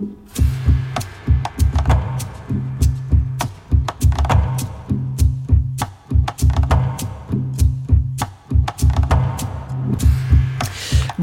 Thank 0.00 0.38
you. 0.38 0.43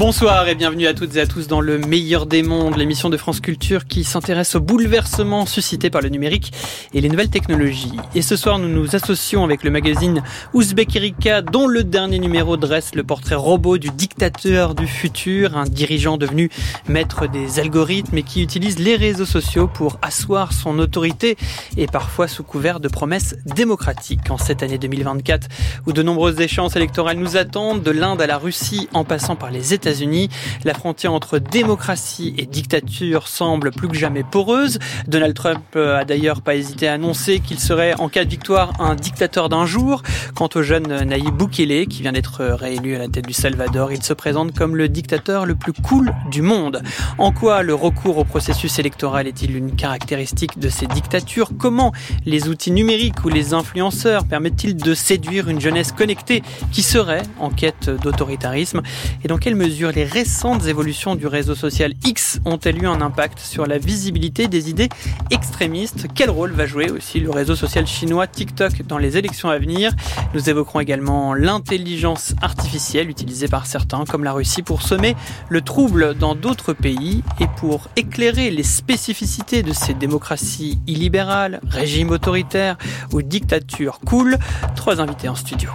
Bonsoir 0.04 0.48
et 0.48 0.56
bienvenue 0.56 0.88
à 0.88 0.94
toutes 0.94 1.14
et 1.14 1.20
à 1.20 1.28
tous 1.28 1.46
dans 1.46 1.60
le 1.60 1.78
meilleur 1.78 2.26
des 2.26 2.42
mondes, 2.42 2.76
l'émission 2.76 3.08
de 3.08 3.16
France 3.16 3.38
Culture 3.38 3.84
qui 3.86 4.02
s'intéresse 4.02 4.56
aux 4.56 4.60
bouleversements 4.60 5.46
suscités 5.46 5.90
par 5.90 6.00
le 6.00 6.08
numérique 6.08 6.52
et 6.92 7.00
les 7.00 7.08
nouvelles 7.08 7.30
technologies. 7.30 7.92
Et 8.16 8.20
ce 8.20 8.34
soir, 8.34 8.58
nous 8.58 8.66
nous 8.66 8.96
associons 8.96 9.44
avec 9.44 9.62
le 9.62 9.70
magazine 9.70 10.24
Ouzbek 10.54 10.96
Erika, 10.96 11.40
dont 11.40 11.68
le 11.68 11.84
dernier 11.84 12.18
numéro 12.18 12.56
dresse 12.56 12.96
le 12.96 13.04
portrait 13.04 13.36
robot 13.36 13.78
du 13.78 13.90
dictateur 13.90 14.74
du 14.74 14.88
futur, 14.88 15.56
un 15.56 15.66
dirigeant 15.66 16.16
devenu 16.16 16.50
maître 16.88 17.28
des 17.28 17.60
algorithmes 17.60 18.18
et 18.18 18.24
qui 18.24 18.42
utilise 18.42 18.80
les 18.80 18.96
réseaux 18.96 19.24
sociaux 19.24 19.68
pour 19.68 20.00
asseoir 20.02 20.52
son 20.52 20.80
autorité 20.80 21.36
et 21.76 21.86
parfois 21.86 22.26
sous 22.26 22.42
couvert 22.42 22.80
de 22.80 22.88
promesses 22.88 23.36
démocratiques. 23.46 24.32
En 24.32 24.36
cette 24.36 24.64
année 24.64 24.78
2024, 24.78 25.46
où 25.86 25.92
de 25.92 26.02
nombreuses 26.02 26.40
échéances 26.40 26.74
électorales 26.74 27.18
nous 27.18 27.36
attendent, 27.36 27.84
de 27.84 27.92
l'Inde 27.92 28.20
à 28.20 28.26
la 28.26 28.38
Russie 28.38 28.88
en 28.94 29.04
passant 29.04 29.36
par 29.36 29.52
les 29.52 29.72
États 29.72 29.91
unis 29.92 30.28
La 30.64 30.74
frontière 30.74 31.12
entre 31.12 31.38
démocratie 31.38 32.34
et 32.38 32.46
dictature 32.46 33.28
semble 33.28 33.70
plus 33.70 33.88
que 33.88 33.94
jamais 33.94 34.22
poreuse. 34.22 34.78
Donald 35.08 35.34
Trump 35.34 35.62
euh, 35.76 35.98
a 35.98 36.04
d'ailleurs 36.04 36.42
pas 36.42 36.54
hésité 36.54 36.88
à 36.88 36.94
annoncer 36.94 37.40
qu'il 37.40 37.58
serait, 37.58 37.94
en 37.98 38.08
cas 38.08 38.24
de 38.24 38.30
victoire, 38.30 38.72
un 38.80 38.94
dictateur 38.94 39.48
d'un 39.48 39.66
jour. 39.66 40.02
Quant 40.34 40.48
au 40.54 40.62
jeune 40.62 41.04
Nayib 41.04 41.36
Bukele, 41.36 41.86
qui 41.86 42.02
vient 42.02 42.12
d'être 42.12 42.44
réélu 42.44 42.96
à 42.96 42.98
la 42.98 43.08
tête 43.08 43.26
du 43.26 43.32
Salvador, 43.32 43.92
il 43.92 44.02
se 44.02 44.12
présente 44.12 44.54
comme 44.54 44.76
le 44.76 44.88
dictateur 44.88 45.46
le 45.46 45.54
plus 45.54 45.72
cool 45.72 46.14
du 46.30 46.42
monde. 46.42 46.82
En 47.18 47.32
quoi 47.32 47.62
le 47.62 47.74
recours 47.74 48.18
au 48.18 48.24
processus 48.24 48.78
électoral 48.78 49.26
est-il 49.26 49.56
une 49.56 49.74
caractéristique 49.74 50.58
de 50.58 50.68
ces 50.68 50.86
dictatures? 50.86 51.50
Comment 51.58 51.92
les 52.24 52.48
outils 52.48 52.70
numériques 52.70 53.24
ou 53.24 53.28
les 53.28 53.54
influenceurs 53.54 54.24
permettent-ils 54.24 54.76
de 54.76 54.94
séduire 54.94 55.48
une 55.48 55.60
jeunesse 55.60 55.92
connectée 55.92 56.42
qui 56.70 56.82
serait 56.82 57.22
en 57.38 57.50
quête 57.50 57.90
d'autoritarisme? 57.90 58.82
Et 59.24 59.28
dans 59.28 59.38
quelle 59.38 59.56
mesure 59.56 59.81
les 59.90 60.04
récentes 60.04 60.66
évolutions 60.66 61.14
du 61.14 61.26
réseau 61.26 61.54
social 61.54 61.94
X 62.04 62.40
ont-elles 62.44 62.82
eu 62.82 62.86
un 62.86 63.00
impact 63.00 63.38
sur 63.38 63.66
la 63.66 63.78
visibilité 63.78 64.46
des 64.46 64.70
idées 64.70 64.88
extrémistes? 65.30 66.06
Quel 66.14 66.30
rôle 66.30 66.52
va 66.52 66.66
jouer 66.66 66.90
aussi 66.90 67.20
le 67.20 67.30
réseau 67.30 67.56
social 67.56 67.86
chinois 67.86 68.26
TikTok 68.26 68.82
dans 68.86 68.98
les 68.98 69.16
élections 69.16 69.48
à 69.48 69.58
venir? 69.58 69.92
Nous 70.34 70.50
évoquerons 70.50 70.80
également 70.80 71.34
l'intelligence 71.34 72.34
artificielle 72.42 73.10
utilisée 73.10 73.48
par 73.48 73.66
certains, 73.66 74.04
comme 74.04 74.24
la 74.24 74.32
Russie, 74.32 74.62
pour 74.62 74.82
semer 74.82 75.16
le 75.48 75.60
trouble 75.60 76.14
dans 76.14 76.34
d'autres 76.34 76.72
pays 76.72 77.22
et 77.40 77.46
pour 77.56 77.88
éclairer 77.96 78.50
les 78.50 78.62
spécificités 78.62 79.62
de 79.62 79.72
ces 79.72 79.94
démocraties 79.94 80.78
illibérales, 80.86 81.60
régimes 81.68 82.10
autoritaires 82.10 82.76
ou 83.12 83.22
dictatures 83.22 84.00
cool. 84.00 84.38
Trois 84.76 85.00
invités 85.00 85.28
en 85.28 85.34
studio. 85.34 85.70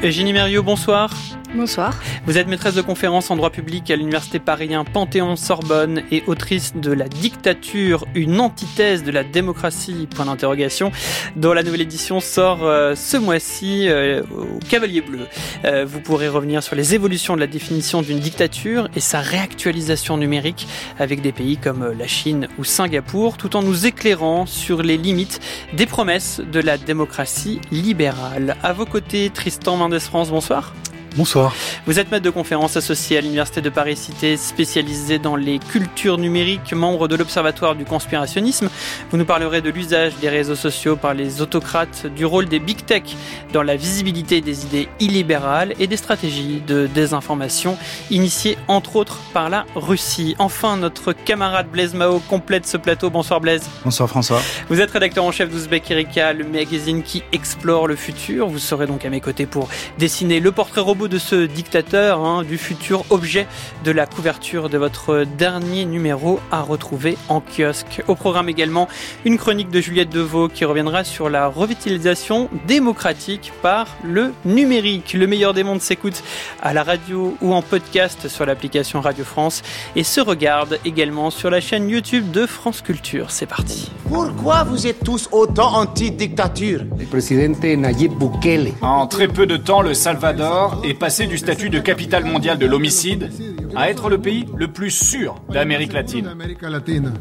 Eugénie 0.00 0.32
Mériot, 0.32 0.62
bonsoir. 0.62 1.10
Bonsoir. 1.54 1.98
Vous 2.26 2.36
êtes 2.36 2.46
maîtresse 2.46 2.74
de 2.74 2.82
conférence 2.82 3.30
en 3.30 3.36
droit 3.36 3.48
public 3.48 3.90
à 3.90 3.96
l'université 3.96 4.38
Paris 4.38 4.68
Panthéon-Sorbonne 4.92 6.02
et 6.10 6.22
autrice 6.26 6.74
de 6.76 6.92
La 6.92 7.08
dictature, 7.08 8.04
une 8.14 8.38
antithèse 8.38 9.02
de 9.02 9.10
la 9.10 9.24
démocratie, 9.24 10.06
point 10.14 10.26
d'interrogation, 10.26 10.92
dont 11.36 11.54
la 11.54 11.62
nouvelle 11.62 11.80
édition 11.80 12.20
sort 12.20 12.64
euh, 12.64 12.94
ce 12.94 13.16
mois-ci 13.16 13.88
euh, 13.88 14.22
au 14.24 14.58
Cavalier 14.68 15.00
Bleu. 15.00 15.26
Euh, 15.64 15.86
vous 15.86 16.00
pourrez 16.00 16.28
revenir 16.28 16.62
sur 16.62 16.76
les 16.76 16.94
évolutions 16.94 17.34
de 17.34 17.40
la 17.40 17.46
définition 17.46 18.02
d'une 18.02 18.20
dictature 18.20 18.90
et 18.94 19.00
sa 19.00 19.20
réactualisation 19.20 20.18
numérique 20.18 20.68
avec 20.98 21.22
des 21.22 21.32
pays 21.32 21.56
comme 21.56 21.92
la 21.98 22.06
Chine 22.06 22.48
ou 22.58 22.64
Singapour, 22.64 23.38
tout 23.38 23.56
en 23.56 23.62
nous 23.62 23.86
éclairant 23.86 24.44
sur 24.44 24.82
les 24.82 24.98
limites 24.98 25.40
des 25.72 25.86
promesses 25.86 26.42
de 26.52 26.60
la 26.60 26.76
démocratie 26.76 27.58
libérale. 27.72 28.56
À 28.62 28.74
vos 28.74 28.86
côtés, 28.86 29.30
Tristan 29.30 29.76
Mendes 29.76 29.98
France, 29.98 30.30
bonsoir. 30.30 30.74
Bonsoir. 31.16 31.54
Vous 31.86 31.98
êtes 31.98 32.10
maître 32.10 32.24
de 32.24 32.30
conférence 32.30 32.76
associé 32.76 33.18
à 33.18 33.20
l'Université 33.20 33.60
de 33.60 33.70
Paris-Cité, 33.70 34.36
spécialisé 34.36 35.18
dans 35.18 35.36
les 35.36 35.58
cultures 35.58 36.18
numériques, 36.18 36.72
membre 36.72 37.08
de 37.08 37.16
l'Observatoire 37.16 37.74
du 37.74 37.84
conspirationnisme. 37.84 38.68
Vous 39.10 39.16
nous 39.16 39.24
parlerez 39.24 39.62
de 39.62 39.70
l'usage 39.70 40.12
des 40.20 40.28
réseaux 40.28 40.54
sociaux 40.54 40.96
par 40.96 41.14
les 41.14 41.40
autocrates, 41.40 42.06
du 42.06 42.24
rôle 42.24 42.46
des 42.46 42.58
big 42.58 42.84
tech 42.84 43.02
dans 43.52 43.62
la 43.62 43.76
visibilité 43.76 44.40
des 44.40 44.64
idées 44.66 44.88
illibérales 45.00 45.74
et 45.78 45.86
des 45.86 45.96
stratégies 45.96 46.62
de 46.66 46.86
désinformation 46.86 47.78
initiées 48.10 48.58
entre 48.68 48.96
autres 48.96 49.18
par 49.32 49.48
la 49.48 49.64
Russie. 49.74 50.36
Enfin, 50.38 50.76
notre 50.76 51.12
camarade 51.12 51.68
Blaise 51.70 51.94
Mao 51.94 52.20
complète 52.20 52.66
ce 52.66 52.76
plateau. 52.76 53.10
Bonsoir 53.10 53.40
Blaise. 53.40 53.68
Bonsoir 53.84 54.08
François. 54.08 54.42
Vous 54.68 54.80
êtes 54.80 54.90
rédacteur 54.90 55.24
en 55.24 55.32
chef 55.32 55.50
d'Ouzbek 55.50 55.90
Erika, 55.90 56.32
le 56.32 56.44
magazine 56.44 57.02
qui 57.02 57.22
explore 57.32 57.86
le 57.86 57.96
futur. 57.96 58.48
Vous 58.48 58.58
serez 58.58 58.86
donc 58.86 59.04
à 59.04 59.10
mes 59.10 59.20
côtés 59.20 59.46
pour 59.46 59.68
dessiner 59.98 60.38
le 60.40 60.52
portrait 60.52 60.80
robot 60.80 60.97
de 61.06 61.18
ce 61.18 61.46
dictateur, 61.46 62.18
hein, 62.24 62.42
du 62.42 62.58
futur 62.58 63.04
objet 63.10 63.46
de 63.84 63.92
la 63.92 64.06
couverture 64.06 64.68
de 64.68 64.78
votre 64.78 65.24
dernier 65.24 65.84
numéro 65.84 66.40
à 66.50 66.62
retrouver 66.62 67.16
en 67.28 67.40
kiosque. 67.40 68.02
Au 68.08 68.16
programme 68.16 68.48
également 68.48 68.88
une 69.24 69.38
chronique 69.38 69.70
de 69.70 69.80
Juliette 69.80 70.10
Deveau 70.10 70.48
qui 70.48 70.64
reviendra 70.64 71.04
sur 71.04 71.28
la 71.28 71.46
revitalisation 71.46 72.48
démocratique 72.66 73.52
par 73.62 73.86
le 74.02 74.32
numérique. 74.44 75.12
Le 75.12 75.26
meilleur 75.26 75.54
des 75.54 75.62
mondes 75.62 75.82
s'écoute 75.82 76.22
à 76.62 76.72
la 76.72 76.82
radio 76.82 77.36
ou 77.40 77.54
en 77.54 77.62
podcast 77.62 78.26
sur 78.28 78.46
l'application 78.46 79.00
Radio 79.00 79.24
France 79.24 79.62
et 79.94 80.02
se 80.02 80.20
regarde 80.20 80.78
également 80.84 81.30
sur 81.30 81.50
la 81.50 81.60
chaîne 81.60 81.88
YouTube 81.88 82.30
de 82.30 82.46
France 82.46 82.80
Culture. 82.80 83.30
C'est 83.30 83.46
parti. 83.46 83.92
Pourquoi 84.08 84.64
vous 84.64 84.86
êtes 84.86 85.04
tous 85.04 85.28
autant 85.32 85.76
anti-dictature? 85.76 86.84
Le 86.98 87.04
président 87.04 87.54
Nayib 87.62 88.14
Bukele. 88.14 88.72
En 88.80 89.06
très 89.06 89.28
peu 89.28 89.46
de 89.46 89.56
temps, 89.58 89.82
le 89.82 89.92
Salvador 89.92 90.80
est 90.88 90.94
passer 90.94 91.26
du 91.26 91.36
statut 91.36 91.68
de 91.68 91.78
capitale 91.78 92.24
mondiale 92.24 92.58
de 92.58 92.66
l'homicide 92.66 93.30
à 93.76 93.90
être 93.90 94.08
le 94.08 94.18
pays 94.18 94.46
le 94.56 94.68
plus 94.68 94.90
sûr 94.90 95.34
d'Amérique 95.52 95.92
latine. 95.92 96.32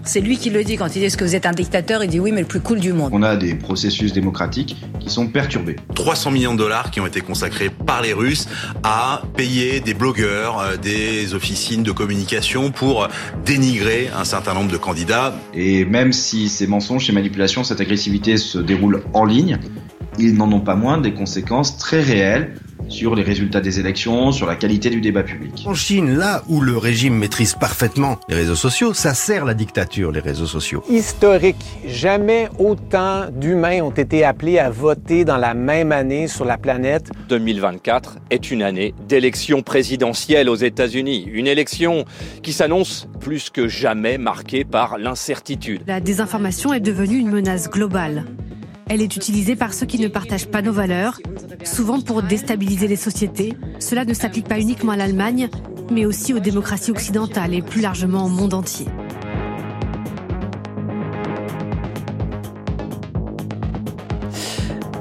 C'est 0.04 0.22
lui 0.22 0.38
qui 0.38 0.50
le 0.50 0.64
dit 0.64 0.78
quand 0.78 0.88
il 0.88 1.00
dit 1.00 1.06
est-ce 1.06 1.18
que 1.18 1.26
vous 1.26 1.36
êtes 1.36 1.46
un 1.46 1.52
dictateur? 1.52 2.04
Il 2.04 2.10
dit 2.10 2.20
oui, 2.20 2.32
mais 2.32 2.42
le 2.42 2.48
plus 2.48 2.62
cool 2.62 2.80
du 2.80 2.94
monde. 2.94 3.10
On 3.14 3.24
a 3.24 3.36
des 3.36 3.56
processus 3.56 4.14
démocratiques 4.14 4.78
qui 5.00 5.10
sont 5.10 5.28
perturbés. 5.28 5.76
300 5.96 6.32
millions 6.32 6.54
de 6.54 6.60
dollars 6.60 6.92
qui 6.92 7.02
ont 7.02 7.08
été 7.08 7.20
consacrés 7.20 7.70
par 7.70 8.02
les 8.02 8.14
Russes 8.14 8.48
à 8.84 9.24
payer 9.36 9.82
des 9.82 9.94
blogueurs, 9.94 10.60
euh, 10.60 10.78
des 10.78 11.34
officines 11.34 11.84
de 11.84 11.92
communication 11.92 12.72
pour 12.72 13.08
dénigrer 13.46 14.10
un 14.18 14.24
certain 14.24 14.54
nombre 14.54 14.72
de 14.72 14.78
candidats. 14.78 15.36
Et 15.54 15.84
même 15.84 16.14
si 16.14 16.48
ces 16.48 16.68
mensonges, 16.68 17.08
ces 17.08 17.14
manipulations, 17.14 17.64
cette 17.64 17.82
agressivité 17.82 18.38
se 18.38 18.60
déroulent 18.60 19.04
en 19.14 19.26
ligne, 19.26 19.60
ils 20.18 20.36
n'en 20.36 20.52
ont 20.52 20.62
pas 20.62 20.76
moins 20.76 20.98
des 20.98 21.14
conséquences 21.14 21.78
très 21.78 22.02
réelles 22.02 22.56
sur 22.90 23.16
les 23.16 23.24
résultats 23.24 23.62
des 23.62 23.80
élections, 23.80 24.32
sur 24.32 24.48
la 24.48 24.56
qualité 24.56 24.90
du 24.90 25.02
débat 25.02 25.24
public. 25.24 25.64
En 25.66 25.74
Chine, 25.74 26.18
là 26.18 26.44
où 26.48 26.62
le 26.62 26.78
régime 26.78 27.16
maîtrise 27.16 27.56
parfaitement 27.56 28.20
les 28.30 28.36
réseaux 28.36 28.56
sociaux, 28.56 28.94
ça 28.94 29.14
sert 29.14 29.46
la 29.46 29.54
dictature, 29.54 30.12
les 30.12 30.20
réseaux 30.20 30.46
sociaux. 30.46 30.84
Historique. 30.90 31.56
Jamais 31.88 32.50
autant 32.60 33.30
d'humains 33.32 33.82
ont 33.82 33.92
été 33.92 34.24
appelés 34.24 34.60
à 34.60 34.70
voter 34.70 35.26
dans 35.26 35.38
la 35.38 35.54
même 35.54 35.92
année 35.92 36.28
sur 36.28 36.46
la 36.46 36.58
planète. 36.58 37.10
2024 37.30 38.18
est 38.30 38.52
une 38.52 38.64
année 38.64 38.94
d'élection 39.08 39.62
présidentielle 39.62 40.50
aux 40.50 40.56
États-Unis. 40.56 41.28
Une 41.32 41.48
élection 41.48 42.06
qui 42.44 42.54
s'annonce 42.54 43.08
plus 43.20 43.50
que 43.50 43.68
jamais 43.68 44.18
marquée 44.18 44.64
par 44.64 44.98
l'incertitude. 44.98 45.82
La 45.88 46.00
désinformation 46.00 46.74
est 46.74 46.80
devenue 46.80 47.18
une 47.18 47.30
menace 47.30 47.70
globale. 47.70 48.26
Elle 48.90 49.02
est 49.02 49.16
utilisée 49.16 49.56
par 49.56 49.74
ceux 49.74 49.86
qui 49.86 50.00
ne 50.00 50.08
partagent 50.08 50.48
pas 50.48 50.62
nos 50.62 50.72
valeurs, 50.72 51.20
souvent 51.64 52.00
pour 52.00 52.24
déstabiliser 52.24 52.88
les 52.88 52.96
sociétés. 52.96 53.54
Cela 53.80 54.06
ne 54.06 54.14
s'applique 54.14 54.48
pas 54.48 54.60
uniquement 54.60 54.94
à 54.94 54.98
l'Allemagne, 54.98 55.50
mais 55.92 56.06
aussi 56.06 56.34
aux 56.34 56.40
démocraties 56.40 56.92
occidentales 56.92 57.54
et 57.54 57.62
plus 57.62 57.82
largement 57.82 58.26
au 58.26 58.30
monde 58.30 58.54
entier. 58.54 58.88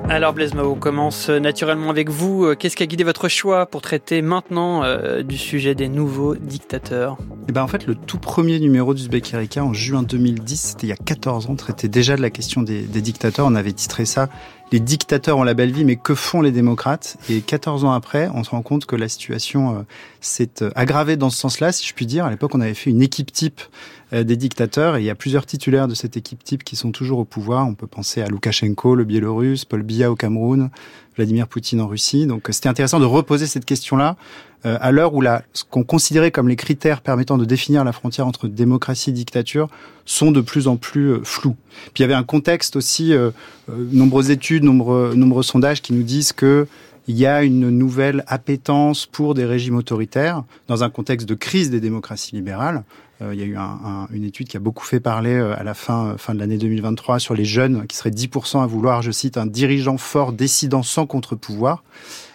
Alors 0.09 0.33
Blaise 0.33 0.55
Mao, 0.55 0.77
commence 0.77 1.31
naturellement 1.31 1.91
avec 1.91 2.11
vous. 2.11 2.55
Qu'est-ce 2.55 2.77
qui 2.77 2.83
a 2.85 2.87
guidé 2.87 3.03
votre 3.03 3.29
choix 3.29 3.67
pour 3.67 3.83
traiter 3.83 4.23
maintenant 4.23 4.85
euh, 4.85 5.25
du 5.25 5.37
sujet 5.37 5.75
des 5.75 5.89
nouveaux 5.89 6.37
dictateurs? 6.37 7.19
Eh 7.49 7.53
ben 7.53 7.63
en 7.63 7.67
fait, 7.67 7.87
le 7.87 7.97
tout 7.97 8.19
premier 8.19 8.61
numéro 8.61 8.95
du 8.95 9.09
Erika 9.13 9.65
en 9.65 9.73
juin 9.73 10.05
2010, 10.05 10.57
c'était 10.57 10.87
il 10.87 10.91
y 10.91 10.93
a 10.93 10.97
14 10.97 11.51
ans, 11.51 11.57
traitait 11.57 11.89
déjà 11.89 12.17
de 12.17 12.23
la 12.23 12.31
question 12.31 12.63
des, 12.63 12.83
dictateurs. 12.83 13.47
On 13.47 13.57
avait 13.57 13.73
titré 13.73 14.05
ça 14.05 14.29
les 14.73 14.81
dictateurs 14.81 15.39
ont 15.39 15.45
la 15.45 15.55
belle 15.55 15.71
vie, 15.71 15.85
mais 15.85 15.97
que 15.97 16.15
font 16.15 16.41
les 16.41 16.51
démocrates? 16.51 17.17
Et 17.31 17.41
14 17.41 17.85
ans 17.85 17.93
après, 17.93 18.29
on 18.35 18.43
se 18.43 18.51
rend 18.51 18.63
compte 18.63 18.87
que 18.87 18.97
la 18.97 19.09
situation 19.09 19.77
euh, 19.77 19.83
s'est 20.21 20.63
euh, 20.63 20.71
aggravée 20.75 21.17
dans 21.17 21.31
ce 21.31 21.39
sens-là, 21.39 21.71
si 21.71 21.87
je 21.87 21.95
puis 21.95 22.07
dire. 22.07 22.25
À 22.25 22.31
l'époque, 22.31 22.55
on 22.55 22.61
avait 22.61 22.75
fait 22.75 22.91
une 22.91 23.03
équipe 23.03 23.33
type 23.33 23.61
euh, 23.61 23.65
des 24.13 24.37
dictateurs, 24.37 24.97
et 24.97 25.01
il 25.01 25.05
y 25.05 25.11
a 25.11 25.17
plusieurs 25.17 25.47
titulaires 25.47 25.89
de 25.89 25.95
cette 25.95 26.17
équipe 26.17 26.45
type 26.45 26.63
qui 26.63 26.77
sont 26.77 26.93
toujours 26.93 27.19
au 27.19 27.25
pouvoir. 27.25 27.67
On 27.67 27.75
peut 27.75 27.89
penser 27.89 28.23
à 28.23 28.29
Loukachenko, 28.29 28.95
le 28.95 29.05
Biélorusse, 29.05 29.65
Paul 29.65 29.83
Biya 29.83 30.13
au 30.13 30.15
Cameroun, 30.15 30.71
Vladimir 31.17 31.49
Poutine 31.49 31.81
en 31.81 31.87
Russie. 31.87 32.27
Donc 32.27 32.49
c'était 32.51 32.69
intéressant 32.69 33.01
de 33.01 33.05
reposer 33.05 33.47
cette 33.47 33.65
question-là 33.65 34.17
euh, 34.65 34.79
à 34.81 34.91
l'heure 34.93 35.15
où 35.15 35.23
ce 35.53 35.65
qu'on 35.65 35.85
considérait 35.85 36.31
comme 36.31 36.49
les 36.49 36.57
critères 36.57 37.01
permettant 37.01 37.39
de 37.39 37.45
définir 37.45 37.85
la 37.85 37.93
frontière 37.93 38.27
entre 38.27 38.49
démocratie 38.49 39.11
et 39.11 39.13
dictature 39.13 39.69
sont 40.05 40.31
de 40.31 40.41
plus 40.41 40.69
en 40.69 40.77
plus 40.77 41.13
euh, 41.13 41.21
flous. 41.23 41.57
Puis 41.95 41.99
il 41.99 42.03
y 42.03 42.05
avait 42.05 42.15
un 42.15 42.25
contexte 42.25 42.77
aussi, 42.77 43.13
euh, 43.13 43.31
nombreuses 43.69 44.31
études, 44.31 44.65
nombreux, 44.65 45.15
nombreux 45.15 45.43
sondages 45.43 45.83
qui 45.83 45.93
nous 45.93 46.03
disent 46.03 46.33
que 46.33 46.67
il 47.09 47.17
y 47.17 47.25
a 47.25 47.45
une 47.45 47.71
nouvelle 47.71 48.25
appétence 48.27 49.07
pour 49.07 49.35
des 49.35 49.45
régimes 49.45 49.77
autoritaires 49.77 50.43
dans 50.67 50.83
un 50.83 50.91
contexte 50.91 51.29
de 51.29 51.37
crise 51.37 51.71
des 51.71 51.79
démocraties 51.79 52.35
libérales. 52.35 52.83
Euh, 53.23 53.35
il 53.35 53.41
y 53.41 53.43
a 53.43 53.47
eu 53.47 53.57
un, 53.57 53.63
un, 53.63 54.09
une 54.13 54.25
étude 54.25 54.49
qui 54.49 54.57
a 54.57 54.61
beaucoup 54.61 54.85
fait 54.85 55.01
parler 55.01 55.35
euh, 55.35 55.59
à 55.59 55.63
la 55.63 55.75
fin, 55.75 56.17
fin 56.19 56.35
de 56.35 56.39
l'année 56.39 56.59
2023 56.59 57.19
sur 57.19 57.35
les 57.35 57.45
jeunes 57.45 57.87
qui 57.87 57.97
seraient 57.97 58.11
10% 58.11 58.63
à 58.63 58.67
vouloir, 58.67 59.03
je 59.03 59.11
cite, 59.11 59.39
un 59.39 59.47
dirigeant 59.47 59.97
fort 59.97 60.33
décidant 60.33 60.83
sans 60.83 61.07
contre-pouvoir. 61.07 61.83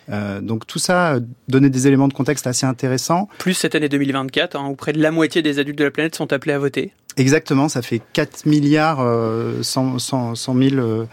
Euh, 0.10 0.42
donc 0.42 0.66
tout 0.66 0.80
ça 0.80 1.19
donnait 1.48 1.69
des 1.69 1.88
éléments 1.88 2.07
de 2.07 2.13
contexte 2.13 2.48
assez 2.48 2.66
intéressants. 2.66 3.30
Plus 3.38 3.54
cette 3.54 3.75
année 3.75 3.89
2024, 3.89 4.56
hein, 4.56 4.68
où 4.69 4.75
près 4.75 4.94
de 4.94 5.01
la 5.01 5.12
moitié 5.12 5.42
des 5.42 5.60
adultes 5.60 5.78
de 5.78 5.83
la 5.83 5.92
planète 5.92 6.16
sont 6.16 6.33
appelés 6.33 6.54
à 6.54 6.60
voter. 6.60 6.94
Exactement, 7.18 7.68
ça 7.68 7.81
fait 7.81 8.01
4 8.13 8.45
milliards 8.45 9.01
euh, 9.01 9.62
100, 9.62 10.00
100, 10.00 10.36
100 10.36 10.56
000 10.56 10.75
euh, 10.78 11.06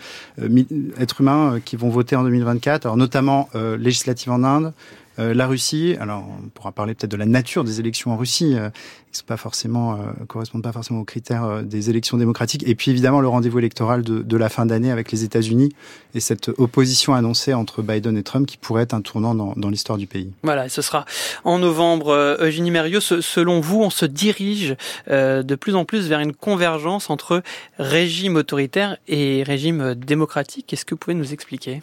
êtres 0.98 1.20
humains 1.20 1.54
euh, 1.54 1.60
qui 1.64 1.76
vont 1.76 1.88
voter 1.88 2.14
en 2.14 2.22
2024, 2.22 2.86
alors 2.86 2.96
notamment 2.96 3.48
euh, 3.54 3.76
législative 3.76 4.30
en 4.30 4.44
Inde, 4.44 4.72
euh, 5.18 5.34
la 5.34 5.46
Russie, 5.46 5.96
alors 6.00 6.24
on 6.42 6.48
pourra 6.48 6.72
parler 6.72 6.94
peut-être 6.94 7.10
de 7.10 7.16
la 7.16 7.26
nature 7.26 7.64
des 7.64 7.80
élections 7.80 8.12
en 8.12 8.16
Russie, 8.16 8.54
euh, 8.54 8.70
qui 9.10 9.18
sont 9.18 9.24
pas 9.26 9.36
forcément 9.36 9.94
euh, 9.94 10.24
correspondent 10.26 10.62
pas 10.62 10.72
forcément 10.72 11.00
aux 11.00 11.04
critères 11.04 11.44
euh, 11.44 11.62
des 11.62 11.90
élections 11.90 12.16
démocratiques, 12.16 12.66
et 12.66 12.74
puis 12.74 12.90
évidemment 12.90 13.20
le 13.20 13.28
rendez-vous 13.28 13.58
électoral 13.58 14.02
de, 14.02 14.22
de 14.22 14.36
la 14.36 14.48
fin 14.48 14.66
d'année 14.66 14.90
avec 14.90 15.10
les 15.12 15.24
États-Unis 15.24 15.70
et 16.14 16.20
cette 16.20 16.50
opposition 16.58 17.14
annoncée 17.14 17.54
entre 17.54 17.82
Biden 17.82 18.16
et 18.16 18.22
Trump 18.22 18.46
qui 18.46 18.56
pourrait 18.56 18.82
être 18.82 18.94
un 18.94 19.00
tournant 19.00 19.34
dans, 19.34 19.54
dans 19.56 19.70
l'histoire 19.70 19.98
du 19.98 20.06
pays. 20.06 20.30
Voilà, 20.42 20.68
ce 20.68 20.82
sera 20.82 21.04
en 21.44 21.58
novembre. 21.58 22.08
Euh, 22.08 22.36
Eugénie 22.40 22.70
Mérieux, 22.70 23.00
selon 23.00 23.60
vous, 23.60 23.82
on 23.82 23.90
se 23.90 24.06
dirige 24.06 24.76
de 25.08 25.54
plus 25.54 25.74
en 25.74 25.84
plus 25.84 26.08
vers 26.08 26.20
une 26.20 26.32
convergence 26.32 27.10
entre 27.10 27.42
régime 27.78 28.36
autoritaire 28.36 28.96
et 29.08 29.42
régime 29.42 29.94
démocratique. 29.94 30.72
Est-ce 30.72 30.84
que 30.84 30.94
vous 30.94 30.98
pouvez 30.98 31.14
nous 31.14 31.32
expliquer? 31.32 31.80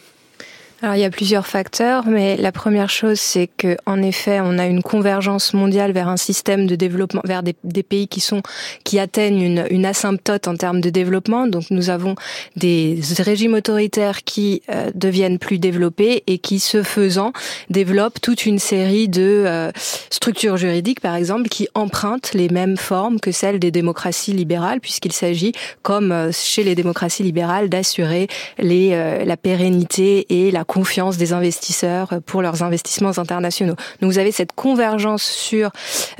Alors 0.86 0.96
il 0.96 1.00
y 1.00 1.04
a 1.04 1.10
plusieurs 1.10 1.48
facteurs, 1.48 2.06
mais 2.06 2.36
la 2.36 2.52
première 2.52 2.90
chose 2.90 3.18
c'est 3.18 3.48
que 3.48 3.76
en 3.86 4.00
effet 4.02 4.38
on 4.40 4.56
a 4.56 4.66
une 4.66 4.84
convergence 4.84 5.52
mondiale 5.52 5.90
vers 5.90 6.08
un 6.08 6.16
système 6.16 6.68
de 6.68 6.76
développement, 6.76 7.22
vers 7.24 7.42
des, 7.42 7.82
pays 7.82 8.06
qui 8.06 8.20
sont 8.20 8.40
qui 8.84 9.00
atteignent 9.00 9.42
une, 9.42 9.66
une, 9.70 9.84
asymptote 9.84 10.46
en 10.46 10.54
termes 10.54 10.80
de 10.80 10.88
développement. 10.88 11.48
Donc 11.48 11.64
nous 11.70 11.90
avons 11.90 12.14
des 12.54 13.00
régimes 13.18 13.54
autoritaires 13.54 14.22
qui 14.22 14.62
euh, 14.70 14.92
deviennent 14.94 15.40
plus 15.40 15.58
développés 15.58 16.22
et 16.28 16.38
qui, 16.38 16.60
ce 16.60 16.84
faisant, 16.84 17.32
développent 17.68 18.20
toute 18.20 18.46
une 18.46 18.60
série 18.60 19.08
de 19.08 19.42
euh, 19.44 19.72
structures 20.10 20.56
juridiques, 20.56 21.00
par 21.00 21.16
exemple, 21.16 21.48
qui 21.48 21.66
empruntent 21.74 22.32
les 22.32 22.48
mêmes 22.48 22.76
formes 22.76 23.18
que 23.18 23.32
celles 23.32 23.58
des 23.58 23.72
démocraties 23.72 24.32
libérales, 24.32 24.80
puisqu'il 24.80 25.12
s'agit, 25.12 25.50
comme 25.82 26.12
euh, 26.12 26.30
chez 26.32 26.62
les 26.62 26.76
démocraties 26.76 27.24
libérales, 27.24 27.68
d'assurer 27.68 28.28
les 28.58 28.90
euh, 28.92 29.24
la 29.24 29.36
pérennité 29.36 30.26
et 30.28 30.50
la 30.50 30.64
confiance 30.76 31.16
des 31.16 31.32
investisseurs 31.32 32.20
pour 32.26 32.42
leurs 32.42 32.62
investissements 32.62 33.16
internationaux. 33.16 33.76
Donc 34.00 34.12
vous 34.12 34.18
avez 34.18 34.30
cette 34.30 34.52
convergence 34.52 35.22
sur 35.22 35.70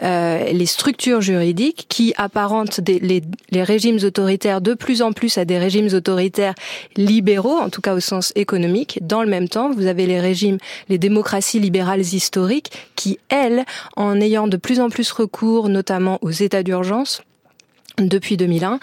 euh, 0.02 0.50
les 0.50 0.64
structures 0.64 1.20
juridiques 1.20 1.84
qui 1.90 2.14
apparentent 2.16 2.80
des, 2.80 2.98
les, 2.98 3.22
les 3.50 3.62
régimes 3.62 3.98
autoritaires 4.02 4.62
de 4.62 4.72
plus 4.72 5.02
en 5.02 5.12
plus 5.12 5.36
à 5.36 5.44
des 5.44 5.58
régimes 5.58 5.90
autoritaires 5.92 6.54
libéraux, 6.96 7.58
en 7.58 7.68
tout 7.68 7.82
cas 7.82 7.94
au 7.94 8.00
sens 8.00 8.32
économique. 8.34 8.98
Dans 9.02 9.22
le 9.22 9.28
même 9.28 9.50
temps, 9.50 9.70
vous 9.70 9.88
avez 9.88 10.06
les 10.06 10.20
régimes, 10.20 10.56
les 10.88 10.96
démocraties 10.96 11.60
libérales 11.60 12.00
historiques 12.00 12.70
qui, 12.94 13.18
elles, 13.28 13.66
en 13.94 14.18
ayant 14.22 14.48
de 14.48 14.56
plus 14.56 14.80
en 14.80 14.88
plus 14.88 15.10
recours, 15.12 15.68
notamment 15.68 16.18
aux 16.22 16.30
états 16.30 16.62
d'urgence, 16.62 17.20
depuis 17.98 18.36
2001, 18.36 18.78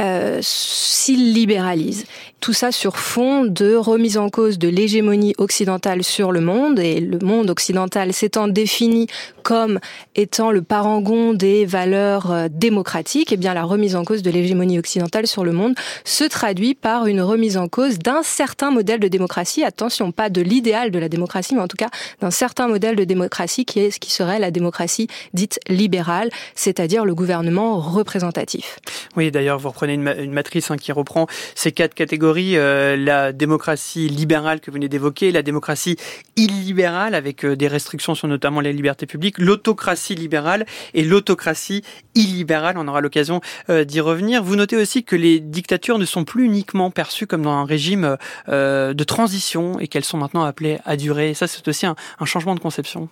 euh, 0.00 0.38
s'il 0.42 1.32
libéralise. 1.32 2.04
Tout 2.40 2.52
ça 2.52 2.70
sur 2.70 2.98
fond 2.98 3.44
de 3.44 3.74
remise 3.74 4.18
en 4.18 4.28
cause 4.28 4.58
de 4.58 4.68
l'hégémonie 4.68 5.34
occidentale 5.38 6.04
sur 6.04 6.32
le 6.32 6.40
monde, 6.40 6.78
et 6.78 7.00
le 7.00 7.18
monde 7.18 7.48
occidental 7.50 8.12
s'étant 8.12 8.46
défini 8.46 9.06
comme 9.42 9.80
étant 10.14 10.50
le 10.50 10.60
parangon 10.60 11.32
des 11.32 11.64
valeurs 11.64 12.30
euh, 12.30 12.48
démocratiques, 12.50 13.32
et 13.32 13.34
eh 13.34 13.38
bien 13.38 13.54
la 13.54 13.64
remise 13.64 13.96
en 13.96 14.04
cause 14.04 14.22
de 14.22 14.30
l'hégémonie 14.30 14.78
occidentale 14.78 15.26
sur 15.26 15.44
le 15.44 15.52
monde 15.52 15.74
se 16.04 16.24
traduit 16.24 16.74
par 16.74 17.06
une 17.06 17.22
remise 17.22 17.56
en 17.56 17.68
cause 17.68 17.98
d'un 17.98 18.22
certain 18.22 18.70
modèle 18.70 19.00
de 19.00 19.08
démocratie, 19.08 19.64
attention, 19.64 20.12
pas 20.12 20.28
de 20.28 20.42
l'idéal 20.42 20.90
de 20.90 20.98
la 20.98 21.08
démocratie, 21.08 21.54
mais 21.54 21.62
en 21.62 21.68
tout 21.68 21.76
cas 21.76 21.88
d'un 22.20 22.30
certain 22.30 22.68
modèle 22.68 22.96
de 22.96 23.04
démocratie 23.04 23.64
qui 23.64 23.80
est 23.80 23.90
ce 23.90 23.98
qui 23.98 24.10
serait 24.10 24.38
la 24.38 24.50
démocratie 24.50 25.08
dite 25.32 25.58
libérale, 25.68 26.30
c'est-à-dire 26.54 27.04
le 27.04 27.14
gouvernement 27.14 27.78
représentatif. 27.78 28.78
Oui, 29.16 29.30
d'ailleurs, 29.30 29.58
vous 29.58 29.68
reprenez 29.68 29.85
une, 29.94 30.02
ma 30.02 30.14
une 30.14 30.32
matrice 30.32 30.70
hein, 30.70 30.76
qui 30.76 30.92
reprend 30.92 31.26
ces 31.54 31.72
quatre 31.72 31.94
catégories 31.94 32.56
euh, 32.56 32.96
la 32.96 33.32
démocratie 33.32 34.08
libérale 34.08 34.60
que 34.60 34.70
vous 34.70 34.74
venez 34.74 34.88
d'évoquer, 34.88 35.32
la 35.32 35.42
démocratie 35.42 35.96
illibérale 36.36 37.14
avec 37.14 37.44
euh, 37.44 37.56
des 37.56 37.68
restrictions 37.68 38.14
sur 38.14 38.28
notamment 38.28 38.60
les 38.60 38.72
libertés 38.72 39.06
publiques, 39.06 39.38
l'autocratie 39.38 40.14
libérale 40.14 40.66
et 40.94 41.04
l'autocratie 41.04 41.82
illibérale. 42.14 42.76
On 42.78 42.88
aura 42.88 43.00
l'occasion 43.00 43.40
euh, 43.70 43.84
d'y 43.84 44.00
revenir. 44.00 44.42
Vous 44.42 44.56
notez 44.56 44.76
aussi 44.76 45.04
que 45.04 45.16
les 45.16 45.40
dictatures 45.40 45.98
ne 45.98 46.04
sont 46.04 46.24
plus 46.24 46.44
uniquement 46.44 46.90
perçues 46.90 47.26
comme 47.26 47.42
dans 47.42 47.52
un 47.52 47.64
régime 47.64 48.16
de 48.48 49.04
transition 49.04 49.78
et 49.80 49.88
qu'elles 49.88 50.04
sont 50.04 50.18
maintenant 50.18 50.44
appelées 50.44 50.78
à 50.84 50.96
durer. 50.96 51.30
Et 51.30 51.34
ça, 51.34 51.46
c'est 51.46 51.66
aussi 51.68 51.86
un, 51.86 51.96
un 52.18 52.24
changement 52.24 52.54
de 52.54 52.60
conception. 52.60 53.08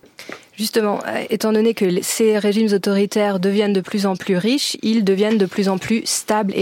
Justement, 0.57 1.01
étant 1.29 1.51
donné 1.51 1.73
que 1.73 2.01
ces 2.01 2.37
régimes 2.37 2.71
autoritaires 2.73 3.39
deviennent 3.39 3.73
de 3.73 3.81
plus 3.81 4.05
en 4.05 4.15
plus 4.15 4.37
riches, 4.37 4.77
ils 4.81 5.03
deviennent 5.03 5.37
de 5.37 5.45
plus 5.45 5.67
en 5.67 5.77
plus 5.77 6.03
stables 6.05 6.53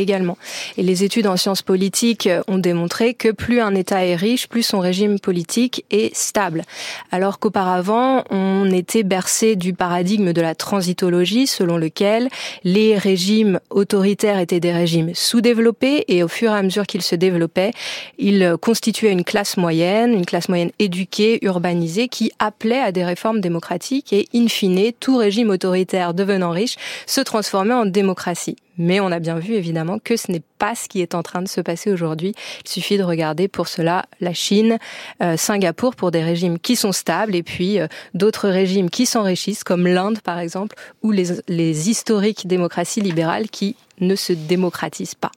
Et 0.78 0.84
les 0.84 1.04
études 1.04 1.28
en 1.28 1.38
sciences 1.38 1.62
politiques 1.62 2.28
euh, 2.28 2.42
ont 2.48 2.58
démontré 2.58 3.14
que 3.14 3.30
plus 3.30 3.60
un 3.60 3.76
État 3.76 4.06
est 4.06 4.16
riche, 4.16 4.48
plus 4.48 4.64
son 4.64 4.80
régime 4.80 5.20
politique 5.20 5.86
est 5.92 6.16
stable. 6.16 6.64
Alors 7.12 7.40
qu'auparavant, 7.40 8.24
on 8.30 8.70
était 8.72 9.04
bercé 9.04 9.56
du 9.56 9.74
paradigme 9.74 10.34
de 10.34 10.42
la 10.42 10.56
transitologie 10.56 11.48
selon 11.48 11.78
lequel 11.78 12.30
les 12.64 12.98
régimes 12.98 13.60
autoritaires 13.70 14.40
étaient 14.40 14.60
des 14.60 14.74
régimes 14.74 15.12
sous-développés 15.14 16.06
et 16.08 16.24
au 16.24 16.28
fur 16.28 16.52
et 16.52 16.58
à 16.58 16.64
mesure 16.64 16.86
qu'ils 16.86 17.02
se 17.02 17.16
développaient, 17.16 17.72
ils 18.18 18.56
constituaient 18.62 19.12
une 19.12 19.24
classe 19.24 19.58
moyenne, 19.58 20.14
une 20.14 20.26
classe 20.26 20.50
moyenne 20.50 20.72
éduquée, 20.80 21.40
urbanisée, 21.44 22.08
qui 22.08 22.32
appelait 22.40 22.80
à 22.80 22.92
des 22.92 23.04
réformes 23.04 23.42
démocratiques 23.42 24.14
et, 24.14 24.28
in 24.34 24.48
fine, 24.48 24.92
tout 25.00 25.18
régime 25.18 25.50
autoritaire 25.50 26.14
devenant 26.14 26.52
riche 26.52 26.76
se 27.06 27.22
transformait 27.22 27.74
en 27.74 27.86
démocratie. 27.86 28.56
Mais 28.78 29.00
on 29.00 29.12
a 29.12 29.20
bien 29.20 29.40
vu 29.40 29.54
évidemment 29.54 30.00
que 30.00 30.18
ce 30.18 30.32
n'est 30.32 30.42
pas 30.58 30.76
ce 30.76 30.88
qui 30.88 31.02
est 31.02 31.16
en 31.16 31.24
train 31.24 31.42
de 31.42 31.48
se 31.48 31.62
passer 31.62 31.92
aujourd'hui. 31.92 32.34
Il 32.66 32.70
suffit 32.70 32.98
de 32.98 33.04
regarder 33.04 33.48
pour 33.48 33.68
cela 33.68 34.06
la 34.20 34.34
Chine, 34.34 34.78
euh, 35.22 35.38
Singapour 35.38 35.96
pour 35.96 36.12
des 36.12 36.24
régimes 36.24 36.60
qui 36.60 36.76
sont 36.76 36.92
stables 36.92 37.36
et 37.36 37.44
puis 37.44 37.80
euh, 37.80 37.88
d'autres 38.14 38.50
régimes 38.50 38.90
qui 38.90 39.06
s'enrichissent 39.06 39.64
comme 39.64 39.88
l'Inde 39.88 40.20
par 40.22 40.40
exemple 40.40 40.76
ou 41.02 41.12
les, 41.12 41.26
les 41.48 41.90
historiques 41.90 42.48
démocraties 42.48 43.02
libérales 43.02 43.50
qui 43.50 43.76
ne 44.00 44.16
se 44.16 44.34
démocratisent 44.34 45.16
pas. 45.16 45.32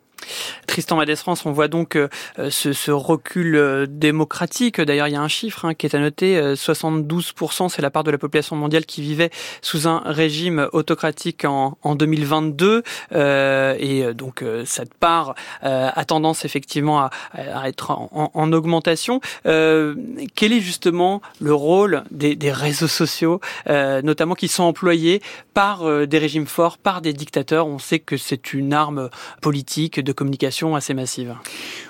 Tristan 0.67 0.97
Madesrance, 0.97 1.47
on 1.47 1.53
voit 1.53 1.69
donc 1.69 1.97
euh, 1.97 2.09
ce, 2.51 2.73
ce, 2.73 2.91
recul 2.91 3.57
euh, 3.57 3.87
démocratique. 3.89 4.81
D'ailleurs, 4.81 5.09
il 5.09 5.13
y 5.13 5.17
a 5.17 5.21
un 5.21 5.29
chiffre 5.29 5.65
hein, 5.65 5.75
qui 5.75 5.87
est 5.87 5.95
à 5.95 5.99
noter, 5.99 6.37
euh, 6.37 6.55
72%, 6.55 7.69
c'est 7.69 7.83
la 7.83 7.91
part 7.91 8.05
de 8.05 8.11
la 8.11 8.19
population 8.19 8.57
mondiale 8.57 8.87
qui 8.87 9.03
vivait 9.03 9.31
sous 9.63 9.89
un 9.89 10.03
régime 10.05 10.69
autocratique 10.73 11.45
en, 11.45 11.79
en 11.83 11.95
2022. 11.95 12.83
Euh, 13.13 13.77
et 13.79 14.15
donc, 14.15 14.43
euh, 14.43 14.65
cette 14.65 14.95
part 14.95 15.35
a 15.63 16.05
tendance 16.05 16.45
effectivement 16.45 17.01
à, 17.01 17.11
à 17.33 17.69
être 17.69 17.91
en, 17.91 18.31
en 18.33 18.53
augmentation. 18.53 19.21
quel 19.45 20.53
est 20.53 20.61
justement 20.61 21.21
le 21.41 21.55
rôle 21.55 22.05
des, 22.11 22.37
des 22.37 22.53
réseaux 22.53 22.89
sociaux, 22.89 23.41
notamment 23.69 24.35
qui 24.35 24.49
sont 24.49 24.65
employés 24.65 25.23
par 25.55 26.07
des 26.07 26.19
régimes 26.19 26.47
forts, 26.47 26.79
par 26.79 27.01
des 27.01 27.13
dictateurs? 27.13 27.67
On 27.67 27.79
sait 27.79 27.99
que 27.99 28.17
c'est 28.17 28.53
une 28.53 28.73
arme 28.73 29.11
politique 29.41 30.01
de 30.01 30.13
communication 30.17 30.75
assez 30.75 30.95
massive. 30.95 31.35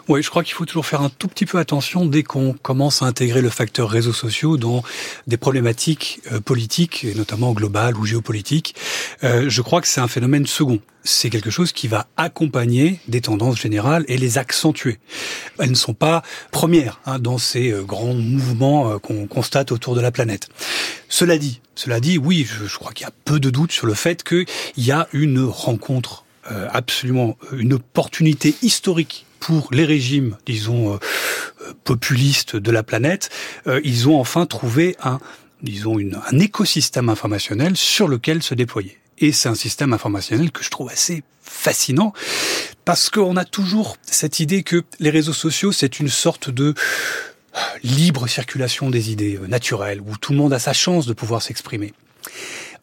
Oui, 0.08 0.22
je 0.22 0.30
crois 0.30 0.44
qu'il 0.44 0.54
faut 0.54 0.66
toujours 0.66 0.86
faire 0.86 1.00
un 1.00 1.08
tout 1.08 1.28
petit 1.28 1.46
peu 1.46 1.58
attention 1.58 2.04
dès 2.04 2.22
qu'on 2.22 2.52
commence 2.52 3.02
à 3.02 3.06
intégrer 3.06 3.40
le 3.40 3.50
facteur 3.50 3.88
réseaux 3.88 4.12
sociaux 4.12 4.56
dans 4.56 4.82
des 5.26 5.36
problématiques 5.36 6.20
euh, 6.30 6.40
politiques, 6.40 7.04
et 7.04 7.14
notamment 7.14 7.52
globales 7.52 7.96
ou 7.96 8.04
géopolitiques. 8.04 8.74
Euh, 9.24 9.48
je 9.48 9.62
crois 9.62 9.80
que 9.80 9.88
c'est 9.88 10.00
un 10.00 10.08
phénomène 10.08 10.46
second. 10.46 10.80
C'est 11.02 11.30
quelque 11.30 11.50
chose 11.50 11.72
qui 11.72 11.88
va 11.88 12.06
accompagner 12.16 13.00
des 13.08 13.20
tendances 13.20 13.58
générales 13.58 14.04
et 14.08 14.18
les 14.18 14.38
accentuer. 14.38 14.98
Elles 15.58 15.70
ne 15.70 15.74
sont 15.74 15.94
pas 15.94 16.22
premières 16.50 17.00
hein, 17.06 17.18
dans 17.18 17.38
ces 17.38 17.72
euh, 17.72 17.82
grands 17.82 18.14
mouvements 18.14 18.98
qu'on 18.98 19.26
constate 19.26 19.72
autour 19.72 19.94
de 19.94 20.00
la 20.00 20.10
planète. 20.10 20.48
Cela 21.08 21.38
dit, 21.38 21.60
cela 21.74 22.00
dit, 22.00 22.18
oui, 22.18 22.46
je, 22.48 22.66
je 22.66 22.78
crois 22.78 22.92
qu'il 22.92 23.04
y 23.04 23.08
a 23.08 23.12
peu 23.24 23.40
de 23.40 23.50
doute 23.50 23.72
sur 23.72 23.86
le 23.86 23.94
fait 23.94 24.22
qu'il 24.22 24.46
y 24.76 24.90
a 24.90 25.08
une 25.12 25.44
rencontre 25.44 26.25
absolument 26.72 27.36
une 27.52 27.72
opportunité 27.74 28.54
historique 28.62 29.26
pour 29.46 29.68
les 29.72 29.84
régimes, 29.84 30.36
disons, 30.44 30.94
euh, 30.94 30.98
populistes 31.84 32.56
de 32.56 32.70
la 32.70 32.82
planète. 32.82 33.30
Euh, 33.68 33.80
ils 33.84 34.08
ont 34.08 34.18
enfin 34.18 34.44
trouvé 34.46 34.96
un, 35.02 35.20
disons, 35.62 35.98
une, 35.98 36.18
un 36.30 36.38
écosystème 36.40 37.08
informationnel 37.08 37.76
sur 37.76 38.08
lequel 38.08 38.42
se 38.42 38.54
déployer. 38.54 38.98
Et 39.18 39.30
c'est 39.32 39.48
un 39.48 39.54
système 39.54 39.92
informationnel 39.92 40.50
que 40.50 40.64
je 40.64 40.70
trouve 40.70 40.90
assez 40.90 41.22
fascinant 41.42 42.12
parce 42.84 43.08
qu'on 43.08 43.36
a 43.36 43.44
toujours 43.44 43.96
cette 44.02 44.40
idée 44.40 44.62
que 44.64 44.82
les 44.98 45.10
réseaux 45.10 45.32
sociaux, 45.32 45.72
c'est 45.72 46.00
une 46.00 46.08
sorte 46.08 46.50
de 46.50 46.74
libre 47.84 48.26
circulation 48.26 48.90
des 48.90 49.12
idées 49.12 49.38
euh, 49.40 49.46
naturelles, 49.46 50.00
où 50.00 50.16
tout 50.16 50.32
le 50.32 50.38
monde 50.38 50.52
a 50.52 50.58
sa 50.58 50.72
chance 50.72 51.06
de 51.06 51.12
pouvoir 51.12 51.40
s'exprimer. 51.40 51.94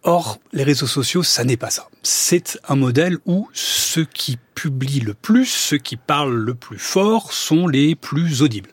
Or, 0.04 0.40
les 0.52 0.64
réseaux 0.64 0.88
sociaux, 0.88 1.24
ça 1.24 1.46
n'est 1.46 1.58
pas 1.58 1.70
ça. 1.70 1.88
C'est 2.04 2.60
un 2.68 2.76
modèle 2.76 3.18
où 3.26 3.50
ceux 3.54 4.04
qui 4.04 4.38
publient 4.54 5.00
le 5.00 5.14
plus, 5.14 5.46
ceux 5.46 5.78
qui 5.78 5.96
parlent 5.96 6.36
le 6.36 6.54
plus 6.56 6.78
fort, 6.78 7.32
sont 7.32 7.68
les 7.68 7.96
plus 7.96 8.42
audibles. 8.42 8.70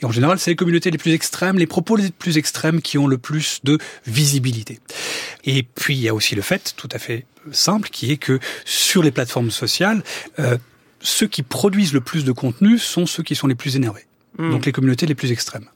Et 0.00 0.04
en 0.04 0.12
général, 0.12 0.38
c'est 0.38 0.50
les 0.50 0.56
communautés 0.56 0.90
les 0.90 0.98
plus 0.98 1.12
extrêmes, 1.12 1.58
les 1.58 1.66
propos 1.66 1.96
les 1.96 2.10
plus 2.10 2.36
extrêmes 2.36 2.82
qui 2.82 2.98
ont 2.98 3.06
le 3.06 3.18
plus 3.18 3.60
de 3.64 3.78
visibilité. 4.06 4.80
Et 5.44 5.62
puis, 5.62 5.96
il 5.96 6.02
y 6.02 6.08
a 6.08 6.14
aussi 6.14 6.34
le 6.34 6.42
fait, 6.42 6.74
tout 6.76 6.88
à 6.92 6.98
fait 6.98 7.24
simple, 7.52 7.88
qui 7.88 8.12
est 8.12 8.16
que 8.18 8.38
sur 8.64 9.02
les 9.02 9.10
plateformes 9.10 9.50
sociales, 9.50 10.02
euh, 10.38 10.58
ceux 11.00 11.26
qui 11.26 11.42
produisent 11.42 11.94
le 11.94 12.02
plus 12.02 12.24
de 12.24 12.32
contenu 12.32 12.78
sont 12.78 13.06
ceux 13.06 13.22
qui 13.22 13.34
sont 13.34 13.46
les 13.46 13.54
plus 13.54 13.76
énervés. 13.76 14.06
Hmm. 14.40 14.52
Donc 14.52 14.64
les 14.64 14.72
communautés 14.72 15.06
les 15.06 15.14
plus 15.14 15.32
extrêmes. 15.32 15.66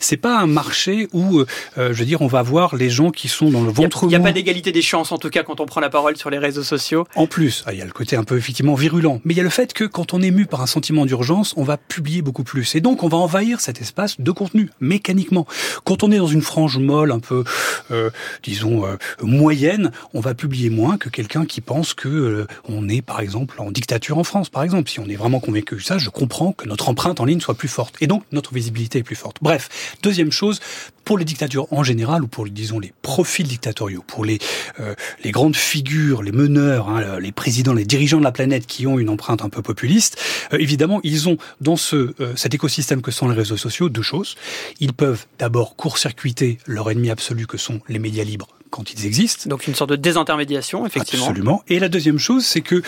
C'est 0.00 0.16
pas 0.16 0.38
un 0.38 0.46
marché 0.46 1.08
où, 1.12 1.40
euh, 1.40 1.44
je 1.76 1.92
veux 1.92 2.04
dire, 2.04 2.22
on 2.22 2.26
va 2.26 2.42
voir 2.42 2.74
les 2.76 2.88
gens 2.88 3.10
qui 3.10 3.28
sont 3.28 3.50
dans 3.50 3.62
le 3.62 3.70
ventre 3.70 4.04
Il 4.04 4.08
n'y 4.08 4.14
a, 4.14 4.20
pas 4.20 4.32
d'égalité 4.32 4.72
des 4.72 4.82
chances, 4.82 5.12
en 5.12 5.18
tout 5.18 5.30
cas, 5.30 5.42
quand 5.42 5.60
on 5.60 5.66
prend 5.66 5.80
la 5.80 5.90
parole 5.90 6.16
sur 6.16 6.30
les 6.30 6.38
réseaux 6.38 6.62
sociaux. 6.62 7.06
En 7.16 7.26
plus, 7.26 7.64
ah, 7.66 7.72
il 7.72 7.78
y 7.78 7.82
a 7.82 7.84
le 7.84 7.92
côté 7.92 8.16
un 8.16 8.24
peu 8.24 8.36
effectivement 8.38 8.74
virulent, 8.74 9.20
mais 9.24 9.34
il 9.34 9.36
y 9.36 9.40
a 9.40 9.42
le 9.42 9.50
fait 9.50 9.72
que 9.72 9.84
quand 9.84 10.14
on 10.14 10.22
est 10.22 10.30
mu 10.30 10.46
par 10.46 10.62
un 10.62 10.66
sentiment 10.66 11.06
d'urgence, 11.06 11.54
on 11.56 11.64
va 11.64 11.76
publier 11.76 12.22
beaucoup 12.22 12.44
plus, 12.44 12.74
et 12.74 12.80
donc 12.80 13.02
on 13.02 13.08
va 13.08 13.18
envahir 13.18 13.60
cet 13.60 13.80
espace 13.80 14.20
de 14.20 14.30
contenu 14.30 14.70
mécaniquement. 14.80 15.46
Quand 15.84 16.02
on 16.02 16.12
est 16.12 16.18
dans 16.18 16.26
une 16.26 16.42
frange 16.42 16.78
molle, 16.78 17.12
un 17.12 17.18
peu, 17.18 17.44
euh, 17.90 18.10
disons 18.42 18.86
euh, 18.86 18.96
moyenne, 19.22 19.90
on 20.14 20.20
va 20.20 20.34
publier 20.34 20.70
moins 20.70 20.96
que 20.96 21.08
quelqu'un 21.08 21.44
qui 21.44 21.60
pense 21.60 21.94
que 21.94 22.08
euh, 22.08 22.46
on 22.68 22.88
est, 22.88 23.02
par 23.02 23.20
exemple, 23.20 23.60
en 23.60 23.70
dictature 23.70 24.18
en 24.18 24.24
France, 24.24 24.50
par 24.50 24.62
exemple. 24.62 24.88
Si 24.88 25.00
on 25.00 25.08
est 25.08 25.16
vraiment 25.16 25.40
convaincu 25.40 25.74
de 25.74 25.80
ça, 25.80 25.98
je 25.98 26.10
comprends 26.10 26.52
que 26.52 26.68
notre 26.68 26.88
empreinte 26.88 27.20
en 27.20 27.24
ligne 27.24 27.40
soit 27.40 27.54
plus 27.54 27.68
forte, 27.68 27.96
et 28.00 28.06
donc 28.06 28.13
notre 28.32 28.54
visibilité 28.54 29.00
est 29.00 29.02
plus 29.02 29.16
forte. 29.16 29.38
Bref. 29.40 29.96
Deuxième 30.02 30.32
chose, 30.32 30.60
pour 31.04 31.18
les 31.18 31.24
dictatures 31.24 31.66
en 31.70 31.84
général, 31.84 32.22
ou 32.22 32.26
pour, 32.26 32.46
disons, 32.46 32.78
les 32.78 32.92
profils 33.02 33.46
dictatoriaux, 33.46 34.04
pour 34.06 34.24
les, 34.24 34.38
euh, 34.80 34.94
les 35.22 35.30
grandes 35.30 35.56
figures, 35.56 36.22
les 36.22 36.32
meneurs, 36.32 36.88
hein, 36.88 37.18
les 37.20 37.32
présidents, 37.32 37.74
les 37.74 37.84
dirigeants 37.84 38.18
de 38.18 38.24
la 38.24 38.32
planète 38.32 38.66
qui 38.66 38.86
ont 38.86 38.98
une 38.98 39.10
empreinte 39.10 39.42
un 39.42 39.48
peu 39.48 39.62
populiste, 39.62 40.20
euh, 40.52 40.58
évidemment, 40.58 41.00
ils 41.02 41.28
ont 41.28 41.36
dans 41.60 41.76
ce, 41.76 42.14
euh, 42.20 42.34
cet 42.36 42.54
écosystème 42.54 43.02
que 43.02 43.10
sont 43.10 43.28
les 43.28 43.36
réseaux 43.36 43.56
sociaux 43.56 43.88
deux 43.88 44.02
choses. 44.02 44.36
Ils 44.80 44.92
peuvent 44.92 45.26
d'abord 45.38 45.76
court-circuiter 45.76 46.58
leur 46.66 46.90
ennemi 46.90 47.10
absolu 47.10 47.46
que 47.46 47.58
sont 47.58 47.80
les 47.88 47.98
médias 47.98 48.24
libres 48.24 48.48
quand 48.70 48.92
ils 48.92 49.06
existent. 49.06 49.48
Donc 49.48 49.68
une 49.68 49.74
sorte 49.74 49.90
de 49.90 49.96
désintermédiation, 49.96 50.84
effectivement. 50.84 51.26
Absolument. 51.26 51.62
Et 51.68 51.78
la 51.78 51.88
deuxième 51.88 52.18
chose, 52.18 52.44
c'est 52.44 52.60
que 52.60 52.82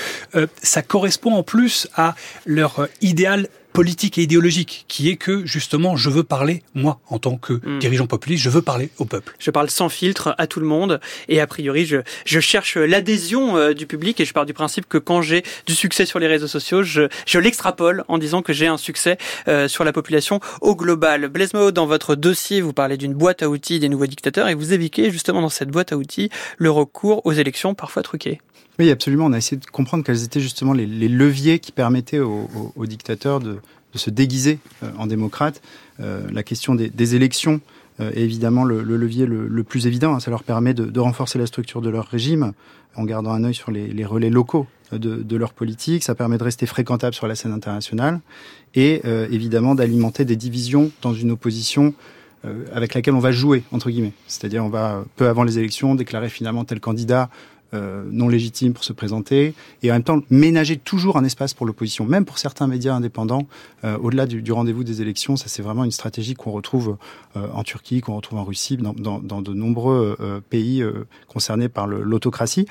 ça 0.60 0.82
correspond 0.82 1.34
en 1.34 1.44
plus 1.44 1.86
à 1.94 2.16
leur 2.44 2.88
idéal 3.02 3.48
politique 3.76 4.16
et 4.18 4.22
idéologique, 4.22 4.86
qui 4.88 5.10
est 5.10 5.16
que 5.16 5.44
justement, 5.44 5.96
je 5.96 6.08
veux 6.08 6.24
parler, 6.24 6.62
moi, 6.74 6.98
en 7.08 7.18
tant 7.18 7.36
que 7.36 7.52
hmm. 7.52 7.78
dirigeant 7.78 8.06
populiste, 8.06 8.42
je 8.42 8.50
veux 8.50 8.62
parler 8.62 8.90
au 8.98 9.04
peuple. 9.04 9.34
Je 9.38 9.50
parle 9.50 9.68
sans 9.68 9.88
filtre 9.88 10.34
à 10.38 10.46
tout 10.46 10.60
le 10.60 10.66
monde, 10.66 11.00
et 11.28 11.40
a 11.40 11.46
priori, 11.46 11.84
je, 11.84 11.98
je 12.24 12.40
cherche 12.40 12.76
l'adhésion 12.76 13.56
euh, 13.56 13.74
du 13.74 13.86
public, 13.86 14.18
et 14.18 14.24
je 14.24 14.32
pars 14.32 14.46
du 14.46 14.54
principe 14.54 14.88
que 14.88 14.98
quand 14.98 15.20
j'ai 15.20 15.42
du 15.66 15.74
succès 15.74 16.06
sur 16.06 16.18
les 16.18 16.26
réseaux 16.26 16.48
sociaux, 16.48 16.82
je, 16.82 17.02
je 17.26 17.38
l'extrapole 17.38 18.04
en 18.08 18.16
disant 18.16 18.40
que 18.40 18.54
j'ai 18.54 18.66
un 18.66 18.78
succès 18.78 19.18
euh, 19.48 19.68
sur 19.68 19.84
la 19.84 19.92
population 19.92 20.40
au 20.62 20.74
global. 20.74 21.28
Blaise 21.28 21.52
Mao, 21.52 21.70
dans 21.70 21.86
votre 21.86 22.14
dossier, 22.14 22.62
vous 22.62 22.72
parlez 22.72 22.96
d'une 22.96 23.14
boîte 23.14 23.42
à 23.42 23.50
outils 23.50 23.78
des 23.78 23.90
nouveaux 23.90 24.06
dictateurs, 24.06 24.48
et 24.48 24.54
vous 24.54 24.72
évoquez 24.72 25.10
justement 25.10 25.42
dans 25.42 25.50
cette 25.50 25.70
boîte 25.70 25.92
à 25.92 25.96
outils 25.96 26.30
le 26.56 26.70
recours 26.70 27.20
aux 27.26 27.32
élections 27.32 27.74
parfois 27.74 28.02
truquées. 28.02 28.40
Oui, 28.78 28.90
absolument. 28.90 29.26
On 29.26 29.32
a 29.32 29.38
essayé 29.38 29.56
de 29.56 29.66
comprendre 29.66 30.04
quels 30.04 30.22
étaient 30.22 30.40
justement 30.40 30.72
les, 30.72 30.86
leviers 30.86 31.58
qui 31.58 31.72
permettaient 31.72 32.20
aux, 32.20 32.86
dictateurs 32.86 33.40
de, 33.40 33.58
se 33.94 34.10
déguiser 34.10 34.58
euh, 34.82 34.90
en 34.98 35.06
démocrate. 35.06 35.62
Euh, 36.00 36.28
la 36.30 36.42
question 36.42 36.74
des, 36.74 37.14
élections 37.14 37.62
euh, 38.00 38.10
est 38.10 38.20
évidemment 38.20 38.64
le, 38.64 38.82
levier 38.82 39.24
le, 39.24 39.64
plus 39.64 39.86
évident. 39.86 40.14
Hein. 40.14 40.20
Ça 40.20 40.30
leur 40.30 40.44
permet 40.44 40.74
de, 40.74 41.00
renforcer 41.00 41.38
la 41.38 41.46
structure 41.46 41.80
de 41.80 41.88
leur 41.88 42.06
régime 42.06 42.52
en 42.96 43.04
gardant 43.04 43.30
un 43.30 43.44
œil 43.44 43.54
sur 43.54 43.70
les, 43.70 44.04
relais 44.04 44.30
locaux 44.30 44.66
de, 44.92 45.36
leur 45.36 45.54
politique. 45.54 46.04
Ça 46.04 46.14
permet 46.14 46.36
de 46.36 46.44
rester 46.44 46.66
fréquentable 46.66 47.14
sur 47.14 47.26
la 47.26 47.34
scène 47.34 47.52
internationale 47.52 48.20
et 48.74 49.02
évidemment 49.30 49.74
d'alimenter 49.74 50.24
des 50.24 50.36
divisions 50.36 50.90
dans 51.02 51.12
une 51.12 51.30
opposition 51.30 51.92
avec 52.72 52.94
laquelle 52.94 53.14
on 53.14 53.20
va 53.20 53.32
jouer, 53.32 53.64
entre 53.72 53.90
guillemets. 53.90 54.12
C'est-à-dire 54.28 54.64
on 54.64 54.70
va, 54.70 55.04
peu 55.16 55.28
avant 55.28 55.44
les 55.44 55.58
élections, 55.58 55.94
déclarer 55.94 56.30
finalement 56.30 56.64
tel 56.64 56.80
candidat 56.80 57.28
euh, 57.76 58.04
non 58.10 58.28
légitime 58.28 58.72
pour 58.72 58.84
se 58.84 58.92
présenter, 58.92 59.54
et 59.82 59.90
en 59.90 59.94
même 59.94 60.02
temps 60.02 60.20
ménager 60.30 60.76
toujours 60.76 61.16
un 61.16 61.24
espace 61.24 61.54
pour 61.54 61.66
l'opposition, 61.66 62.04
même 62.04 62.24
pour 62.24 62.38
certains 62.38 62.66
médias 62.66 62.94
indépendants, 62.94 63.46
euh, 63.84 63.96
au-delà 63.98 64.26
du, 64.26 64.50
rendez-vous 64.52 64.84
des 64.84 65.02
élections. 65.02 65.36
Ça, 65.36 65.48
c'est 65.48 65.62
vraiment 65.62 65.84
une 65.84 65.90
stratégie 65.90 66.34
qu'on 66.34 66.52
retrouve 66.52 66.96
euh, 67.36 67.46
en 67.52 67.62
Turquie, 67.62 68.00
qu'on 68.00 68.16
retrouve 68.16 68.38
en 68.38 68.44
Russie, 68.44 68.76
dans, 68.76 68.92
dans 68.92 69.42
de 69.42 69.52
nombreux 69.52 70.16
pays 70.50 70.84
concernés 71.28 71.68
par 71.68 71.86
l'autocratie. 71.86 72.66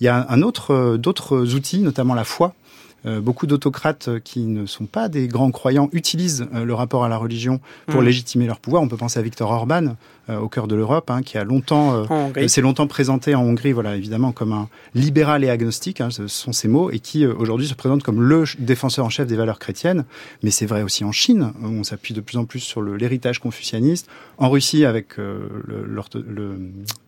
Il 0.00 0.04
y 0.04 0.08
a 0.08 0.26
un 0.28 0.42
autre, 0.42 0.96
d'autres 0.96 1.54
outils, 1.54 1.80
notamment 1.80 2.14
la 2.14 2.24
foi, 2.24 2.54
euh, 3.06 3.20
beaucoup 3.20 3.46
d'autocrates 3.46 4.08
euh, 4.08 4.20
qui 4.20 4.40
ne 4.40 4.66
sont 4.66 4.84
pas 4.84 5.08
des 5.08 5.26
grands 5.26 5.50
croyants 5.50 5.88
utilisent 5.92 6.46
euh, 6.54 6.64
le 6.64 6.74
rapport 6.74 7.02
à 7.02 7.08
la 7.08 7.16
religion 7.16 7.60
pour 7.86 8.02
mm. 8.02 8.04
légitimer 8.04 8.46
leur 8.46 8.60
pouvoir. 8.60 8.82
On 8.82 8.88
peut 8.88 8.96
penser 8.96 9.18
à 9.18 9.22
Viktor 9.22 9.50
Orban, 9.50 9.96
au 10.28 10.48
cœur 10.48 10.68
de 10.68 10.76
l'Europe, 10.76 11.10
hein, 11.10 11.22
qui 11.22 11.38
a 11.38 11.42
longtemps, 11.42 12.06
s'est 12.46 12.60
longtemps 12.60 12.86
présenté 12.86 13.34
en 13.34 13.42
Hongrie, 13.42 13.72
voilà, 13.72 13.96
évidemment, 13.96 14.30
comme 14.30 14.52
un 14.52 14.68
libéral 14.94 15.42
et 15.42 15.50
agnostique, 15.50 16.00
hein, 16.00 16.10
ce 16.10 16.28
sont 16.28 16.52
ses 16.52 16.68
mots, 16.68 16.92
et 16.92 17.00
qui 17.00 17.26
aujourd'hui 17.26 17.66
se 17.66 17.74
présente 17.74 18.04
comme 18.04 18.22
le 18.22 18.44
défenseur 18.60 19.04
en 19.04 19.08
chef 19.08 19.26
des 19.26 19.34
valeurs 19.34 19.58
chrétiennes. 19.58 20.04
Mais 20.44 20.52
c'est 20.52 20.66
vrai 20.66 20.82
aussi 20.82 21.02
en 21.02 21.10
Chine, 21.10 21.52
où 21.60 21.66
on 21.66 21.82
s'appuie 21.82 22.14
de 22.14 22.20
plus 22.20 22.38
en 22.38 22.44
plus 22.44 22.60
sur 22.60 22.80
l'héritage 22.80 23.40
confucianiste, 23.40 24.06
en 24.38 24.50
Russie 24.50 24.84
avec 24.84 25.16
le, 25.16 25.84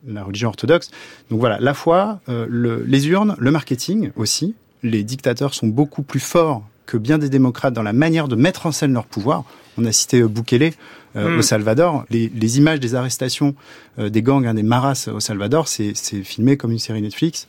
la 0.05 0.25
religion 0.25 0.49
orthodoxe. 0.49 0.91
Donc 1.31 1.39
voilà, 1.39 1.61
la 1.61 1.75
foi, 1.75 2.19
les 2.27 3.09
urnes, 3.09 3.37
le 3.39 3.51
marketing 3.53 4.11
aussi, 4.17 4.57
les 4.83 5.05
dictateurs 5.05 5.55
sont 5.55 5.67
beaucoup 5.67 6.03
plus 6.03 6.21
forts 6.21 6.63
que 6.87 6.97
bien 6.97 7.19
des 7.19 7.29
démocrates 7.29 7.75
dans 7.75 7.83
la 7.83 7.93
manière 7.93 8.29
de 8.29 8.37
mettre 8.37 8.67
en 8.67 8.73
scène 8.73 8.93
leur 8.93 9.07
pouvoir. 9.07 9.45
On 9.79 9.85
a 9.85 9.93
cité 9.93 10.23
Bukele 10.23 10.73
euh, 11.17 11.37
au 11.37 11.39
hmm. 11.39 11.43
Salvador. 11.43 12.05
Les, 12.11 12.59
images 12.59 12.81
des 12.81 12.95
arrestations 12.95 13.55
euh, 13.99 14.11
des 14.11 14.23
gangs, 14.23 14.47
hein, 14.47 14.55
des 14.55 14.63
maras 14.63 15.09
au 15.13 15.21
Salvador, 15.21 15.69
c'est 15.69 15.95
filmé 15.95 16.57
comme 16.57 16.73
une 16.73 16.79
série 16.79 17.01
Netflix. 17.01 17.47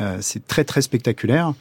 Euh, 0.00 0.18
c'est 0.20 0.46
très 0.46 0.64
très 0.64 0.82
spectaculaire. 0.82 1.54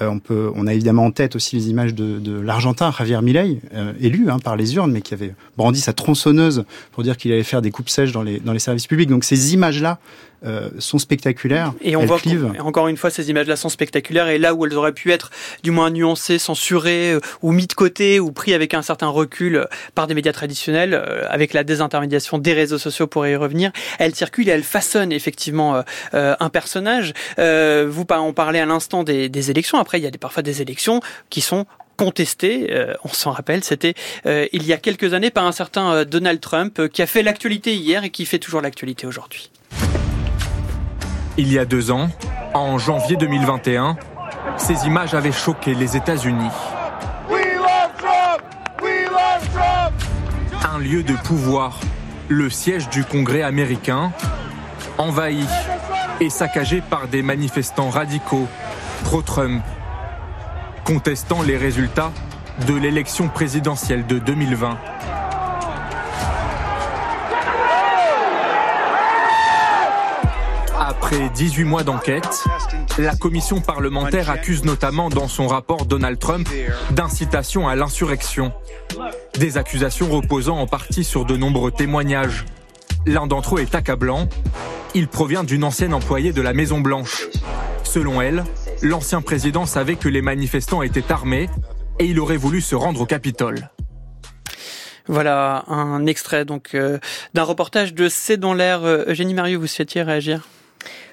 Euh, 0.00 0.08
on 0.08 0.18
peut, 0.18 0.50
on 0.54 0.66
a 0.66 0.72
évidemment 0.72 1.04
en 1.04 1.10
tête 1.10 1.36
aussi 1.36 1.56
les 1.56 1.68
images 1.68 1.94
de, 1.94 2.18
de 2.18 2.40
l'Argentin 2.40 2.90
Javier 2.90 3.20
Milei, 3.20 3.60
euh, 3.74 3.92
élu 4.00 4.30
hein, 4.30 4.38
par 4.38 4.56
les 4.56 4.74
urnes, 4.76 4.92
mais 4.92 5.02
qui 5.02 5.12
avait 5.12 5.34
brandi 5.58 5.80
sa 5.80 5.92
tronçonneuse 5.92 6.64
pour 6.92 7.02
dire 7.02 7.18
qu'il 7.18 7.32
allait 7.32 7.42
faire 7.42 7.60
des 7.60 7.70
coupes 7.70 7.90
sèches 7.90 8.12
dans 8.12 8.22
les 8.22 8.40
dans 8.40 8.54
les 8.54 8.58
services 8.58 8.86
publics. 8.86 9.10
Donc 9.10 9.24
ces 9.24 9.52
images-là 9.52 9.98
euh, 10.44 10.70
sont 10.78 10.98
spectaculaires. 10.98 11.72
Et 11.80 11.96
on 11.96 12.04
voit 12.04 12.20
encore 12.60 12.88
une 12.88 12.96
fois 12.96 13.10
ces 13.10 13.30
images-là 13.30 13.56
sont 13.56 13.68
spectaculaires 13.68 14.28
et 14.28 14.38
là 14.38 14.54
où 14.54 14.66
elles 14.66 14.74
auraient 14.74 14.92
pu 14.92 15.12
être 15.12 15.30
du 15.62 15.70
moins 15.70 15.90
nuancées, 15.90 16.38
censurées 16.38 17.16
ou 17.42 17.52
mis 17.52 17.66
de 17.66 17.72
côté 17.72 18.20
ou 18.20 18.32
pris 18.32 18.54
avec 18.54 18.74
un 18.74 18.82
certain 18.82 19.08
recul 19.08 19.66
par 19.94 20.06
des 20.06 20.14
médias 20.14 20.32
traditionnels, 20.32 20.94
avec 21.28 21.52
la 21.52 21.64
désintermédiation 21.64 22.38
des 22.38 22.52
réseaux 22.52 22.78
sociaux 22.78 23.06
pour 23.06 23.26
y 23.26 23.36
revenir, 23.36 23.72
elles 23.98 24.14
circulent 24.14 24.48
et 24.48 24.52
elles 24.52 24.62
façonnent 24.62 25.12
effectivement 25.12 25.82
un 26.12 26.48
personnage. 26.50 27.12
vous 27.38 28.04
on 28.20 28.32
parlait 28.32 28.60
à 28.60 28.66
l'instant 28.66 29.04
des, 29.04 29.28
des 29.28 29.50
élections 29.50 29.78
après, 29.78 29.98
il 29.98 30.04
y 30.04 30.06
a 30.06 30.10
des, 30.10 30.18
parfois 30.18 30.42
des 30.42 30.62
élections 30.62 31.00
qui 31.30 31.40
sont 31.40 31.66
contestées. 31.96 32.68
Euh, 32.70 32.94
on 33.04 33.08
s'en 33.08 33.32
rappelle, 33.32 33.64
c'était 33.64 33.94
euh, 34.26 34.46
il 34.52 34.64
y 34.64 34.72
a 34.72 34.76
quelques 34.76 35.14
années 35.14 35.30
par 35.30 35.46
un 35.46 35.52
certain 35.52 35.92
euh, 35.92 36.04
Donald 36.04 36.40
Trump 36.40 36.88
qui 36.88 37.02
a 37.02 37.06
fait 37.06 37.22
l'actualité 37.22 37.74
hier 37.74 38.04
et 38.04 38.10
qui 38.10 38.24
fait 38.24 38.38
toujours 38.38 38.60
l'actualité 38.60 39.06
aujourd'hui. 39.06 39.50
Il 41.38 41.50
y 41.50 41.58
a 41.58 41.64
deux 41.64 41.90
ans, 41.90 42.10
en 42.52 42.76
janvier 42.76 43.16
2021, 43.16 43.96
ces 44.58 44.86
images 44.86 45.14
avaient 45.14 45.32
choqué 45.32 45.74
les 45.74 45.96
États-Unis. 45.96 46.50
Un 50.74 50.78
lieu 50.78 51.02
de 51.02 51.14
pouvoir, 51.14 51.80
le 52.28 52.50
siège 52.50 52.90
du 52.90 53.04
Congrès 53.04 53.40
américain, 53.40 54.12
envahi 54.98 55.46
et 56.20 56.28
saccagé 56.28 56.82
par 56.82 57.08
des 57.08 57.22
manifestants 57.22 57.88
radicaux 57.88 58.46
pro-Trump, 59.04 59.62
contestant 60.84 61.40
les 61.40 61.56
résultats 61.56 62.12
de 62.66 62.74
l'élection 62.74 63.28
présidentielle 63.28 64.06
de 64.06 64.18
2020. 64.18 64.76
Après 71.12 71.28
18 71.28 71.64
mois 71.64 71.82
d'enquête, 71.82 72.44
la 72.96 73.14
commission 73.14 73.60
parlementaire 73.60 74.30
accuse 74.30 74.64
notamment 74.64 75.10
dans 75.10 75.28
son 75.28 75.46
rapport 75.46 75.84
Donald 75.84 76.18
Trump 76.18 76.48
d'incitation 76.90 77.68
à 77.68 77.76
l'insurrection. 77.76 78.50
Des 79.34 79.58
accusations 79.58 80.08
reposant 80.08 80.56
en 80.56 80.66
partie 80.66 81.04
sur 81.04 81.26
de 81.26 81.36
nombreux 81.36 81.70
témoignages. 81.70 82.46
L'un 83.04 83.26
d'entre 83.26 83.56
eux 83.56 83.60
est 83.60 83.74
accablant. 83.74 84.26
Il 84.94 85.06
provient 85.06 85.44
d'une 85.44 85.64
ancienne 85.64 85.92
employée 85.92 86.32
de 86.32 86.40
la 86.40 86.54
Maison 86.54 86.80
Blanche. 86.80 87.28
Selon 87.84 88.22
elle, 88.22 88.42
l'ancien 88.80 89.20
président 89.20 89.66
savait 89.66 89.96
que 89.96 90.08
les 90.08 90.22
manifestants 90.22 90.80
étaient 90.80 91.12
armés 91.12 91.50
et 91.98 92.06
il 92.06 92.18
aurait 92.20 92.38
voulu 92.38 92.62
se 92.62 92.74
rendre 92.74 93.02
au 93.02 93.06
Capitole. 93.06 93.68
Voilà 95.08 95.64
un 95.68 96.06
extrait 96.06 96.46
donc 96.46 96.70
euh, 96.74 96.98
d'un 97.34 97.42
reportage 97.42 97.92
de 97.92 98.08
C'est 98.08 98.38
dans 98.38 98.54
l'air. 98.54 98.82
Euh, 98.84 99.04
Eugénie 99.08 99.34
Marieux, 99.34 99.58
vous 99.58 99.66
souhaitiez 99.66 100.00
réagir? 100.00 100.48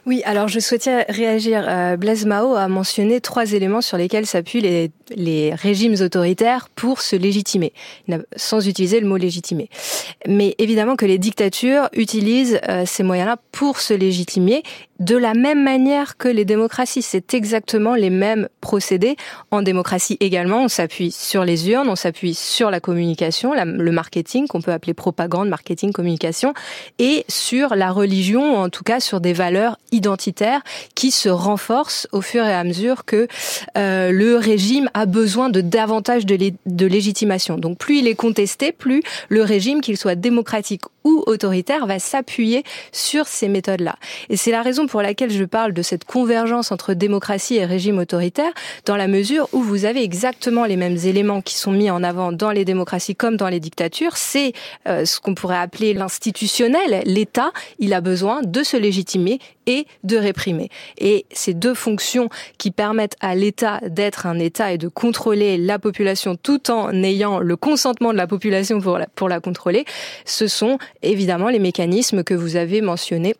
Oui, 0.10 0.24
alors 0.26 0.48
je 0.48 0.60
souhaitais 0.60 1.04
réagir. 1.08 1.64
Euh, 1.70 1.96
Blaise 1.96 2.26
Mao 2.26 2.56
a 2.56 2.68
mentionné 2.68 3.22
trois 3.22 3.54
éléments 3.54 3.82
sur 3.82 3.96
lesquels 3.96 4.26
s'appuient 4.26 4.90
les, 5.16 5.54
régimes 5.54 5.94
autoritaires 6.02 6.68
pour 6.74 7.02
se 7.02 7.16
légitimer, 7.16 7.74
sans 8.36 8.68
utiliser 8.68 9.00
le 9.02 9.08
mot 9.08 9.18
légitimer. 9.18 9.70
Mais 10.28 10.56
évidemment 10.58 10.96
que 10.96 11.06
les 11.06 11.20
dictatures 11.20 11.90
utilisent 11.94 12.60
euh, 12.70 12.86
ces 12.88 13.04
moyens-là 13.04 13.38
pour 13.52 13.80
se 13.80 13.94
légitimer 13.94 14.64
de 15.00 15.16
la 15.16 15.34
même 15.34 15.64
manière 15.64 16.18
que 16.18 16.28
les 16.28 16.46
démocraties. 16.46 17.02
C'est 17.02 17.34
exactement 17.34 17.96
les 17.96 18.10
mêmes 18.10 18.50
procédés. 18.62 19.16
En 19.50 19.62
démocratie 19.62 20.18
également, 20.20 20.64
on 20.64 20.68
s'appuie 20.68 21.12
sur 21.12 21.46
les 21.46 21.70
urnes, 21.70 21.90
on 21.90 21.96
s'appuie 21.96 22.34
sur 22.34 22.70
la 22.70 22.80
communication, 22.80 23.54
le 23.54 23.92
marketing, 23.92 24.48
qu'on 24.48 24.62
peut 24.62 24.74
appeler 24.74 24.94
propagande, 24.94 25.48
marketing, 25.48 25.92
communication, 25.92 26.54
et 27.00 27.26
sur 27.30 27.76
la 27.76 27.92
religion, 27.92 28.58
en 28.58 28.70
tout 28.70 28.84
cas 28.84 29.00
sur 29.00 29.22
des 29.22 29.34
valeurs 29.34 29.78
identitaires 30.00 30.62
qui 30.96 31.12
se 31.12 31.30
renforcent 31.30 32.08
au 32.12 32.22
fur 32.22 32.44
et 32.44 32.54
à 32.54 32.64
mesure 32.64 33.06
que 33.06 33.28
euh, 33.78 34.12
le 34.12 34.38
régime 34.38 34.90
a 34.94 35.06
besoin 35.06 35.50
de 35.50 35.62
davantage 35.62 36.26
de, 36.26 36.38
de 36.66 36.86
légitimation. 36.86 37.58
Donc 37.58 37.78
plus 37.78 38.00
il 38.00 38.08
est 38.08 38.16
contesté, 38.16 38.72
plus 38.72 39.04
le 39.30 39.44
régime, 39.44 39.82
qu'il 39.82 39.98
soit 39.98 40.16
démocratique 40.16 40.84
autoritaire, 41.26 41.86
va 41.86 42.00
s'appuyer 42.00 42.64
sur 42.92 43.28
ces 43.28 43.48
méthodes-là. 43.48 43.96
Et 44.30 44.38
c'est 44.38 44.52
la 44.52 44.62
raison 44.62 44.88
pour 44.88 45.02
laquelle 45.02 45.32
je 45.32 45.44
parle 45.44 45.74
de 45.74 45.82
cette 45.82 46.06
convergence 46.06 46.72
entre 46.72 46.94
démocratie 46.94 47.56
et 47.56 47.66
régime 47.66 48.00
autoritaire, 48.00 48.52
dans 48.86 48.96
la 48.96 49.08
mesure 49.08 49.48
où 49.54 49.62
vous 49.62 49.86
avez 49.86 50.04
exactement 50.04 50.66
les 50.66 50.78
mêmes 50.78 50.98
éléments 50.98 51.42
qui 51.42 51.56
sont 51.56 51.72
mis 51.72 51.90
en 51.90 52.04
avant 52.04 52.32
dans 52.32 52.52
les 52.52 52.66
démocraties 52.66 53.16
comme 53.16 53.38
dans 53.38 53.50
les 53.50 53.60
dictatures. 53.60 54.18
C'est 54.18 54.54
euh, 54.88 55.06
ce 55.06 55.20
qu'on 55.20 55.36
pourrait 55.36 55.58
appeler 55.58 55.94
l'institutionnel. 55.94 57.02
L'État, 57.06 57.52
il 57.80 57.94
a 57.94 58.02
besoin 58.02 58.42
de 58.44 58.64
se 58.64 58.78
légitimer 58.78 59.40
et 59.66 59.86
de 60.04 60.18
réprimer. 60.18 60.70
Et 60.98 61.26
ces 61.32 61.54
deux 61.54 61.76
fonctions 61.76 62.30
qui 62.58 62.72
permettent 62.72 63.16
à 63.22 63.36
l'État 63.36 63.80
d'être 63.86 64.26
un 64.26 64.40
État 64.40 64.74
et 64.74 64.78
de 64.78 64.88
contrôler 64.88 65.58
la 65.58 65.78
population 65.78 66.36
tout 66.36 66.72
en 66.72 66.92
ayant 67.04 67.40
le 67.40 67.56
consentement 67.56 68.12
de 68.12 68.18
la 68.18 68.28
population 68.28 68.82
pour 68.82 68.98
la, 68.98 69.08
pour 69.08 69.30
la 69.30 69.40
contrôler, 69.40 69.86
ce 70.26 70.48
sont 70.48 70.78
évidemment 71.02 71.50
les 71.50 71.60
mécanismes 71.60 72.24
que 72.24 72.34
vous 72.34 72.56
avez 72.56 72.82
mentionnés 72.82 73.36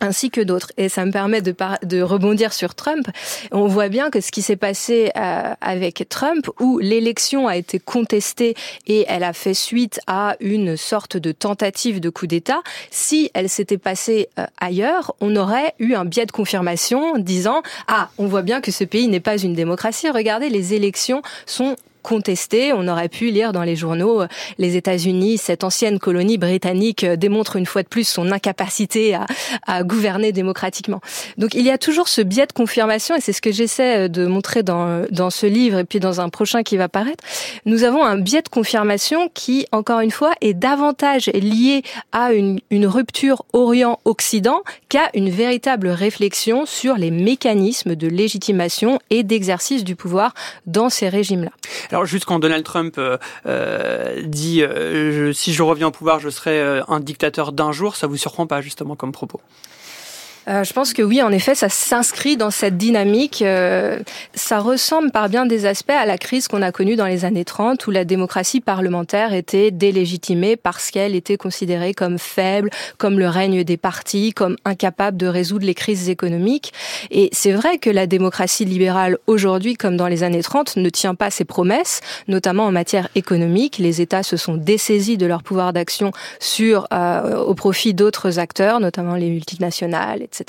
ainsi 0.00 0.30
que 0.30 0.40
d'autres. 0.40 0.72
Et 0.76 0.88
ça 0.88 1.04
me 1.04 1.12
permet 1.12 1.42
de, 1.42 2.02
rebondir 2.02 2.52
sur 2.52 2.74
Trump. 2.74 3.06
On 3.52 3.66
voit 3.66 3.88
bien 3.88 4.10
que 4.10 4.20
ce 4.20 4.30
qui 4.30 4.42
s'est 4.42 4.56
passé 4.56 5.10
euh, 5.16 5.54
avec 5.60 6.06
Trump, 6.08 6.48
où 6.58 6.78
l'élection 6.78 7.46
a 7.46 7.56
été 7.56 7.78
contestée 7.78 8.54
et 8.86 9.04
elle 9.08 9.22
a 9.22 9.32
fait 9.32 9.54
suite 9.54 10.00
à 10.06 10.36
une 10.40 10.76
sorte 10.76 11.16
de 11.16 11.32
tentative 11.32 12.00
de 12.00 12.10
coup 12.10 12.26
d'État, 12.26 12.62
si 12.90 13.30
elle 13.34 13.48
s'était 13.48 13.78
passée 13.78 14.28
euh, 14.38 14.46
ailleurs, 14.58 15.14
on 15.20 15.36
aurait 15.36 15.74
eu 15.78 15.94
un 15.94 16.04
biais 16.04 16.26
de 16.26 16.32
confirmation 16.32 17.18
disant 17.18 17.62
ah, 17.86 18.08
on 18.18 18.26
voit 18.26 18.42
bien 18.42 18.60
que 18.60 18.70
ce 18.70 18.84
pays 18.84 19.08
n'est 19.08 19.20
pas 19.20 19.36
une 19.36 19.54
démocratie. 19.54 20.08
Regardez, 20.08 20.48
les 20.48 20.74
élections 20.74 21.22
sont 21.46 21.76
contesté. 22.02 22.72
On 22.72 22.88
aurait 22.88 23.08
pu 23.08 23.30
lire 23.30 23.52
dans 23.52 23.62
les 23.62 23.76
journaux 23.76 24.22
euh, 24.22 24.28
les 24.58 24.76
États-Unis, 24.76 25.38
cette 25.38 25.64
ancienne 25.64 25.98
colonie 25.98 26.38
britannique 26.38 27.04
euh, 27.04 27.16
démontre 27.16 27.56
une 27.56 27.66
fois 27.66 27.82
de 27.82 27.88
plus 27.88 28.06
son 28.08 28.32
incapacité 28.32 29.14
à, 29.14 29.26
à, 29.66 29.82
gouverner 29.82 30.32
démocratiquement. 30.32 31.00
Donc 31.38 31.54
il 31.54 31.62
y 31.62 31.70
a 31.70 31.78
toujours 31.78 32.08
ce 32.08 32.20
biais 32.20 32.46
de 32.46 32.52
confirmation 32.52 33.14
et 33.14 33.20
c'est 33.20 33.32
ce 33.32 33.42
que 33.42 33.52
j'essaie 33.52 34.06
euh, 34.06 34.08
de 34.08 34.26
montrer 34.26 34.62
dans, 34.62 35.04
dans 35.10 35.30
ce 35.30 35.46
livre 35.46 35.78
et 35.78 35.84
puis 35.84 36.00
dans 36.00 36.20
un 36.20 36.28
prochain 36.28 36.62
qui 36.62 36.76
va 36.76 36.88
paraître. 36.88 37.22
Nous 37.64 37.84
avons 37.84 38.04
un 38.04 38.18
biais 38.18 38.42
de 38.42 38.48
confirmation 38.48 39.30
qui, 39.32 39.66
encore 39.72 40.00
une 40.00 40.10
fois, 40.10 40.32
est 40.40 40.54
davantage 40.54 41.26
lié 41.26 41.82
à 42.12 42.32
une, 42.32 42.60
une 42.70 42.86
rupture 42.86 43.44
Orient-Occident 43.52 44.62
qu'à 44.88 45.10
une 45.14 45.30
véritable 45.30 45.88
réflexion 45.88 46.66
sur 46.66 46.96
les 46.96 47.10
mécanismes 47.10 47.94
de 47.94 48.08
légitimation 48.08 48.98
et 49.10 49.22
d'exercice 49.22 49.84
du 49.84 49.96
pouvoir 49.96 50.34
dans 50.66 50.88
ces 50.88 51.08
régimes-là. 51.08 51.50
Alors 51.90 52.06
juste 52.06 52.24
quand 52.24 52.38
Donald 52.38 52.64
Trump 52.64 52.94
euh, 52.98 53.18
euh 53.46 54.22
dit 54.24 54.62
euh, 54.62 55.32
si 55.32 55.52
je 55.52 55.62
reviens 55.62 55.88
au 55.88 55.90
pouvoir, 55.90 56.20
je 56.20 56.28
serai 56.28 56.80
un 56.88 57.00
dictateur 57.00 57.52
d'un 57.52 57.72
jour, 57.72 57.96
ça 57.96 58.06
vous 58.06 58.16
surprend 58.16 58.46
pas 58.46 58.60
justement 58.60 58.96
comme 58.96 59.12
propos? 59.12 59.40
Euh, 60.50 60.64
je 60.64 60.72
pense 60.72 60.92
que 60.92 61.02
oui, 61.02 61.22
en 61.22 61.30
effet, 61.30 61.54
ça 61.54 61.68
s'inscrit 61.68 62.36
dans 62.36 62.50
cette 62.50 62.76
dynamique. 62.76 63.40
Euh, 63.42 64.00
ça 64.34 64.58
ressemble 64.58 65.12
par 65.12 65.28
bien 65.28 65.46
des 65.46 65.64
aspects 65.64 65.90
à 65.90 66.06
la 66.06 66.18
crise 66.18 66.48
qu'on 66.48 66.62
a 66.62 66.72
connue 66.72 66.96
dans 66.96 67.06
les 67.06 67.24
années 67.24 67.44
30, 67.44 67.86
où 67.86 67.90
la 67.92 68.04
démocratie 68.04 68.60
parlementaire 68.60 69.32
était 69.32 69.70
délégitimée 69.70 70.56
parce 70.56 70.90
qu'elle 70.90 71.14
était 71.14 71.36
considérée 71.36 71.94
comme 71.94 72.18
faible, 72.18 72.70
comme 72.98 73.18
le 73.18 73.28
règne 73.28 73.62
des 73.62 73.76
partis, 73.76 74.32
comme 74.32 74.56
incapable 74.64 75.16
de 75.16 75.28
résoudre 75.28 75.64
les 75.64 75.74
crises 75.74 76.08
économiques. 76.08 76.72
Et 77.12 77.28
c'est 77.32 77.52
vrai 77.52 77.78
que 77.78 77.90
la 77.90 78.08
démocratie 78.08 78.64
libérale 78.64 79.18
aujourd'hui, 79.28 79.74
comme 79.74 79.96
dans 79.96 80.08
les 80.08 80.24
années 80.24 80.42
30, 80.42 80.76
ne 80.76 80.88
tient 80.88 81.14
pas 81.14 81.30
ses 81.30 81.44
promesses, 81.44 82.00
notamment 82.26 82.64
en 82.64 82.72
matière 82.72 83.08
économique. 83.14 83.78
Les 83.78 84.00
États 84.00 84.24
se 84.24 84.36
sont 84.36 84.54
dessaisis 84.54 85.16
de 85.16 85.26
leur 85.26 85.44
pouvoir 85.44 85.72
d'action 85.72 86.10
sur 86.40 86.88
euh, 86.92 87.36
au 87.38 87.54
profit 87.54 87.94
d'autres 87.94 88.40
acteurs, 88.40 88.80
notamment 88.80 89.14
les 89.14 89.30
multinationales, 89.30 90.22
etc. 90.22 90.39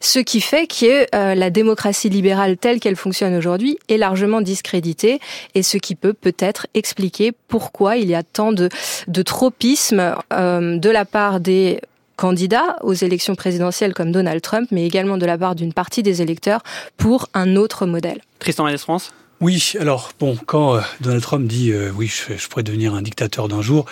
Ce 0.00 0.18
qui 0.18 0.40
fait 0.40 0.66
que 0.66 1.06
euh, 1.14 1.34
la 1.34 1.50
démocratie 1.50 2.08
libérale 2.08 2.56
telle 2.56 2.80
qu'elle 2.80 2.96
fonctionne 2.96 3.34
aujourd'hui 3.34 3.78
est 3.88 3.96
largement 3.96 4.40
discréditée 4.40 5.20
et 5.54 5.62
ce 5.62 5.76
qui 5.76 5.94
peut 5.94 6.12
peut-être 6.12 6.66
expliquer 6.74 7.32
pourquoi 7.48 7.96
il 7.96 8.08
y 8.08 8.14
a 8.14 8.22
tant 8.22 8.52
de, 8.52 8.68
de 9.08 9.22
tropisme 9.22 10.14
euh, 10.32 10.78
de 10.78 10.90
la 10.90 11.04
part 11.04 11.40
des 11.40 11.80
candidats 12.16 12.76
aux 12.82 12.94
élections 12.94 13.34
présidentielles 13.34 13.94
comme 13.94 14.10
Donald 14.10 14.40
Trump, 14.40 14.68
mais 14.70 14.86
également 14.86 15.18
de 15.18 15.26
la 15.26 15.36
part 15.36 15.54
d'une 15.54 15.72
partie 15.72 16.02
des 16.02 16.22
électeurs 16.22 16.62
pour 16.96 17.28
un 17.34 17.56
autre 17.56 17.86
modèle. 17.86 18.22
Tristan 18.38 18.66
France? 18.78 19.12
Oui, 19.40 19.74
alors 19.78 20.12
bon, 20.18 20.38
quand 20.46 20.76
euh, 20.76 20.80
Donald 21.02 21.22
Trump 21.22 21.46
dit 21.46 21.70
euh, 21.70 21.90
oui, 21.94 22.06
je, 22.06 22.38
je, 22.38 22.48
pourrais 22.48 22.62
devenir 22.62 22.94
un 22.94 23.02
dictateur 23.02 23.48
d'un 23.48 23.60
jour, 23.60 23.84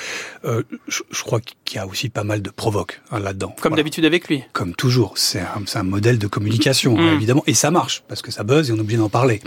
euh, 0.46 0.62
je, 0.88 1.02
je, 1.10 1.22
crois 1.22 1.40
qu'il 1.64 1.76
y 1.76 1.78
a 1.80 1.86
aussi 1.86 2.08
pas 2.08 2.24
mal 2.24 2.42
de 2.42 2.50
provoques 2.50 3.00
hein, 3.10 3.18
là-dedans. 3.18 3.54
Comme 3.60 3.74
d'habitude 3.74 4.04
avec 4.04 4.28
lui. 4.28 4.42
Comme 4.52 4.74
toujours, 4.74 5.14
c'est 5.16 5.40
un, 5.40 5.62
un, 5.74 5.82
modèle 5.82 6.18
de 6.18 6.26
communication 6.26 6.98
hein, 6.98 7.12
mm. 7.12 7.14
évidemment, 7.14 7.42
et 7.46 7.54
ça 7.54 7.70
marche 7.70 8.02
parce 8.08 8.22
que 8.22 8.30
ça 8.30 8.44
buzz 8.44 8.68
et 8.68 8.72
on 8.72 8.76
est 8.76 8.80
obligé 8.80 8.98
d'en 8.98 9.08
parler. 9.08 9.40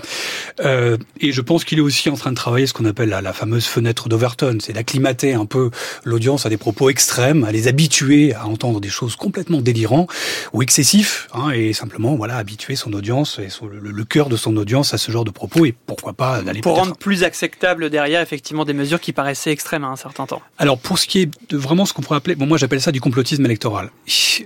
Euh, 0.60 0.98
et 1.20 1.32
je 1.32 1.42
pense 1.42 1.64
qu'il 1.64 1.78
est 1.78 1.82
aussi 1.82 2.10
en 2.10 2.16
train 2.16 2.32
de 2.32 2.36
travailler 2.36 2.68
ce 2.68 2.74
qu'on 2.74 2.86
appelle 2.86 3.10
la, 3.10 3.22
la, 3.22 3.34
fameuse 3.34 3.66
fenêtre 3.66 4.10
d'Overton, 4.10 4.58
c'est 4.62 4.74
d'acclimater 4.74 5.34
un 5.34 5.46
peu 5.46 5.70
l'audience 6.04 6.46
à 6.46 6.50
des 6.50 6.58
propos 6.58 6.90
extrêmes, 6.90 7.44
à 7.44 7.52
les 7.52 7.68
habituer 7.68 8.34
à 8.34 8.48
entendre 8.48 8.82
des 8.82 8.90
choses 8.90 9.16
complètement 9.16 9.62
délirantes 9.62 10.10
ou 10.54 10.62
excessifs, 10.62 11.28
hein, 11.34 11.52
et 11.52 11.74
simplement 11.74 12.16
voilà 12.16 12.38
habituer 12.38 12.76
son 12.76 12.94
audience 12.94 13.40
et 13.40 13.50
son, 13.50 13.68
le, 13.68 13.80
le 13.80 14.04
cœur 14.04 14.30
de 14.30 14.38
son 14.38 14.56
audience 14.58 14.94
à 14.94 14.98
ce 14.98 15.12
genre 15.12 15.26
de 15.26 15.32
propos 15.32 15.66
et 15.66 15.74
pourquoi 15.86 16.14
pas 16.14 16.42
d'aller 16.42 16.62
pour 16.62 16.76
rendre 16.76 16.96
plus 16.96 17.24
acceptable 17.24 17.90
derrière 17.90 18.22
effectivement 18.22 18.66
des 18.66 18.74
mesures 18.74 19.00
qui 19.00 19.14
paraissaient 19.14 19.52
extrêmes 19.52 19.84
à 19.84 19.88
un 19.88 19.96
certain 19.96 20.26
temps. 20.26 20.42
Alors 20.58 20.78
pour 20.78 21.00
ce 21.00 21.08
qui 21.08 21.22
est 21.22 21.32
de 21.50 21.58
vraiment 21.58 21.86
ce 21.86 21.94
qu'on 21.94 22.02
pourrait 22.08 22.18
appeler, 22.18 22.36
bon 22.36 22.46
moi 22.46 22.58
j'appelle 22.58 22.82
ça 22.82 22.94
du 22.94 23.02
complotisme 23.02 23.44
électoral. 23.44 23.92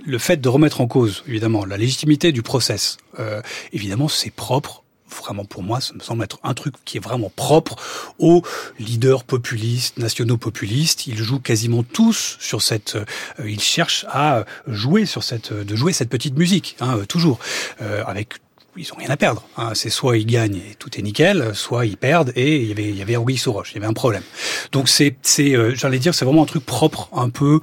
Le 0.04 0.18
fait 0.18 0.40
de 0.40 0.48
remettre 0.48 0.80
en 0.80 0.88
cause 0.88 1.22
évidemment 1.28 1.64
la 1.64 1.76
légitimité 1.76 2.32
du 2.32 2.42
process, 2.42 2.96
euh, 3.20 3.40
évidemment 3.72 4.08
c'est 4.08 4.30
propre 4.30 4.82
vraiment 5.22 5.44
pour 5.44 5.62
moi, 5.62 5.80
ça 5.82 5.92
me 5.92 6.00
semble 6.00 6.24
être 6.24 6.38
un 6.42 6.54
truc 6.54 6.74
qui 6.86 6.96
est 6.96 7.00
vraiment 7.00 7.30
propre 7.36 7.76
aux 8.18 8.42
leaders 8.78 9.24
populistes, 9.24 9.98
nationaux 9.98 10.38
populistes. 10.38 11.06
Ils 11.06 11.18
jouent 11.18 11.38
quasiment 11.38 11.82
tous 11.82 12.38
sur 12.40 12.62
cette, 12.62 12.96
euh, 12.96 13.04
ils 13.50 13.60
cherchent 13.60 14.06
à 14.08 14.46
jouer 14.66 15.04
sur 15.04 15.22
cette, 15.22 15.52
de 15.52 15.76
jouer 15.76 15.92
cette 15.92 16.08
petite 16.08 16.38
musique, 16.38 16.76
hein, 16.80 17.00
toujours, 17.10 17.40
euh, 17.82 18.02
avec 18.06 18.38
ils 18.76 18.92
ont 18.92 18.96
rien 18.96 19.10
à 19.10 19.16
perdre. 19.16 19.42
Hein. 19.56 19.72
C'est 19.74 19.90
soit 19.90 20.16
ils 20.16 20.26
gagnent 20.26 20.56
et 20.56 20.74
tout 20.78 20.98
est 20.98 21.02
nickel, 21.02 21.54
soit 21.54 21.86
ils 21.86 21.96
perdent 21.96 22.32
et 22.36 22.56
il 22.56 22.68
y 22.68 22.72
avait 22.72 22.88
il 22.88 22.96
y 22.96 23.02
avait 23.02 23.16
roche, 23.16 23.72
il 23.72 23.74
y 23.74 23.78
avait 23.78 23.86
un 23.86 23.92
problème. 23.92 24.22
Donc 24.72 24.88
c'est 24.88 25.16
c'est 25.22 25.54
euh, 25.54 25.74
j'allais 25.74 25.98
dire 25.98 26.14
c'est 26.14 26.24
vraiment 26.24 26.42
un 26.42 26.46
truc 26.46 26.64
propre 26.64 27.08
un 27.12 27.28
peu 27.28 27.60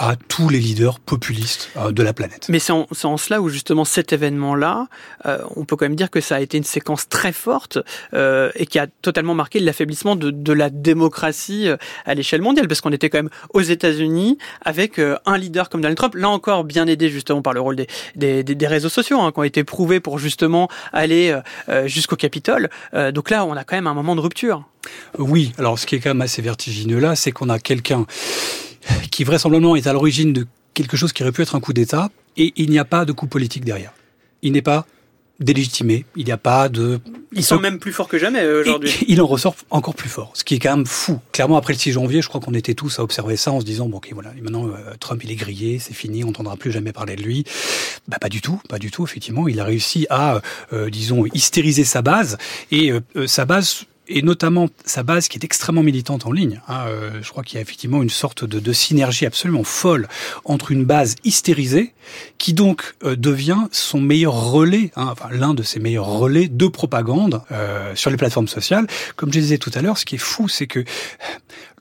à 0.00 0.16
tous 0.16 0.48
les 0.48 0.58
leaders 0.58 0.98
populistes 0.98 1.68
euh, 1.76 1.92
de 1.92 2.02
la 2.02 2.14
planète. 2.14 2.46
Mais 2.48 2.58
c'est 2.58 2.72
en, 2.72 2.86
en, 3.04 3.16
cela 3.18 3.42
où 3.42 3.50
justement 3.50 3.84
cet 3.84 4.14
événement-là, 4.14 4.88
euh, 5.26 5.38
on 5.56 5.66
peut 5.66 5.76
quand 5.76 5.84
même 5.84 5.94
dire 5.94 6.10
que 6.10 6.22
ça 6.22 6.36
a 6.36 6.40
été 6.40 6.56
une 6.56 6.64
séquence 6.64 7.06
très 7.08 7.32
forte 7.32 7.78
euh, 8.14 8.50
et 8.54 8.64
qui 8.64 8.78
a 8.78 8.86
totalement 9.02 9.34
marqué 9.34 9.60
l'affaiblissement 9.60 10.16
de, 10.16 10.30
de, 10.30 10.52
la 10.54 10.70
démocratie 10.70 11.68
à 12.06 12.14
l'échelle 12.14 12.40
mondiale, 12.40 12.66
parce 12.66 12.80
qu'on 12.80 12.92
était 12.92 13.10
quand 13.10 13.18
même 13.18 13.28
aux 13.52 13.60
États-Unis 13.60 14.38
avec 14.62 14.98
euh, 14.98 15.18
un 15.26 15.36
leader 15.36 15.68
comme 15.68 15.82
Donald 15.82 15.98
Trump, 15.98 16.14
là 16.14 16.30
encore 16.30 16.64
bien 16.64 16.86
aidé 16.86 17.10
justement 17.10 17.42
par 17.42 17.52
le 17.52 17.60
rôle 17.60 17.76
des, 17.76 17.86
des, 18.16 18.42
des 18.42 18.66
réseaux 18.66 18.88
sociaux, 18.88 19.20
hein, 19.20 19.32
qui 19.32 19.38
ont 19.38 19.44
été 19.44 19.64
prouvés 19.64 20.00
pour 20.00 20.18
justement 20.18 20.68
aller 20.94 21.38
jusqu'au 21.84 22.16
Capitole. 22.16 22.70
donc 23.12 23.30
là, 23.30 23.44
on 23.44 23.52
a 23.52 23.64
quand 23.64 23.76
même 23.76 23.86
un 23.86 23.94
moment 23.94 24.16
de 24.16 24.20
rupture. 24.20 24.64
Oui, 25.18 25.52
alors 25.58 25.78
ce 25.78 25.86
qui 25.86 25.96
est 25.96 26.00
quand 26.00 26.10
même 26.10 26.22
assez 26.22 26.42
vertigineux 26.42 26.98
là, 26.98 27.14
c'est 27.16 27.32
qu'on 27.32 27.48
a 27.48 27.58
quelqu'un 27.58 28.06
qui 29.10 29.24
vraisemblablement 29.24 29.76
est 29.76 29.86
à 29.86 29.92
l'origine 29.92 30.32
de 30.32 30.46
quelque 30.74 30.96
chose 30.96 31.12
qui 31.12 31.22
aurait 31.22 31.32
pu 31.32 31.42
être 31.42 31.54
un 31.54 31.60
coup 31.60 31.72
d'État, 31.72 32.10
et 32.36 32.52
il 32.56 32.70
n'y 32.70 32.78
a 32.78 32.84
pas 32.84 33.04
de 33.04 33.12
coup 33.12 33.26
politique 33.26 33.64
derrière. 33.64 33.92
Il 34.42 34.52
n'est 34.52 34.62
pas 34.62 34.86
délégitimé. 35.40 36.04
Il 36.16 36.26
n'y 36.26 36.32
a 36.32 36.36
pas 36.36 36.68
de. 36.68 37.00
Ils 37.32 37.44
sont 37.44 37.58
même 37.58 37.78
plus 37.78 37.92
forts 37.92 38.08
que 38.08 38.18
jamais 38.18 38.40
euh, 38.40 38.60
aujourd'hui. 38.60 38.94
Il 39.08 39.20
en 39.20 39.26
ressort 39.26 39.56
encore 39.70 39.94
plus 39.94 40.08
fort, 40.08 40.32
ce 40.34 40.44
qui 40.44 40.54
est 40.54 40.58
quand 40.58 40.76
même 40.76 40.86
fou. 40.86 41.18
Clairement, 41.32 41.56
après 41.56 41.72
le 41.72 41.78
6 41.78 41.92
janvier, 41.92 42.22
je 42.22 42.28
crois 42.28 42.40
qu'on 42.40 42.54
était 42.54 42.74
tous 42.74 42.98
à 42.98 43.02
observer 43.02 43.36
ça 43.36 43.50
en 43.52 43.60
se 43.60 43.64
disant 43.64 43.88
bon, 43.88 43.98
ok, 43.98 44.10
voilà, 44.12 44.32
maintenant 44.42 44.66
euh, 44.66 44.94
Trump 45.00 45.22
il 45.24 45.30
est 45.30 45.36
grillé, 45.36 45.78
c'est 45.78 45.94
fini, 45.94 46.22
on 46.24 46.28
n'entendra 46.28 46.56
plus 46.56 46.70
jamais 46.70 46.92
parler 46.92 47.16
de 47.16 47.22
lui. 47.22 47.44
Bah 48.08 48.18
pas 48.20 48.28
du 48.28 48.40
tout, 48.40 48.60
pas 48.68 48.78
du 48.78 48.90
tout. 48.90 49.04
Effectivement, 49.04 49.48
il 49.48 49.60
a 49.60 49.64
réussi 49.64 50.06
à, 50.10 50.40
euh, 50.72 50.90
disons, 50.90 51.24
hystériser 51.32 51.84
sa 51.84 52.02
base 52.02 52.36
et 52.70 52.92
sa 53.26 53.44
base 53.44 53.86
et 54.10 54.22
notamment 54.22 54.68
sa 54.84 55.02
base 55.02 55.28
qui 55.28 55.38
est 55.38 55.44
extrêmement 55.44 55.82
militante 55.82 56.26
en 56.26 56.32
ligne. 56.32 56.60
Hein, 56.68 56.84
euh, 56.88 57.10
je 57.22 57.30
crois 57.30 57.42
qu'il 57.42 57.54
y 57.54 57.58
a 57.58 57.62
effectivement 57.62 58.02
une 58.02 58.10
sorte 58.10 58.44
de, 58.44 58.58
de, 58.58 58.72
synergie 58.72 59.24
absolument 59.24 59.64
folle 59.64 60.08
entre 60.44 60.72
une 60.72 60.84
base 60.84 61.16
hystérisée 61.24 61.94
qui 62.38 62.52
donc 62.52 62.94
euh, 63.04 63.16
devient 63.16 63.68
son 63.70 64.00
meilleur 64.00 64.34
relais, 64.34 64.90
hein, 64.96 65.08
enfin 65.12 65.28
l'un 65.30 65.54
de 65.54 65.62
ses 65.62 65.80
meilleurs 65.80 66.06
relais 66.06 66.48
de 66.48 66.66
propagande 66.66 67.42
euh, 67.52 67.94
sur 67.94 68.10
les 68.10 68.16
plateformes 68.16 68.48
sociales. 68.48 68.86
Comme 69.16 69.32
je 69.32 69.38
disais 69.38 69.58
tout 69.58 69.70
à 69.74 69.82
l'heure, 69.82 69.96
ce 69.96 70.04
qui 70.04 70.16
est 70.16 70.18
fou, 70.18 70.48
c'est 70.48 70.66
que 70.66 70.84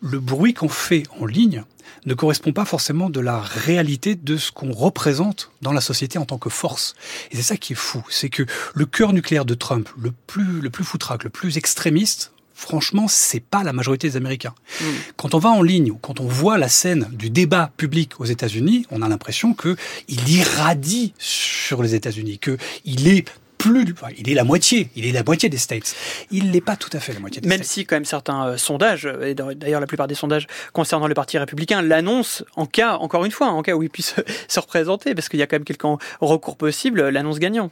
le 0.01 0.19
bruit 0.19 0.53
qu'on 0.53 0.69
fait 0.69 1.03
en 1.19 1.25
ligne 1.25 1.63
ne 2.05 2.13
correspond 2.13 2.53
pas 2.53 2.65
forcément 2.65 3.09
de 3.09 3.19
la 3.19 3.39
réalité 3.39 4.15
de 4.15 4.37
ce 4.37 4.51
qu'on 4.51 4.71
représente 4.71 5.51
dans 5.61 5.73
la 5.73 5.81
société 5.81 6.17
en 6.17 6.25
tant 6.25 6.37
que 6.37 6.49
force. 6.49 6.95
Et 7.31 7.35
c'est 7.35 7.43
ça 7.43 7.57
qui 7.57 7.73
est 7.73 7.77
fou, 7.77 8.03
c'est 8.09 8.29
que 8.29 8.45
le 8.73 8.85
cœur 8.85 9.13
nucléaire 9.13 9.45
de 9.45 9.53
Trump, 9.53 9.89
le 9.97 10.11
plus, 10.27 10.61
le 10.61 10.69
plus 10.69 10.83
foutraque, 10.83 11.23
le 11.23 11.29
plus 11.29 11.57
extrémiste, 11.57 12.31
franchement, 12.53 13.07
c'est 13.07 13.39
pas 13.39 13.63
la 13.63 13.73
majorité 13.73 14.09
des 14.09 14.17
Américains. 14.17 14.53
Mm. 14.81 14.85
Quand 15.15 15.33
on 15.33 15.39
va 15.39 15.49
en 15.49 15.61
ligne 15.61 15.91
ou 15.91 15.95
quand 15.95 16.19
on 16.19 16.27
voit 16.27 16.57
la 16.57 16.67
scène 16.67 17.07
du 17.11 17.29
débat 17.29 17.71
public 17.77 18.19
aux 18.19 18.25
États-Unis, 18.25 18.85
on 18.91 19.01
a 19.01 19.07
l'impression 19.07 19.53
que 19.53 19.75
il 20.07 20.29
irradie 20.29 21.13
sur 21.17 21.81
les 21.81 21.95
États-Unis, 21.95 22.37
que 22.37 22.57
il 22.85 23.07
est 23.07 23.25
plus, 23.59 23.93
il 24.17 24.29
est 24.29 24.33
la 24.33 24.43
moitié, 24.43 24.89
il 24.95 25.05
est 25.05 25.11
la 25.11 25.21
moitié 25.21 25.49
des 25.49 25.57
States. 25.57 25.95
Il 26.31 26.49
n'est 26.49 26.61
pas 26.61 26.75
tout 26.75 26.89
à 26.93 26.99
fait 26.99 27.13
la 27.13 27.19
moitié 27.19 27.41
des 27.41 27.47
Même 27.47 27.59
States. 27.59 27.71
si 27.71 27.85
quand 27.85 27.97
même 27.97 28.05
certains 28.05 28.47
euh, 28.47 28.57
sondages, 28.57 29.07
et 29.21 29.35
d'ailleurs 29.35 29.81
la 29.81 29.85
plupart 29.85 30.07
des 30.07 30.15
sondages 30.15 30.47
concernant 30.73 31.07
le 31.07 31.13
Parti 31.13 31.37
républicain 31.37 31.81
l'annoncent 31.81 32.43
en 32.55 32.65
cas, 32.65 32.95
encore 32.95 33.25
une 33.25 33.31
fois, 33.31 33.47
en 33.47 33.61
cas 33.61 33.73
où 33.73 33.83
il 33.83 33.89
puisse 33.89 34.15
se 34.47 34.59
représenter, 34.59 35.13
parce 35.13 35.29
qu'il 35.29 35.39
y 35.39 35.43
a 35.43 35.47
quand 35.47 35.57
même 35.57 35.65
quelques 35.65 35.83
recours 36.21 36.57
possibles, 36.57 37.09
l'annonce 37.09 37.37
gagnant. 37.37 37.69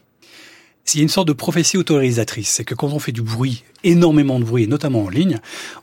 S'il 0.88 1.02
y 1.02 1.02
a 1.02 1.04
une 1.04 1.10
sorte 1.10 1.28
de 1.28 1.34
prophétie 1.34 1.76
autorisatrice, 1.76 2.48
c'est 2.50 2.64
que 2.64 2.74
quand 2.74 2.88
on 2.94 3.00
fait 3.00 3.12
du 3.12 3.22
bruit, 3.22 3.66
énormément 3.84 4.40
de 4.40 4.46
bruit, 4.46 4.70
notamment 4.70 5.04
en 5.04 5.10
ligne, 5.10 5.38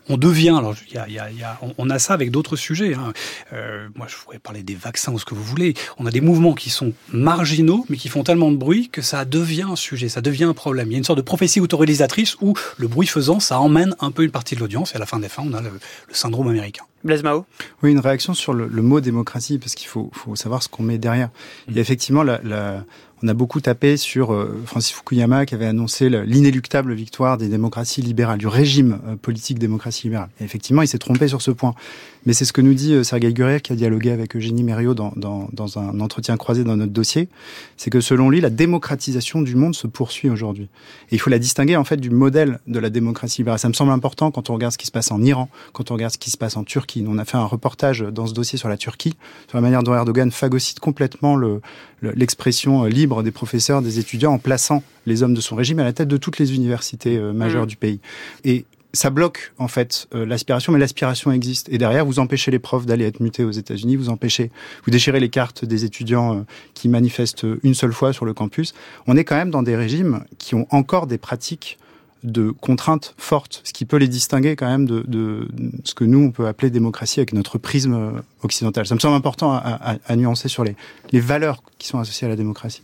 on 0.08 0.16
devient. 0.16 0.56
Alors, 0.58 0.74
y 0.90 0.96
a, 0.96 1.06
y 1.10 1.18
a, 1.18 1.30
y 1.30 1.42
a, 1.42 1.60
on 1.76 1.90
a 1.90 1.98
ça 1.98 2.14
avec 2.14 2.30
d'autres 2.30 2.56
sujets. 2.56 2.94
Hein. 2.94 3.12
Euh, 3.52 3.86
moi, 3.96 4.06
je 4.08 4.16
pourrais 4.16 4.38
parler 4.38 4.62
des 4.62 4.74
vaccins 4.74 5.12
ou 5.12 5.18
ce 5.18 5.26
que 5.26 5.34
vous 5.34 5.44
voulez. 5.44 5.74
On 5.98 6.06
a 6.06 6.10
des 6.10 6.22
mouvements 6.22 6.54
qui 6.54 6.70
sont 6.70 6.94
marginaux, 7.12 7.84
mais 7.90 7.98
qui 7.98 8.08
font 8.08 8.24
tellement 8.24 8.50
de 8.50 8.56
bruit 8.56 8.88
que 8.88 9.02
ça 9.02 9.26
devient 9.26 9.66
un 9.68 9.76
sujet, 9.76 10.08
ça 10.08 10.22
devient 10.22 10.44
un 10.44 10.54
problème. 10.54 10.88
Il 10.88 10.92
y 10.92 10.94
a 10.94 10.98
une 10.98 11.04
sorte 11.04 11.18
de 11.18 11.22
prophétie 11.22 11.60
autorisatrice 11.60 12.38
où 12.40 12.54
le 12.78 12.88
bruit 12.88 13.06
faisant, 13.06 13.40
ça 13.40 13.60
emmène 13.60 13.94
un 14.00 14.10
peu 14.10 14.22
une 14.22 14.30
partie 14.30 14.54
de 14.54 14.60
l'audience. 14.60 14.94
Et 14.94 14.96
à 14.96 15.00
la 15.00 15.06
fin 15.06 15.18
des 15.18 15.28
fins, 15.28 15.44
on 15.46 15.52
a 15.52 15.60
le, 15.60 15.68
le 16.08 16.14
syndrome 16.14 16.48
américain. 16.48 16.84
Blaise 17.04 17.22
Mao? 17.22 17.44
Oui, 17.82 17.92
une 17.92 17.98
réaction 17.98 18.32
sur 18.32 18.54
le, 18.54 18.66
le 18.66 18.80
mot 18.80 19.02
démocratie, 19.02 19.58
parce 19.58 19.74
qu'il 19.74 19.88
faut, 19.88 20.10
faut, 20.14 20.34
savoir 20.36 20.62
ce 20.62 20.70
qu'on 20.70 20.82
met 20.82 20.96
derrière. 20.96 21.28
Il 21.68 21.74
y 21.74 21.78
a 21.78 21.82
effectivement 21.82 22.22
la, 22.22 22.40
la 22.42 22.86
on 23.24 23.28
a 23.28 23.34
beaucoup 23.34 23.60
tapé 23.60 23.96
sur 23.96 24.34
euh, 24.34 24.62
Francis 24.66 24.92
Fukuyama 24.92 25.46
qui 25.46 25.54
avait 25.54 25.66
annoncé 25.66 26.10
l'inéluctable 26.10 26.92
victoire 26.92 27.38
des 27.38 27.48
démocraties 27.48 28.02
libérales, 28.02 28.38
du 28.38 28.46
régime 28.46 29.00
euh, 29.08 29.16
politique 29.16 29.58
démocratie 29.58 30.04
libérale. 30.04 30.28
Et 30.40 30.44
effectivement, 30.44 30.82
il 30.82 30.88
s'est 30.88 30.98
trompé 30.98 31.26
sur 31.26 31.40
ce 31.40 31.50
point. 31.50 31.74
Mais 32.26 32.32
c'est 32.32 32.44
ce 32.44 32.52
que 32.52 32.60
nous 32.60 32.74
dit 32.74 32.94
euh, 32.94 33.02
Sergei 33.02 33.32
Gurer 33.32 33.60
qui 33.60 33.72
a 33.72 33.76
dialogué 33.76 34.10
avec 34.10 34.34
Eugénie 34.36 34.62
Mériot 34.62 34.94
dans, 34.94 35.12
dans, 35.16 35.48
dans, 35.52 35.78
un 35.78 36.00
entretien 36.00 36.36
croisé 36.36 36.64
dans 36.64 36.76
notre 36.76 36.92
dossier. 36.92 37.28
C'est 37.76 37.90
que 37.90 38.00
selon 38.00 38.30
lui, 38.30 38.40
la 38.40 38.50
démocratisation 38.50 39.42
du 39.42 39.54
monde 39.56 39.74
se 39.74 39.86
poursuit 39.86 40.30
aujourd'hui. 40.30 40.68
Et 41.10 41.16
il 41.16 41.18
faut 41.18 41.30
la 41.30 41.38
distinguer 41.38 41.76
en 41.76 41.84
fait 41.84 41.96
du 41.96 42.10
modèle 42.10 42.60
de 42.66 42.78
la 42.78 42.90
démocratie 42.90 43.42
libérale. 43.42 43.58
Ça 43.58 43.68
me 43.68 43.74
semble 43.74 43.92
important 43.92 44.30
quand 44.30 44.50
on 44.50 44.54
regarde 44.54 44.72
ce 44.72 44.78
qui 44.78 44.86
se 44.86 44.92
passe 44.92 45.10
en 45.10 45.22
Iran, 45.22 45.48
quand 45.72 45.90
on 45.90 45.94
regarde 45.94 46.12
ce 46.12 46.18
qui 46.18 46.30
se 46.30 46.38
passe 46.38 46.56
en 46.56 46.64
Turquie. 46.64 47.04
On 47.06 47.18
a 47.18 47.24
fait 47.24 47.36
un 47.36 47.44
reportage 47.44 48.00
dans 48.00 48.26
ce 48.26 48.34
dossier 48.34 48.58
sur 48.58 48.68
la 48.68 48.76
Turquie, 48.76 49.14
sur 49.48 49.58
la 49.58 49.62
manière 49.62 49.82
dont 49.82 49.94
Erdogan 49.94 50.30
phagocyte 50.30 50.80
complètement 50.80 51.38
l'expression 52.02 52.84
libre 52.84 53.22
des 53.22 53.30
professeurs, 53.30 53.82
des 53.82 53.98
étudiants, 53.98 54.32
en 54.32 54.38
plaçant 54.38 54.82
les 55.06 55.22
hommes 55.22 55.34
de 55.34 55.40
son 55.40 55.56
régime 55.56 55.78
à 55.78 55.84
la 55.84 55.92
tête 55.92 56.08
de 56.08 56.16
toutes 56.16 56.38
les 56.38 56.54
universités 56.54 57.16
euh, 57.18 57.32
majeures 57.32 57.64
mmh. 57.64 57.68
du 57.68 57.76
pays. 57.76 58.00
Et 58.44 58.64
ça 58.94 59.10
bloque 59.10 59.52
en 59.58 59.68
fait 59.68 60.08
euh, 60.14 60.24
l'aspiration, 60.24 60.72
mais 60.72 60.78
l'aspiration 60.78 61.30
existe. 61.30 61.68
Et 61.68 61.78
derrière, 61.78 62.06
vous 62.06 62.18
empêchez 62.18 62.50
les 62.50 62.58
profs 62.58 62.86
d'aller 62.86 63.04
être 63.04 63.20
mutés 63.20 63.44
aux 63.44 63.50
États-Unis, 63.50 63.96
vous 63.96 64.08
empêchez, 64.08 64.50
vous 64.84 64.90
déchirez 64.90 65.20
les 65.20 65.28
cartes 65.28 65.64
des 65.64 65.84
étudiants 65.84 66.38
euh, 66.38 66.40
qui 66.72 66.88
manifestent 66.88 67.46
une 67.62 67.74
seule 67.74 67.92
fois 67.92 68.12
sur 68.12 68.24
le 68.24 68.32
campus. 68.32 68.72
On 69.06 69.16
est 69.16 69.24
quand 69.24 69.36
même 69.36 69.50
dans 69.50 69.62
des 69.62 69.76
régimes 69.76 70.24
qui 70.38 70.54
ont 70.54 70.66
encore 70.70 71.06
des 71.06 71.18
pratiques 71.18 71.78
de 72.22 72.50
contraintes 72.50 73.14
fortes, 73.18 73.60
ce 73.64 73.74
qui 73.74 73.84
peut 73.84 73.98
les 73.98 74.08
distinguer 74.08 74.56
quand 74.56 74.66
même 74.66 74.86
de, 74.86 75.04
de 75.06 75.46
ce 75.84 75.94
que 75.94 76.04
nous 76.04 76.20
on 76.20 76.30
peut 76.30 76.46
appeler 76.46 76.70
démocratie 76.70 77.20
avec 77.20 77.34
notre 77.34 77.58
prisme 77.58 78.22
occidental. 78.42 78.86
Ça 78.86 78.94
me 78.94 79.00
semble 79.00 79.14
important 79.14 79.52
à, 79.52 79.58
à, 79.58 79.96
à 80.06 80.16
nuancer 80.16 80.48
sur 80.48 80.64
les, 80.64 80.74
les 81.12 81.20
valeurs 81.20 81.62
qui 81.76 81.86
sont 81.86 81.98
associées 81.98 82.26
à 82.26 82.30
la 82.30 82.36
démocratie. 82.36 82.82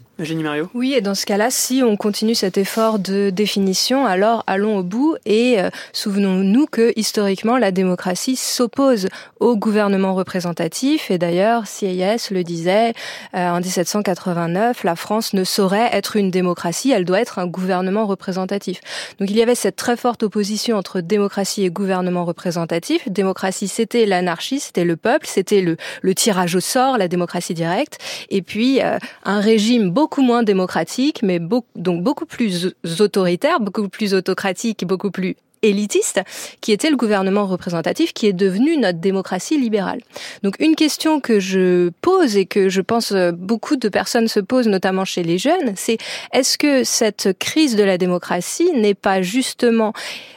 Oui, 0.74 0.92
et 0.92 1.00
dans 1.00 1.14
ce 1.14 1.24
cas-là, 1.24 1.50
si 1.50 1.82
on 1.84 1.96
continue 1.96 2.34
cet 2.34 2.58
effort 2.58 2.98
de 2.98 3.30
définition, 3.30 4.06
alors 4.06 4.44
allons 4.46 4.76
au 4.76 4.82
bout 4.82 5.16
et 5.24 5.60
euh, 5.60 5.70
souvenons-nous 5.92 6.66
que 6.66 6.92
historiquement, 6.96 7.56
la 7.56 7.70
démocratie 7.70 8.36
s'oppose 8.36 9.08
au 9.38 9.56
gouvernement 9.56 10.14
représentatif. 10.14 11.10
Et 11.10 11.16
d'ailleurs, 11.16 11.66
CIS 11.66 12.30
le 12.30 12.42
disait 12.44 12.92
euh, 13.34 13.50
en 13.50 13.60
1789, 13.60 14.84
la 14.84 14.96
France 14.96 15.32
ne 15.32 15.44
saurait 15.44 15.88
être 15.92 16.16
une 16.16 16.30
démocratie, 16.30 16.90
elle 16.90 17.04
doit 17.04 17.20
être 17.20 17.38
un 17.38 17.46
gouvernement 17.46 18.06
représentatif. 18.06 18.80
Donc 19.18 19.30
il 19.30 19.36
y 19.36 19.42
avait 19.42 19.54
cette 19.54 19.76
très 19.76 19.96
forte 19.96 20.22
opposition 20.22 20.76
entre 20.76 21.00
démocratie 21.00 21.64
et 21.64 21.70
gouvernement 21.70 22.24
représentatif. 22.24 23.08
Démocratie, 23.08 23.68
c'était 23.68 24.04
l'anarchie, 24.04 24.60
c'était 24.60 24.84
le 24.84 24.96
peuple, 24.96 25.26
c'était 25.26 25.62
le, 25.62 25.76
le, 26.02 26.14
tirage 26.14 26.54
au 26.54 26.60
sort, 26.60 26.98
la 26.98 27.08
démocratie 27.08 27.54
directe. 27.54 27.98
Et 28.28 28.42
puis 28.42 28.82
euh, 28.82 28.98
un 29.24 29.40
régime 29.40 29.90
beaucoup 29.90 30.09
beaucoup 30.10 30.22
moins 30.22 30.42
démocratique, 30.42 31.22
mais 31.22 31.38
beaucoup, 31.38 31.68
donc 31.76 32.02
beaucoup 32.02 32.26
plus 32.26 32.74
autoritaire, 32.98 33.60
beaucoup 33.60 33.88
plus 33.88 34.12
autocratique, 34.12 34.84
beaucoup 34.84 35.12
plus 35.12 35.36
élitiste, 35.62 36.20
qui 36.60 36.72
était 36.72 36.90
le 36.90 36.96
gouvernement 36.96 37.46
représentatif, 37.46 38.12
qui 38.12 38.26
est 38.26 38.32
devenu 38.32 38.76
notre 38.76 38.98
démocratie 38.98 39.58
libérale. 39.58 40.00
Donc 40.42 40.56
une 40.60 40.74
question 40.74 41.20
que 41.20 41.40
je 41.40 41.90
pose 42.00 42.36
et 42.36 42.46
que 42.46 42.68
je 42.68 42.80
pense 42.80 43.12
beaucoup 43.34 43.76
de 43.76 43.88
personnes 43.88 44.28
se 44.28 44.40
posent, 44.40 44.68
notamment 44.68 45.04
chez 45.04 45.22
les 45.22 45.38
jeunes, 45.38 45.74
c'est 45.76 45.98
est-ce 46.32 46.58
que 46.58 46.84
cette 46.84 47.36
crise 47.38 47.76
de 47.76 47.84
la 47.84 47.98
démocratie 47.98 48.70
n'est 48.72 48.94
pas 48.94 49.22
justement 49.22 49.92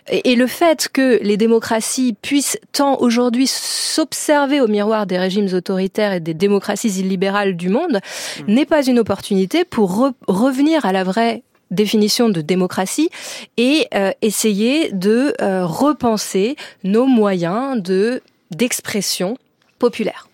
et 0.09 0.35
le 0.35 0.47
fait 0.47 0.89
que 0.91 1.19
les 1.23 1.37
démocraties 1.37 2.15
puissent 2.21 2.59
tant 2.73 2.99
aujourd'hui 2.99 3.47
s'observer 3.47 4.59
au 4.59 4.67
miroir 4.67 5.05
des 5.05 5.17
régimes 5.17 5.47
autoritaires 5.53 6.11
et 6.11 6.19
des 6.19 6.33
démocraties 6.33 6.99
illibérales 6.99 7.55
du 7.55 7.69
monde 7.69 7.99
mmh. 8.39 8.53
n'est 8.53 8.65
pas 8.65 8.85
une 8.85 8.99
opportunité 8.99 9.63
pour 9.63 9.95
re 9.97 10.11
revenir 10.27 10.85
à 10.85 10.91
la 10.91 11.03
vraie 11.03 11.43
définition 11.73 12.29
de 12.29 12.41
démocratie 12.41 13.09
et 13.57 13.87
euh, 13.93 14.11
essayer 14.21 14.91
de 14.91 15.33
euh, 15.41 15.65
repenser 15.65 16.55
nos 16.83 17.05
moyens 17.05 17.81
de 17.81 18.21
d'expression 18.51 19.37
populaire. 19.79 20.27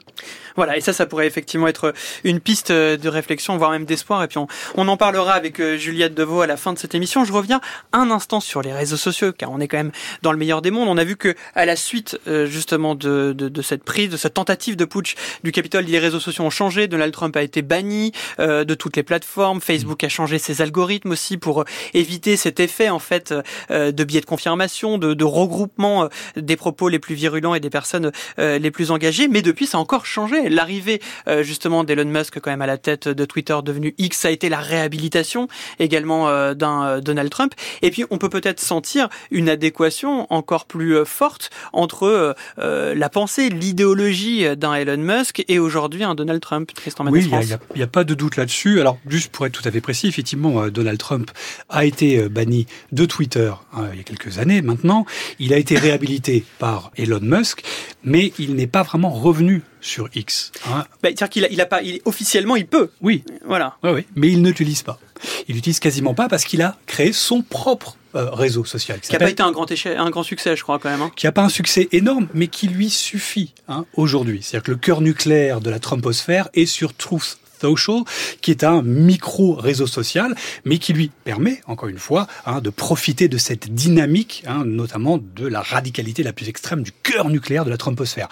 Voilà, 0.59 0.75
et 0.75 0.81
ça, 0.81 0.91
ça 0.91 1.05
pourrait 1.05 1.25
effectivement 1.25 1.69
être 1.69 1.93
une 2.25 2.41
piste 2.41 2.69
de 2.69 3.07
réflexion, 3.07 3.55
voire 3.55 3.71
même 3.71 3.85
d'espoir. 3.85 4.21
Et 4.23 4.27
puis 4.27 4.37
on, 4.75 4.87
en 4.89 4.97
parlera 4.97 5.31
avec 5.31 5.61
euh, 5.61 5.77
Juliette 5.77 6.13
Deveau 6.13 6.41
à 6.41 6.47
la 6.47 6.57
fin 6.57 6.73
de 6.73 6.77
cette 6.77 6.93
émission. 6.93 7.23
Je 7.23 7.31
reviens 7.31 7.61
un 7.93 8.11
instant 8.11 8.41
sur 8.41 8.61
les 8.61 8.73
réseaux 8.73 8.97
sociaux, 8.97 9.31
car 9.31 9.51
on 9.51 9.61
est 9.61 9.69
quand 9.69 9.77
même 9.77 9.93
dans 10.21 10.33
le 10.33 10.37
meilleur 10.37 10.61
des 10.61 10.69
mondes. 10.69 10.89
On 10.89 10.97
a 10.97 11.05
vu 11.05 11.15
que 11.15 11.33
à 11.55 11.65
la 11.65 11.77
suite 11.77 12.19
euh, 12.27 12.45
justement 12.45 12.93
de, 12.93 13.31
de, 13.31 13.61
cette 13.61 13.85
prise, 13.85 14.09
de 14.09 14.17
cette 14.17 14.33
tentative 14.33 14.75
de 14.75 14.83
putsch 14.83 15.15
du 15.45 15.53
Capitole, 15.53 15.85
les 15.85 15.97
réseaux 15.97 16.19
sociaux 16.19 16.43
ont 16.43 16.49
changé. 16.49 16.89
Donald 16.89 17.13
Trump 17.13 17.37
a 17.37 17.41
été 17.41 17.61
banni 17.61 18.11
euh, 18.41 18.65
de 18.65 18.73
toutes 18.73 18.97
les 18.97 19.03
plateformes. 19.03 19.61
Facebook 19.61 20.03
a 20.03 20.09
changé 20.09 20.39
ses 20.39 20.61
algorithmes 20.61 21.11
aussi 21.11 21.37
pour 21.37 21.63
éviter 21.93 22.35
cet 22.35 22.59
effet 22.59 22.89
en 22.89 22.99
fait 22.99 23.33
de 23.69 24.03
biais 24.03 24.19
de 24.19 24.25
confirmation, 24.25 24.97
de 24.97 25.23
regroupement 25.23 26.09
des 26.35 26.57
propos 26.57 26.89
les 26.89 26.99
plus 26.99 27.15
virulents 27.15 27.55
et 27.55 27.61
des 27.61 27.69
personnes 27.69 28.11
les 28.37 28.71
plus 28.71 28.91
engagées. 28.91 29.29
Mais 29.29 29.41
depuis, 29.41 29.65
ça 29.65 29.77
a 29.77 29.81
encore 29.81 30.05
changé 30.05 30.48
l'arrivée 30.49 31.01
euh, 31.27 31.43
justement 31.43 31.83
d'Elon 31.83 32.05
Musk 32.05 32.39
quand 32.39 32.51
même 32.51 32.61
à 32.61 32.67
la 32.67 32.77
tête 32.77 33.07
de 33.07 33.25
Twitter 33.25 33.57
devenu 33.63 33.95
X 33.97 34.25
a 34.25 34.31
été 34.31 34.49
la 34.49 34.59
réhabilitation 34.59 35.47
également 35.79 36.29
euh, 36.29 36.53
d'un 36.53 36.85
euh, 36.85 37.01
Donald 37.01 37.29
Trump. 37.29 37.53
Et 37.81 37.91
puis 37.91 38.05
on 38.09 38.17
peut 38.17 38.29
peut-être 38.29 38.59
sentir 38.59 39.09
une 39.31 39.49
adéquation 39.49 40.27
encore 40.31 40.65
plus 40.65 41.05
forte 41.05 41.49
entre 41.73 42.35
la 42.57 43.09
pensée, 43.09 43.49
l'idéologie 43.49 44.45
d'un 44.57 44.73
Elon 44.73 44.97
Musk 44.97 45.43
et 45.47 45.59
aujourd'hui 45.59 46.03
un 46.03 46.15
Donald 46.15 46.41
Trump. 46.41 46.71
Tristan 46.73 47.05
oui, 47.07 47.23
il 47.23 47.29
n'y 47.75 47.81
a, 47.81 47.85
a, 47.85 47.87
pas 47.87 48.03
de 48.03 48.13
doute 48.13 48.35
là-dessus. 48.35 48.79
Alors 48.79 48.97
juste 49.07 49.31
pour 49.31 49.45
être 49.45 49.53
tout 49.53 49.67
à 49.67 49.71
fait 49.71 49.81
précis, 49.81 50.07
effectivement, 50.07 50.67
Donald 50.67 50.97
Trump 50.97 51.31
a 51.69 51.85
été 51.85 52.27
banni 52.29 52.67
de 52.91 53.05
Twitter 53.05 53.51
il 53.91 53.97
y 53.97 54.01
a 54.01 54.03
quelques 54.03 54.39
années 54.39 54.61
maintenant. 54.61 55.05
Il 55.39 55.53
a 55.53 55.57
été 55.57 55.77
réhabilité 55.77 56.43
par 56.57 56.91
Elon 56.97 57.19
Musk, 57.21 57.63
mais 58.03 58.33
il 58.39 58.55
n'est 58.55 58.67
pas 58.67 58.83
vraiment 58.83 59.09
revenu 59.09 59.61
sur 59.81 60.09
X. 60.13 60.51
Hein. 60.67 60.85
Bah, 61.01 61.09
C'est-à-dire 61.09 61.29
qu'il 61.29 61.45
a, 61.45 61.49
il 61.49 61.61
a 61.61 61.65
pas, 61.65 61.81
il, 61.81 62.01
officiellement, 62.05 62.55
il 62.55 62.67
peut. 62.67 62.89
Oui. 63.01 63.23
Voilà. 63.45 63.75
Oui, 63.83 63.91
oui. 63.91 64.05
Mais 64.15 64.29
il 64.29 64.41
n'utilise 64.41 64.83
pas. 64.83 64.99
Il 65.47 65.55
n'utilise 65.55 65.79
quasiment 65.79 66.13
pas 66.13 66.29
parce 66.29 66.45
qu'il 66.45 66.61
a 66.61 66.77
créé 66.85 67.11
son 67.13 67.41
propre 67.41 67.97
euh, 68.15 68.29
réseau 68.31 68.65
social. 68.65 68.99
Qui 68.99 69.11
n'a 69.13 69.19
pas 69.19 69.29
été 69.29 69.43
un 69.43 69.51
grand, 69.51 69.69
échec, 69.69 69.95
un 69.97 70.09
grand 70.09 70.23
succès, 70.23 70.55
je 70.55 70.63
crois, 70.63 70.79
quand 70.79 70.89
même. 70.89 71.01
Hein. 71.01 71.11
Qui 71.15 71.25
n'a 71.25 71.31
pas 71.31 71.43
un 71.43 71.49
succès 71.49 71.87
énorme, 71.91 72.27
mais 72.33 72.47
qui 72.47 72.67
lui 72.67 72.89
suffit 72.89 73.53
hein, 73.67 73.85
aujourd'hui. 73.95 74.41
C'est-à-dire 74.41 74.65
que 74.65 74.71
le 74.71 74.77
cœur 74.77 75.01
nucléaire 75.01 75.61
de 75.61 75.69
la 75.69 75.79
Trumposphère 75.79 76.49
est 76.53 76.65
sur 76.65 76.93
Truth 76.93 77.39
Social, 77.59 78.03
qui 78.41 78.51
est 78.51 78.63
un 78.63 78.81
micro 78.81 79.53
réseau 79.53 79.87
social, 79.87 80.35
mais 80.65 80.77
qui 80.77 80.93
lui 80.93 81.11
permet, 81.23 81.61
encore 81.67 81.89
une 81.89 81.99
fois, 81.99 82.27
hein, 82.45 82.61
de 82.61 82.69
profiter 82.69 83.27
de 83.27 83.37
cette 83.37 83.73
dynamique, 83.73 84.43
hein, 84.47 84.63
notamment 84.65 85.19
de 85.35 85.47
la 85.47 85.61
radicalité 85.61 86.23
la 86.23 86.33
plus 86.33 86.49
extrême 86.49 86.83
du 86.83 86.91
cœur 86.91 87.29
nucléaire 87.29 87.65
de 87.65 87.69
la 87.69 87.77
Trumposphère. 87.77 88.29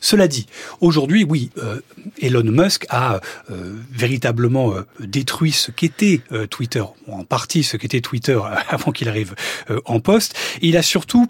Cela 0.00 0.28
dit, 0.28 0.46
aujourd'hui, 0.80 1.24
oui, 1.24 1.50
euh, 1.58 1.80
Elon 2.20 2.44
Musk 2.44 2.86
a 2.88 3.20
euh, 3.50 3.76
véritablement 3.90 4.74
euh, 4.74 4.86
détruit 5.00 5.52
ce 5.52 5.70
qu'était 5.70 6.20
Twitter, 6.48 6.82
ou 7.06 7.14
en 7.14 7.24
partie 7.24 7.62
ce 7.62 7.76
qu'était 7.76 8.00
Twitter 8.00 8.38
avant 8.68 8.92
qu'il 8.92 9.08
arrive 9.08 9.34
en 9.84 10.00
poste. 10.00 10.34
Il 10.62 10.76
a 10.76 10.82
surtout 10.82 11.26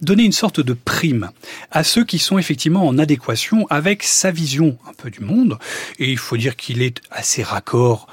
donné 0.00 0.24
une 0.24 0.32
sorte 0.32 0.60
de 0.60 0.72
prime 0.72 1.30
à 1.70 1.84
ceux 1.84 2.04
qui 2.04 2.18
sont 2.18 2.38
effectivement 2.38 2.86
en 2.86 2.98
adéquation 2.98 3.66
avec 3.70 4.02
sa 4.02 4.30
vision 4.30 4.78
un 4.88 4.92
peu 4.94 5.10
du 5.10 5.20
monde. 5.20 5.58
Et 5.98 6.10
il 6.10 6.18
faut 6.18 6.36
dire 6.36 6.56
qu'il 6.56 6.77
est 6.82 7.00
assez 7.10 7.42
raccord 7.42 8.06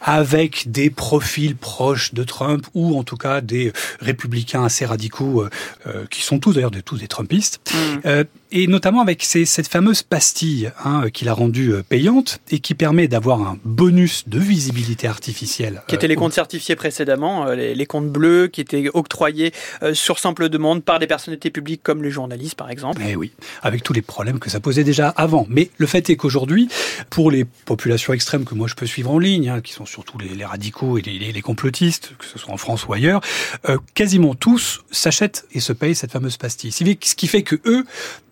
avec 0.00 0.70
des 0.70 0.90
profils 0.90 1.56
proches 1.56 2.14
de 2.14 2.22
Trump 2.22 2.66
ou 2.74 2.98
en 2.98 3.02
tout 3.02 3.16
cas 3.16 3.40
des 3.40 3.72
républicains 4.00 4.64
assez 4.64 4.86
radicaux 4.86 5.42
euh, 5.42 5.50
euh, 5.86 6.06
qui 6.10 6.22
sont 6.22 6.38
tous 6.38 6.52
d'ailleurs 6.52 6.70
de 6.70 6.80
tous 6.80 6.98
des 6.98 7.08
Trumpistes 7.08 7.60
Mm. 7.72 8.00
euh, 8.06 8.24
et 8.50 8.66
notamment 8.66 9.00
avec 9.00 9.22
ces, 9.22 9.44
cette 9.44 9.68
fameuse 9.68 10.02
pastille 10.02 10.70
hein, 10.84 11.10
qu'il 11.12 11.28
a 11.28 11.32
rendue 11.34 11.72
euh, 11.72 11.82
payante 11.82 12.40
et 12.50 12.58
qui 12.60 12.74
permet 12.74 13.08
d'avoir 13.08 13.40
un 13.42 13.58
bonus 13.64 14.28
de 14.28 14.38
visibilité 14.38 15.06
artificielle 15.06 15.82
Qui 15.86 15.94
étaient 15.94 16.06
euh, 16.06 16.08
les 16.08 16.16
comptes 16.16 16.32
certifiés 16.32 16.76
précédemment, 16.76 17.46
euh, 17.46 17.54
les, 17.54 17.74
les 17.74 17.86
comptes 17.86 18.08
bleus 18.10 18.48
qui 18.48 18.60
étaient 18.60 18.88
octroyés 18.94 19.52
sur 19.92 20.18
simple 20.18 20.48
demande 20.48 20.82
par 20.84 20.98
des 20.98 21.06
personnalités 21.06 21.50
publiques 21.50 21.82
comme 21.82 22.02
les 22.02 22.10
journalistes 22.10 22.54
par 22.56 22.70
exemple. 22.70 23.02
Eh 23.06 23.16
oui, 23.16 23.32
avec 23.62 23.82
tous 23.82 23.92
les 23.92 24.02
problèmes 24.02 24.38
que 24.38 24.50
ça 24.50 24.60
posait 24.60 24.84
déjà 24.84 25.08
avant. 25.10 25.46
Mais 25.48 25.70
le 25.78 25.86
fait 25.86 26.08
est 26.10 26.16
qu'aujourd'hui, 26.16 26.68
pour 27.10 27.30
les 27.30 27.44
populations 27.44 28.12
extrêmes 28.12 28.44
que 28.44 28.54
moi 28.54 28.66
je 28.68 28.74
peux 28.74 28.86
suivre 28.86 29.10
en 29.10 29.18
ligne, 29.18 29.48
hein, 29.48 29.60
qui 29.60 29.72
sont 29.72 29.86
surtout 29.86 30.18
les, 30.18 30.28
les 30.34 30.44
radicaux 30.44 30.98
et 30.98 31.02
les, 31.02 31.42
complotistes, 31.42 32.12
que 32.18 32.24
ce 32.24 32.38
soit 32.38 32.52
en 32.52 32.56
France 32.56 32.86
ou 32.86 32.92
ailleurs, 32.92 33.20
euh, 33.68 33.78
quasiment 33.94 34.34
tous 34.34 34.80
s'achètent 34.90 35.46
et 35.52 35.60
se 35.60 35.72
payent 35.72 35.94
cette 35.94 36.12
fameuse 36.12 36.36
pastille. 36.36 36.72
Qui- 36.96 37.08
Ce 37.08 37.14
qui 37.14 37.28
fait 37.28 37.42
que 37.42 37.56
eux 37.66 37.84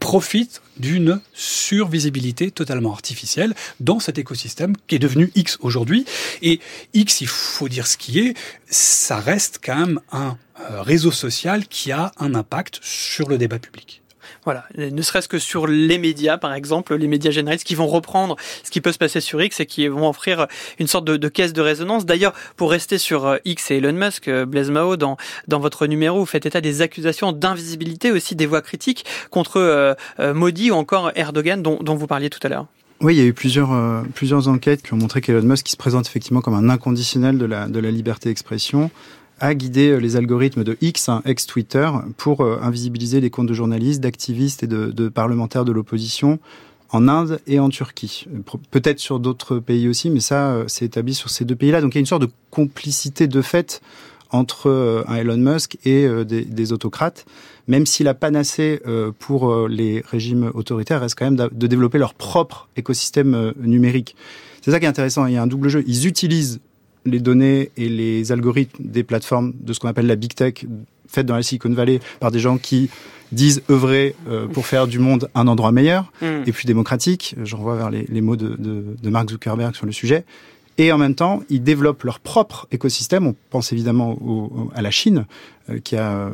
profitent 0.07 0.62
d'une 0.77 1.21
survisibilité 1.33 2.53
totalement 2.53 2.92
artificielle 2.92 3.57
dans 3.81 3.99
cet 3.99 4.19
écosystème 4.19 4.77
qui 4.87 4.95
est 4.95 5.01
devenu 5.01 5.33
X 5.35 5.59
aujourd'hui. 5.62 6.05
Et 6.42 6.61
X, 6.95 7.23
il 7.23 7.27
faut 7.27 7.69
dire 7.69 7.88
ce 7.88 7.97
qui 7.97 8.21
est, 8.21 8.35
ça 8.71 9.19
reste 9.19 9.59
quand 9.61 9.75
même 9.85 10.01
un 10.12 10.38
euh, 10.61 10.81
réseau 10.81 11.11
social 11.11 11.66
qui 11.66 11.90
a 11.90 12.12
un 12.19 12.37
impact 12.37 12.79
sur 12.83 13.29
le 13.29 13.37
débat 13.37 13.59
public. 13.59 14.01
Voilà, 14.47 14.65
ne 14.79 15.03
serait-ce 15.03 15.27
que 15.27 15.41
sur 15.41 15.67
les 15.67 15.99
médias, 15.99 16.39
par 16.39 16.55
exemple, 16.55 16.95
les 16.95 17.09
médias 17.09 17.33
généralistes 17.33 17.67
qui 17.67 17.75
vont 17.75 17.89
reprendre 17.89 18.37
ce 18.63 18.71
qui 18.71 18.81
peut 18.81 18.93
se 18.93 18.99
passer 18.99 19.21
sur 19.21 19.43
X 19.43 19.59
et 19.59 19.67
qui 19.67 19.89
vont 19.89 20.09
offrir 20.09 20.47
une 20.79 20.87
sorte 20.87 21.05
de, 21.05 21.29
caisse 21.29 21.53
de 21.53 21.61
résonance. 21.61 22.07
D'ailleurs, 22.07 22.33
pour 22.57 22.71
rester 22.71 22.97
sur 22.99 23.27
euh, 23.27 23.39
X 23.45 23.73
et 23.73 23.79
Elon 23.79 23.93
Musk, 23.93 24.29
euh, 24.29 24.47
Blaise 24.47 24.71
Mao, 24.71 24.97
dans, 24.97 25.17
dans 25.49 25.59
votre 25.59 25.89
numéro, 25.89 26.21
vous 26.21 26.27
faites 26.27 26.47
état 26.47 26.61
des 26.61 26.81
accusations 26.81 27.33
d'invisibilité 27.33 28.13
aussi 28.13 28.37
des 28.37 28.47
voix 28.47 28.63
critiques 28.63 29.05
contre 29.31 29.57
euh, 29.57 29.95
euh, 30.21 30.33
Modi 30.33 30.71
ou 30.71 30.75
encore 30.75 31.11
Erdogan, 31.17 31.61
dont, 31.61 31.81
dont 31.83 31.97
vous 31.97 32.07
parliez 32.07 32.31
tout 32.31 32.39
à 32.45 32.49
l'heure. 32.49 32.67
Oui, 33.01 33.17
il 33.17 33.19
y 33.19 33.23
a 33.23 33.27
eu 33.27 33.33
plusieurs, 33.33 34.05
plusieurs 34.15 34.47
enquêtes 34.47 34.83
qui 34.83 34.95
ont 34.95 34.97
montré 34.97 35.21
qu'Elon 35.21 35.43
Musk, 35.43 35.67
qui 35.67 35.73
se 35.73 35.77
présente 35.77 36.07
effectivement 36.07 36.41
comme 36.41 36.55
un 36.55 36.69
inconditionnel 36.69 37.37
de 37.37 37.47
la, 37.47 37.67
de 37.67 37.81
la 37.81 37.91
liberté 37.91 38.29
d'expression, 38.29 38.93
a 39.40 39.55
guidé 39.55 39.90
euh, 39.90 39.96
les 39.99 40.16
algorithmes 40.16 40.64
de 40.64 40.77
X, 40.81 41.09
hein, 41.09 41.22
ex-Twitter, 41.25 41.90
pour 42.16 42.40
euh, 42.40 42.59
invisibiliser 42.62 43.20
les 43.20 43.31
comptes 43.31 43.46
de 43.46 43.55
journalistes, 43.55 44.01
d'activistes 44.01 44.62
et 44.62 44.66
de, 44.66 45.09
parlementaires 45.09 45.64
de 45.64 45.72
l'opposition 45.72 46.38
en 46.90 47.09
Inde 47.09 47.40
et 47.46 47.59
en 47.59 47.68
Turquie. 47.68 48.27
Peut-être 48.70 49.01
sur 49.01 49.18
d'autres 49.18 49.59
pays 49.59 49.88
aussi, 49.88 50.11
mais 50.11 50.20
ça, 50.20 50.53
euh, 50.53 50.64
c'est 50.68 50.85
établi 50.85 51.14
sur 51.14 51.31
ces 51.31 51.44
deux 51.44 51.57
pays-là. 51.57 51.81
Donc 51.81 51.94
il 51.94 51.99
y 51.99 51.99
a 51.99 52.01
une 52.01 52.07
sorte 52.07 52.22
de 52.22 52.31
complicité 52.51 53.27
de 53.27 53.42
fait 53.42 53.81
entre 54.31 54.68
euh, 54.68 55.05
un 55.09 55.16
Elon 55.16 55.37
Musk 55.37 55.79
et 55.85 56.09
des, 56.25 56.72
autocrates, 56.72 57.27
même 57.68 57.87
si 57.87 58.05
la 58.05 58.14
panacée 58.14 58.81
pour 59.18 59.68
les 59.68 60.03
régimes 60.11 60.51
autoritaires 60.55 61.01
reste 61.01 61.16
quand 61.18 61.31
même 61.31 61.49
de 61.51 61.66
développer 61.66 61.99
leur 61.99 62.14
propre 62.14 62.68
écosystème 62.77 63.53
numérique. 63.61 64.16
C'est 64.62 64.70
ça 64.70 64.81
qui 64.81 64.87
est 64.87 64.88
intéressant, 64.88 65.27
il 65.27 65.35
y 65.35 65.37
a 65.37 65.42
un 65.42 65.46
double 65.46 65.68
jeu. 65.68 65.85
Ils 65.87 66.07
utilisent 66.07 66.61
les 67.07 67.21
données 67.21 67.71
et 67.77 67.88
les 67.88 68.33
algorithmes 68.33 68.85
des 68.85 69.03
plateformes 69.05 69.53
de 69.61 69.73
ce 69.73 69.81
qu'on 69.81 69.88
appelle 69.88 70.07
la 70.07 70.16
big 70.16 70.35
tech 70.35 70.64
faites 71.09 71.27
dans 71.27 71.37
la 71.37 71.42
Silicon 71.42 71.71
Valley 71.73 72.01
par 72.21 72.31
des 72.31 72.38
gens 72.40 72.59
qui 72.59 72.90
disent 73.33 73.62
œuvrer 73.71 74.14
euh, 74.29 74.47
pour 74.47 74.66
faire 74.66 74.87
du 74.87 74.99
monde 74.99 75.29
un 75.35 75.47
endroit 75.49 75.73
meilleur 75.73 76.12
Mm. 76.23 76.42
et 76.47 76.53
plus 76.53 76.66
démocratique. 76.66 77.35
Je 77.42 77.57
renvoie 77.57 77.77
vers 77.77 77.90
les, 77.90 78.05
les 78.09 78.21
mots 78.21 78.37
de, 78.37 78.51
de, 78.57 78.85
de 79.03 79.11
Mark 79.11 79.31
Zuckerberg 79.31 79.75
sur 79.75 79.87
le 79.87 79.92
sujet. 79.92 80.25
Et 80.79 80.92
en 80.92 80.99
même 80.99 81.14
temps, 81.14 81.42
ils 81.49 81.62
développent 81.62 82.03
leur 82.05 82.21
propre 82.21 82.69
écosystème. 82.71 83.27
On 83.27 83.35
pense 83.51 83.73
évidemment 83.73 84.12
au- 84.23 84.71
à 84.75 84.83
la 84.83 84.90
Chine, 84.90 85.25
euh, 85.71 85.79
qui 85.79 85.97
a 85.97 86.12
euh, 86.12 86.31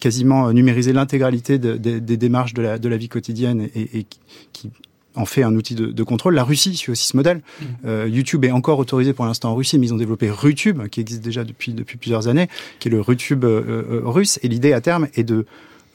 quasiment 0.00 0.50
numérisé 0.52 0.92
l'intégralité 0.92 1.58
de- 1.58 1.76
de- 1.76 1.98
des 1.98 2.16
démarches 2.16 2.54
de 2.54 2.62
la, 2.62 2.96
vie 2.96 3.08
quotidienne 3.08 3.68
et, 3.74 4.06
qui 4.52 4.70
en 5.14 5.24
fait 5.24 5.42
un 5.42 5.54
outil 5.54 5.74
de, 5.74 5.86
de 5.86 6.02
contrôle. 6.02 6.34
La 6.34 6.44
Russie 6.44 6.74
suit 6.74 6.92
aussi 6.92 7.08
ce 7.08 7.16
modèle. 7.16 7.40
Euh, 7.84 8.08
YouTube 8.08 8.44
est 8.44 8.50
encore 8.50 8.78
autorisé 8.78 9.12
pour 9.12 9.24
l'instant 9.24 9.50
en 9.50 9.54
Russie, 9.54 9.78
mais 9.78 9.86
ils 9.86 9.94
ont 9.94 9.98
développé 9.98 10.30
Rutube, 10.30 10.88
qui 10.88 11.00
existe 11.00 11.22
déjà 11.22 11.44
depuis, 11.44 11.72
depuis 11.72 11.96
plusieurs 11.96 12.28
années, 12.28 12.48
qui 12.78 12.88
est 12.88 12.90
le 12.90 13.00
Rutube 13.00 13.44
euh, 13.44 13.62
euh, 13.90 14.00
russe. 14.04 14.38
Et 14.42 14.48
l'idée 14.48 14.72
à 14.72 14.80
terme 14.80 15.08
est 15.14 15.24
de 15.24 15.46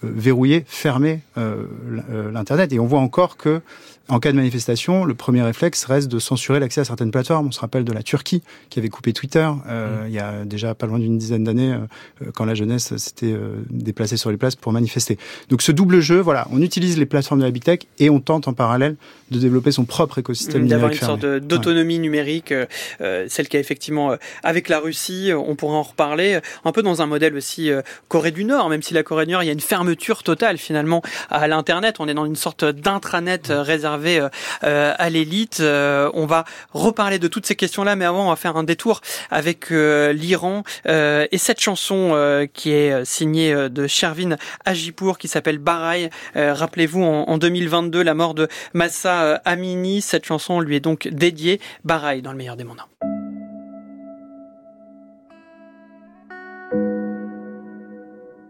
euh, 0.03 0.11
verrouiller, 0.15 0.63
fermer 0.67 1.19
euh, 1.37 1.65
euh, 2.09 2.31
l'Internet. 2.31 2.71
Et 2.71 2.79
on 2.79 2.85
voit 2.85 2.99
encore 3.01 3.35
que, 3.35 3.61
en 4.09 4.19
cas 4.19 4.31
de 4.31 4.37
manifestation, 4.37 5.05
le 5.05 5.13
premier 5.13 5.41
réflexe 5.41 5.85
reste 5.85 6.07
de 6.09 6.19
censurer 6.19 6.59
l'accès 6.59 6.81
à 6.81 6.83
certaines 6.83 7.11
plateformes. 7.11 7.47
On 7.47 7.51
se 7.51 7.59
rappelle 7.59 7.83
de 7.83 7.93
la 7.93 8.03
Turquie, 8.03 8.41
qui 8.69 8.79
avait 8.79 8.89
coupé 8.89 9.13
Twitter 9.13 9.47
euh, 9.67 10.03
il 10.07 10.13
y 10.13 10.19
a 10.19 10.45
déjà 10.45 10.73
pas 10.75 10.87
loin 10.87 10.99
d'une 10.99 11.17
dizaine 11.17 11.43
d'années, 11.43 11.73
euh, 11.73 12.31
quand 12.33 12.45
la 12.45 12.55
jeunesse 12.55 12.95
s'était 12.97 13.31
euh, 13.33 13.57
déplacée 13.69 14.17
sur 14.17 14.31
les 14.31 14.37
places 14.37 14.55
pour 14.55 14.71
manifester. 14.71 15.17
Donc 15.49 15.61
ce 15.61 15.71
double 15.71 15.99
jeu, 15.99 16.19
voilà, 16.19 16.47
on 16.51 16.61
utilise 16.61 16.97
les 16.97 17.05
plateformes 17.05 17.39
de 17.41 17.45
la 17.45 17.51
big 17.51 17.63
tech 17.63 17.79
et 17.99 18.09
on 18.09 18.19
tente 18.19 18.47
en 18.47 18.53
parallèle 18.53 18.95
de 19.31 19.37
développer 19.39 19.71
son 19.71 19.85
propre 19.85 20.17
écosystème 20.17 20.67
d'avoir 20.67 20.91
une 20.91 20.97
sorte 20.97 21.21
fermé. 21.21 21.39
de- 21.39 21.45
d'autonomie 21.45 21.99
numérique, 21.99 22.51
euh, 22.51 22.65
euh, 23.01 23.25
celle 23.29 23.47
qui 23.47 23.57
a 23.57 23.59
effectivement 23.59 24.11
euh, 24.13 24.15
avec 24.43 24.69
la 24.69 24.79
Russie, 24.79 25.31
euh, 25.31 25.37
on 25.37 25.55
pourra 25.55 25.75
en 25.75 25.83
reparler, 25.83 26.35
euh, 26.35 26.39
un 26.65 26.71
peu 26.71 26.81
dans 26.81 27.01
un 27.01 27.05
modèle 27.05 27.35
aussi 27.35 27.69
euh, 27.69 27.81
Corée 28.07 28.31
du 28.31 28.43
Nord, 28.45 28.69
même 28.69 28.81
si 28.81 28.93
la 28.95 29.03
Corée 29.03 29.25
du 29.27 29.33
Nord, 29.33 29.43
il 29.43 29.47
y 29.47 29.49
a 29.49 29.53
une 29.53 29.59
fermeture 29.59 30.23
totale 30.23 30.57
finalement 30.57 31.03
à 31.29 31.47
l'internet, 31.47 31.97
on 31.99 32.07
est 32.07 32.13
dans 32.15 32.25
une 32.25 32.35
sorte 32.35 32.65
d'intranet 32.65 33.49
euh, 33.51 33.61
réservé 33.61 33.98
euh, 34.05 34.29
euh, 34.63 34.93
à 34.97 35.09
l'élite. 35.09 35.59
Euh, 35.59 36.09
on 36.13 36.25
va 36.25 36.45
reparler 36.71 37.19
de 37.19 37.27
toutes 37.27 37.45
ces 37.45 37.55
questions-là, 37.55 37.95
mais 37.95 38.05
avant 38.05 38.27
on 38.27 38.29
va 38.29 38.35
faire 38.35 38.57
un 38.57 38.63
détour 38.63 39.01
avec 39.29 39.69
l'Iran 39.69 40.63
et 40.85 41.37
cette 41.37 41.59
chanson 41.59 42.47
qui 42.53 42.71
est 42.71 43.05
signée 43.05 43.69
de 43.69 43.87
Shervin 43.87 44.35
Ajipour 44.65 45.17
qui 45.17 45.27
s'appelle 45.27 45.57
Barai. 45.57 46.09
Euh, 46.35 46.53
Rappelez-vous 46.53 47.03
en, 47.03 47.23
en 47.27 47.37
2022 47.37 48.01
la 48.01 48.13
mort 48.13 48.33
de 48.33 48.47
Massa 48.73 49.41
Amini. 49.45 50.01
Cette 50.01 50.25
chanson 50.25 50.59
lui 50.59 50.75
est 50.75 50.79
donc 50.79 51.07
dédiée. 51.07 51.59
Barai 51.83 52.21
dans 52.21 52.31
le 52.31 52.37
meilleur 52.37 52.55
des 52.55 52.63
mondes. 52.63 52.81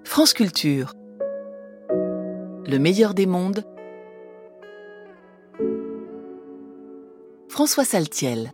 France 0.04 0.34
Culture. 0.34 0.94
Le 2.68 2.78
meilleur 2.78 3.14
des 3.14 3.26
mondes. 3.26 3.64
François 7.50 7.84
Saltiel. 7.84 8.54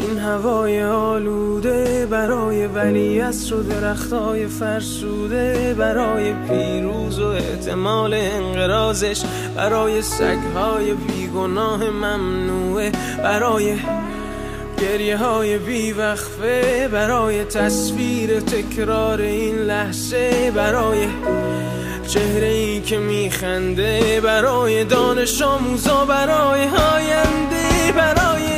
این 0.00 0.18
هوای 0.18 0.82
آلوده 0.82 2.06
برای 2.06 2.66
ولیعصر 2.66 3.54
و 3.54 3.62
درختای 3.62 4.46
فرسوده 4.46 5.74
برای 5.78 6.32
پیروز 6.32 7.18
و 7.18 7.26
احتمال 7.26 8.14
انقرازش 8.14 9.22
برای 9.56 10.02
سگهای 10.02 10.94
بیگناه 10.94 11.90
ممنوعه 11.90 12.92
برای 13.22 13.76
گریه 14.80 15.16
های 15.16 15.58
بیوقفه 15.58 16.88
برای 16.92 17.44
تصویر 17.44 18.40
تکرار 18.40 19.20
این 19.20 19.54
لحظه 19.58 20.52
برای 20.54 21.06
چهره 22.08 22.46
ای 22.46 22.80
که 22.80 22.98
میخنده 22.98 24.20
برای 24.20 24.84
دانش 24.84 25.42
آموزا 25.42 26.04
برای 26.04 26.60
آینده 26.68 27.92
برای 27.96 28.57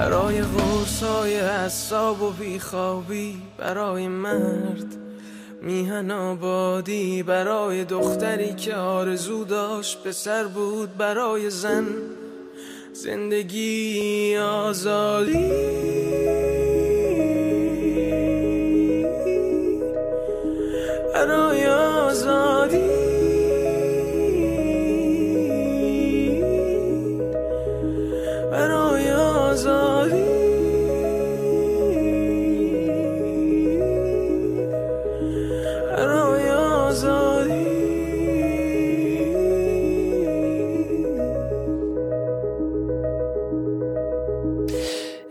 برای 0.00 0.40
قرص 0.40 1.02
های 1.02 1.36
حساب 1.40 2.22
و 2.22 2.30
بیخوابی 2.30 3.42
برای 3.58 4.08
مرد 4.08 4.96
میهن 5.62 6.10
آبادی 6.10 7.22
برای 7.22 7.84
دختری 7.84 8.54
که 8.54 8.74
آرزو 8.74 9.44
داشت 9.44 10.02
پسر 10.02 10.44
بود 10.44 10.96
برای 10.96 11.50
زن 11.50 11.86
زندگی 12.92 14.36
آزادی. 14.36 15.50
برای 21.14 21.66
آزادی. 21.66 23.09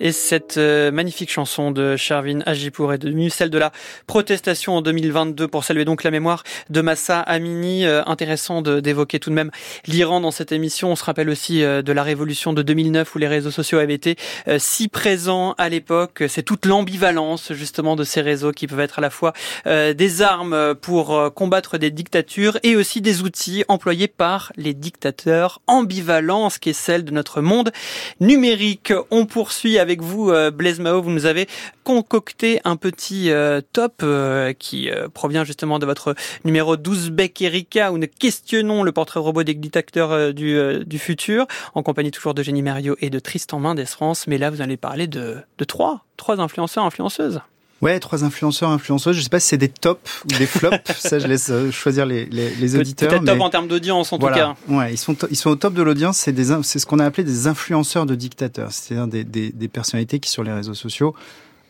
Et 0.01 0.13
cette 0.13 0.57
euh, 0.57 0.91
magnifique 0.91 1.29
chanson 1.29 1.71
de 1.71 1.97
Charvin 1.97 2.39
Ajipour 2.45 2.93
est 2.93 2.99
devenue 2.99 3.29
celle 3.29 3.49
de 3.49 3.57
la 3.57 3.73
protestation 4.07 4.77
en 4.77 4.81
2022 4.81 5.49
pour 5.49 5.65
saluer 5.65 5.83
donc 5.83 6.03
la 6.03 6.11
mémoire 6.11 6.43
de 6.69 6.79
Massa 6.79 7.19
Amini. 7.19 7.85
Euh, 7.85 8.01
intéressant 8.05 8.61
d'évoquer 8.61 9.19
tout 9.19 9.29
de 9.29 9.35
même 9.35 9.51
l'Iran 9.87 10.21
dans 10.21 10.31
cette 10.31 10.53
émission. 10.53 10.91
On 10.91 10.95
se 10.95 11.03
rappelle 11.03 11.29
aussi 11.29 11.63
euh, 11.63 11.81
de 11.81 11.91
la 11.91 12.03
révolution 12.03 12.53
de 12.53 12.61
2009 12.61 13.13
où 13.13 13.17
les 13.17 13.27
réseaux 13.27 13.51
sociaux 13.51 13.79
avaient 13.79 13.93
été 13.93 14.15
si 14.57 14.87
présents 14.87 15.53
à 15.57 15.67
l'époque. 15.67 16.23
C'est 16.27 16.43
toute 16.43 16.65
l'ambivalence 16.65 17.51
justement 17.51 17.95
de 17.95 18.05
ces 18.05 18.21
réseaux 18.21 18.51
qui 18.51 18.67
peuvent 18.67 18.79
être 18.79 18.99
à 18.99 19.01
la 19.01 19.09
fois 19.09 19.33
des 19.65 20.21
armes 20.21 20.75
pour 20.75 21.33
combattre 21.33 21.77
des 21.77 21.91
dictatures 21.91 22.57
et 22.63 22.75
aussi 22.75 23.01
des 23.01 23.21
outils 23.21 23.63
employés 23.67 24.07
par 24.07 24.51
les 24.55 24.73
dictateurs. 24.73 25.61
Ambivalence 25.67 26.57
qui 26.57 26.69
est 26.69 26.73
celle 26.73 27.03
de 27.03 27.11
notre 27.11 27.41
monde 27.41 27.71
numérique. 28.19 28.93
On 29.11 29.25
poursuit 29.25 29.77
avec 29.77 29.88
vous, 29.97 30.29
euh, 30.29 30.51
Blaise 30.51 30.79
Mao. 30.79 31.01
Vous 31.01 31.09
nous 31.09 31.25
avez 31.25 31.47
concocté 31.83 32.61
un 32.63 32.75
petit 32.75 33.31
euh, 33.31 33.61
top 33.73 34.01
euh, 34.03 34.53
qui 34.53 34.89
provient 35.13 35.43
justement 35.43 35.79
de 35.79 35.85
votre 35.85 36.15
numéro 36.45 36.77
12 36.77 37.11
Beck 37.11 37.41
Erika 37.41 37.91
où 37.91 37.97
nous 37.97 38.07
questionnons 38.19 38.83
le 38.83 38.91
portrait 38.91 39.19
robot 39.19 39.43
des 39.43 39.55
dictateurs 39.55 40.33
du, 40.33 40.85
du 40.85 40.99
futur 40.99 41.47
en 41.73 41.83
compagnie 41.83 42.11
toujours 42.11 42.33
de 42.33 42.43
Jenny 42.43 42.61
Mario 42.61 42.95
et 43.01 43.09
de 43.09 43.19
Tristan 43.19 43.59
Mendes 43.59 43.85
France. 43.85 44.27
Mais 44.27 44.37
là, 44.37 44.49
vous 44.49 44.61
allez 44.61 44.77
parler 44.77 45.07
de, 45.07 45.37
de 45.57 45.63
trois, 45.63 46.05
trois 46.17 46.39
influenceurs, 46.39 46.85
influenceuses. 46.85 47.41
Ouais, 47.81 47.99
trois 47.99 48.23
influenceurs, 48.25 48.69
influenceuses. 48.69 49.15
Je 49.15 49.21
sais 49.21 49.29
pas 49.29 49.39
si 49.39 49.47
c'est 49.47 49.57
des 49.57 49.69
tops 49.69 50.23
ou 50.25 50.27
des 50.37 50.45
flops. 50.45 50.75
ça, 50.97 51.17
je 51.19 51.27
laisse 51.27 51.49
euh, 51.49 51.71
choisir 51.71 52.05
les, 52.05 52.25
les, 52.25 52.49
les 52.55 52.75
auditeurs. 52.75 53.09
Peut-être 53.09 53.23
top 53.25 53.37
mais- 53.37 53.41
en 53.43 53.49
termes 53.49 53.67
d'audience 53.67 54.11
en 54.11 54.17
Voilà. 54.17 54.37
tout 54.37 54.71
cas. 54.71 54.73
Ouais, 54.75 54.93
ils 54.93 54.97
sont, 54.97 55.15
ils 55.29 55.37
sont 55.37 55.49
au 55.51 55.55
top 55.55 55.73
de 55.73 55.81
l'audience. 55.81 56.17
C'est 56.17 56.33
des, 56.33 56.47
c'est 56.63 56.79
ce 56.79 56.85
qu'on 56.85 56.99
a 56.99 57.05
appelé 57.05 57.23
des 57.23 57.47
influenceurs 57.47 58.05
de 58.05 58.15
dictateurs. 58.15 58.71
C'est-à-dire 58.71 59.07
des, 59.07 59.23
des, 59.23 59.51
des 59.51 59.67
personnalités 59.69 60.19
qui, 60.19 60.29
sur 60.29 60.43
les 60.43 60.51
réseaux 60.51 60.73
sociaux, 60.73 61.15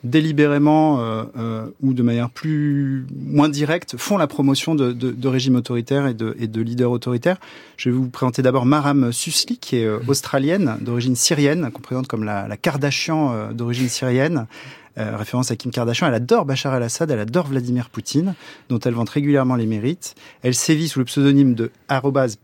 délibérément 0.04 1.00
euh, 1.02 1.24
euh, 1.38 1.65
ou 1.82 1.93
de 1.93 2.02
manière 2.02 2.30
plus 2.30 3.06
moins 3.28 3.50
directe, 3.50 3.95
font 3.98 4.17
la 4.17 4.28
promotion 4.28 4.74
de, 4.74 4.91
de, 4.93 5.12
de 5.12 5.28
régimes 5.28 5.56
autoritaires 5.56 6.08
et 6.08 6.13
de, 6.13 6.36
et 6.39 6.48
de 6.48 6.62
leaders 6.62 6.89
autoritaires. 6.91 7.38
Je 7.78 7.89
vais 7.89 7.95
vous 7.95 8.08
présenter 8.10 8.41
d'abord 8.41 8.65
Maram 8.65 9.12
Susli, 9.12 9.58
qui 9.58 9.78
est 9.78 9.86
euh, 9.86 10.00
australienne, 10.08 10.78
d'origine 10.82 11.15
syrienne, 11.15 11.69
qu'on 11.72 11.82
présente 11.82 12.08
comme 12.08 12.24
la, 12.24 12.48
la 12.48 12.58
Kardashian 12.58 13.34
euh, 13.34 13.52
d'origine 13.52 13.89
syrienne. 13.89 14.48
Euh, 14.97 15.15
référence 15.15 15.52
à 15.52 15.56
Kim 15.56 15.71
Kardashian. 15.71 16.08
Elle 16.08 16.15
adore 16.15 16.45
Bachar 16.45 16.75
el-Assad, 16.75 17.12
elle 17.12 17.19
adore 17.19 17.47
Vladimir 17.47 17.89
Poutine, 17.89 18.36
dont 18.69 18.80
elle 18.80 18.93
vante 18.93 19.10
régulièrement 19.10 19.56
les 19.56 19.65
mérites. 19.65 20.15
Elle 20.41 20.56
sévit 20.56 20.88
sous 20.88 20.99
le 20.99 21.06
pseudonyme 21.06 21.54
de 21.54 21.71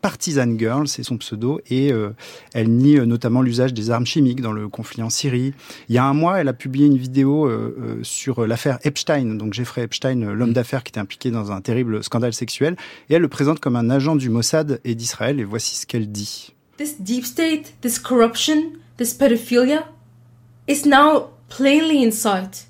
partisan 0.02 0.58
girl, 0.58 0.88
c'est 0.88 1.04
son 1.04 1.18
pseudo, 1.18 1.60
et 1.70 1.92
euh, 1.92 2.12
elle 2.54 2.70
nie 2.70 2.98
euh, 2.98 3.06
notamment 3.06 3.42
l'usage 3.42 3.74
des 3.74 3.92
armes 3.92 4.06
chimiques 4.06 4.42
dans 4.42 4.52
le 4.52 4.68
conflit 4.70 5.02
en 5.02 5.10
Syrie. 5.10 5.54
Il 5.90 5.96
y 5.96 5.98
a 5.98 6.06
un 6.06 6.14
mois, 6.14 6.40
elle 6.40 6.48
a 6.48 6.54
publié 6.54 6.88
une 6.88 6.98
vidéo 6.98 7.46
euh, 7.46 7.76
euh, 7.80 8.00
sur 8.04 8.46
l'affaire 8.46 8.80
Epstein, 8.84 9.36
donc 9.36 9.54
Jeffrey 9.54 9.84
Epstein, 9.84 10.22
euh, 10.22 10.34
l'homme 10.34 10.54
d'affaires 10.54 10.84
qui 10.84 10.92
était 10.92 11.00
impliqué 11.00 11.32
dans 11.32 11.52
un 11.52 11.62
terrible 11.62 12.04
scandale 12.04 12.34
sexuel, 12.34 12.76
et 13.10 13.16
elle 13.16 13.22
le 13.22 13.28
présente 13.28 13.60
comme 13.60 13.76
un 13.76 13.90
agent 13.90 14.16
du 14.16 14.30
Mossad 14.30 14.80
et 14.84 14.96
d'Israël, 14.96 15.40
et 15.40 15.44
voici 15.44 15.76
ce 15.76 15.86
qu'elle 15.86 16.12
dit. 16.12 16.54
This 16.78 17.00
deep 17.00 17.26
state, 17.26 17.74
this 17.82 18.00
corruption, 18.00 18.74
this 18.98 19.14
pedophilia 19.14 19.86
is 20.68 20.86
now 20.86 21.30
plainly 21.50 22.02
in 22.04 22.12
sight. 22.12 22.66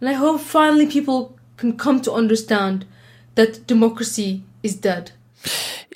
And 0.00 0.08
I 0.08 0.14
hope 0.14 0.40
finally 0.40 0.86
people 0.86 1.36
can 1.56 1.76
come 1.76 2.00
to 2.02 2.12
understand 2.12 2.86
that 3.34 3.66
democracy 3.66 4.44
is 4.62 4.76
dead. 4.76 5.12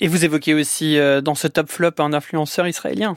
Et 0.01 0.07
vous 0.07 0.25
évoquez 0.25 0.53
aussi 0.53 0.97
euh, 0.97 1.21
dans 1.21 1.35
ce 1.35 1.47
top 1.47 1.69
flop 1.69 1.91
un 1.99 2.13
influenceur 2.13 2.67
israélien. 2.67 3.15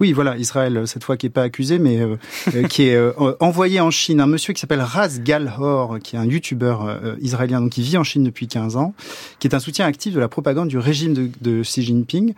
Oui, 0.00 0.12
voilà, 0.12 0.36
Israël, 0.36 0.76
euh, 0.76 0.86
cette 0.86 1.04
fois 1.04 1.16
qui 1.16 1.26
est 1.26 1.30
pas 1.30 1.42
accusé, 1.42 1.78
mais 1.78 2.00
euh, 2.00 2.16
euh, 2.54 2.62
qui 2.64 2.88
est 2.88 2.96
euh, 2.96 3.12
envoyé 3.40 3.80
en 3.80 3.90
Chine. 3.90 4.20
Un 4.20 4.26
monsieur 4.26 4.52
qui 4.52 4.60
s'appelle 4.60 4.80
Raz 4.80 5.20
Galhor, 5.20 5.98
qui 6.02 6.16
est 6.16 6.18
un 6.18 6.24
youtubeur 6.24 6.86
euh, 6.86 7.14
israélien, 7.20 7.60
donc 7.60 7.72
qui 7.72 7.82
vit 7.82 7.96
en 7.96 8.04
Chine 8.04 8.24
depuis 8.24 8.48
15 8.48 8.76
ans, 8.76 8.94
qui 9.38 9.48
est 9.48 9.54
un 9.54 9.60
soutien 9.60 9.86
actif 9.86 10.14
de 10.14 10.20
la 10.20 10.28
propagande 10.28 10.68
du 10.68 10.78
régime 10.78 11.14
de, 11.14 11.30
de 11.40 11.62
Xi 11.62 11.82
Jinping. 11.82 12.34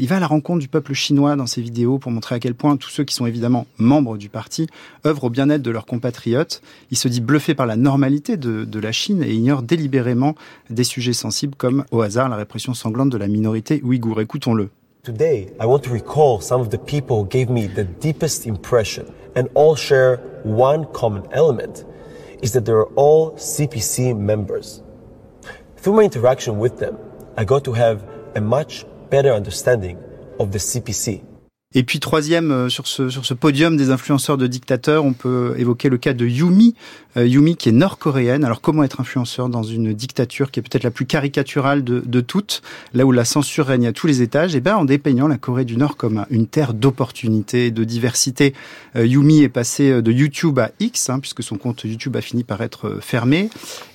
Il 0.00 0.08
va 0.08 0.16
à 0.16 0.20
la 0.20 0.26
rencontre 0.26 0.58
du 0.58 0.66
peuple 0.66 0.94
chinois 0.94 1.36
dans 1.36 1.46
ses 1.46 1.60
vidéos 1.60 1.98
pour 1.98 2.10
montrer 2.10 2.34
à 2.34 2.40
quel 2.40 2.54
point 2.54 2.76
tous 2.76 2.88
ceux 2.88 3.04
qui 3.04 3.14
sont 3.14 3.26
évidemment 3.26 3.66
membres 3.78 4.16
du 4.16 4.28
parti 4.28 4.66
œuvrent 5.06 5.24
au 5.24 5.30
bien-être 5.30 5.62
de 5.62 5.70
leurs 5.70 5.86
compatriotes. 5.86 6.60
Il 6.90 6.96
se 6.96 7.06
dit 7.06 7.20
bluffé 7.20 7.54
par 7.54 7.66
la 7.66 7.76
normalité 7.76 8.36
de, 8.36 8.64
de 8.64 8.80
la 8.80 8.90
Chine 8.90 9.22
et 9.22 9.32
ignore 9.32 9.62
délibérément 9.62 10.34
des 10.70 10.82
sujets 10.82 11.12
sensibles 11.12 11.54
comme, 11.54 11.84
au 11.92 12.00
hasard, 12.00 12.28
la 12.28 12.36
répression 12.36 12.74
sanglante 12.74 13.10
de 13.10 13.15
la 13.18 13.28
minorité 13.28 13.80
ouïghour. 13.82 14.20
Écoutons-le. 14.20 14.70
Today, 15.02 15.52
I 15.60 15.66
want 15.66 15.84
to 15.84 15.90
recall 15.90 16.40
some 16.40 16.60
of 16.60 16.70
the 16.70 16.78
people 16.78 17.22
who 17.22 17.26
gave 17.28 17.48
me 17.48 17.68
the 17.68 17.84
deepest 17.84 18.46
impression 18.46 19.06
and 19.36 19.48
all 19.54 19.76
share 19.76 20.16
one 20.42 20.84
common 20.92 21.22
element 21.30 21.84
is 22.42 22.52
that 22.52 22.64
they 22.64 22.72
are 22.72 22.88
all 22.96 23.32
CPC 23.32 24.16
members. 24.16 24.82
Through 25.76 25.94
my 25.94 26.02
interaction 26.02 26.58
with 26.58 26.78
them, 26.78 26.98
I 27.36 27.44
got 27.44 27.64
to 27.64 27.72
have 27.72 28.02
a 28.34 28.40
much 28.40 28.84
better 29.08 29.32
understanding 29.32 29.98
of 30.40 30.50
the 30.50 30.58
CPC. 30.58 31.22
Et 31.76 31.84
puis 31.84 32.00
troisième 32.00 32.50
euh, 32.50 32.68
sur 32.68 32.88
ce 32.88 33.10
sur 33.10 33.24
ce 33.26 33.34
podium 33.34 33.76
des 33.76 33.90
influenceurs 33.90 34.38
de 34.38 34.46
dictateurs, 34.46 35.04
on 35.04 35.12
peut 35.12 35.54
évoquer 35.58 35.88
le 35.90 35.98
cas 35.98 36.14
de 36.14 36.26
Yumi, 36.26 36.74
Euh, 37.18 37.26
Yumi 37.26 37.56
qui 37.56 37.70
est 37.70 37.72
nord-coréenne. 37.72 38.44
Alors 38.44 38.60
comment 38.60 38.82
être 38.82 39.00
influenceur 39.00 39.48
dans 39.48 39.62
une 39.62 39.94
dictature 39.94 40.50
qui 40.50 40.60
est 40.60 40.62
peut-être 40.62 40.84
la 40.84 40.90
plus 40.90 41.06
caricaturale 41.06 41.82
de, 41.82 42.02
de 42.04 42.20
toutes, 42.20 42.60
là 42.92 43.06
où 43.06 43.12
la 43.12 43.24
censure 43.24 43.66
règne 43.66 43.86
à 43.86 43.92
tous 43.92 44.06
les 44.06 44.20
étages? 44.20 44.54
Et 44.54 44.60
ben 44.60 44.76
en 44.76 44.84
dépeignant 44.84 45.26
la 45.26 45.38
Corée 45.38 45.64
du 45.64 45.78
Nord 45.78 45.96
comme 45.96 46.26
une 46.28 46.46
terre 46.46 46.74
d'opportunités, 46.74 47.70
de 47.70 47.84
diversité. 47.84 48.52
Euh, 48.96 49.06
Yumi 49.06 49.42
est 49.42 49.48
passée 49.48 50.02
de 50.02 50.12
YouTube 50.12 50.58
à 50.58 50.72
X, 50.78 51.08
hein, 51.08 51.20
puisque 51.20 51.42
son 51.42 51.56
compte 51.56 51.84
YouTube 51.84 52.16
a 52.16 52.20
fini 52.20 52.44
par 52.44 52.60
être 52.60 52.88
euh, 52.88 53.00
fermé, 53.00 53.48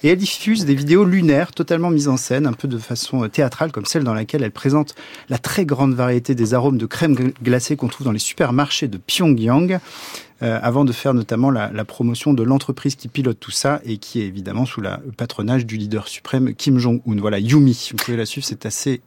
et 0.03 0.09
elle 0.09 0.17
diffuse 0.17 0.65
des 0.65 0.75
vidéos 0.75 1.05
lunaires 1.05 1.51
totalement 1.51 1.91
mises 1.91 2.07
en 2.07 2.17
scène, 2.17 2.47
un 2.47 2.53
peu 2.53 2.67
de 2.67 2.79
façon 2.79 3.23
euh, 3.23 3.27
théâtrale, 3.27 3.71
comme 3.71 3.85
celle 3.85 4.03
dans 4.03 4.15
laquelle 4.15 4.43
elle 4.43 4.51
présente 4.51 4.95
la 5.29 5.37
très 5.37 5.65
grande 5.65 5.93
variété 5.93 6.33
des 6.33 6.53
arômes 6.55 6.79
de 6.79 6.87
crème 6.87 7.13
gl- 7.13 7.33
glacée 7.43 7.70
qu'on 7.75 7.87
trouve 7.87 8.05
dans 8.05 8.11
les 8.11 8.19
supermarchés 8.19 8.87
de 8.87 8.97
Pyongyang. 8.97 9.79
Euh, 10.43 10.59
avant 10.63 10.85
de 10.85 10.91
faire 10.91 11.13
notamment 11.13 11.51
la, 11.51 11.71
la 11.71 11.85
promotion 11.85 12.33
de 12.33 12.41
l'entreprise 12.41 12.95
qui 12.95 13.07
pilote 13.07 13.39
tout 13.39 13.51
ça 13.51 13.79
et 13.85 13.97
qui 13.97 14.21
est 14.21 14.25
évidemment 14.25 14.65
sous 14.65 14.81
le 14.81 14.89
patronage 15.15 15.67
du 15.67 15.77
leader 15.77 16.07
suprême 16.07 16.55
Kim 16.55 16.79
Jong-un. 16.79 17.19
Voilà, 17.19 17.37
Yumi, 17.37 17.89
vous 17.91 17.97
pouvez 17.97 18.17
la 18.17 18.25
suivre, 18.25 18.47
c'est 18.47 18.65
assez 18.65 19.01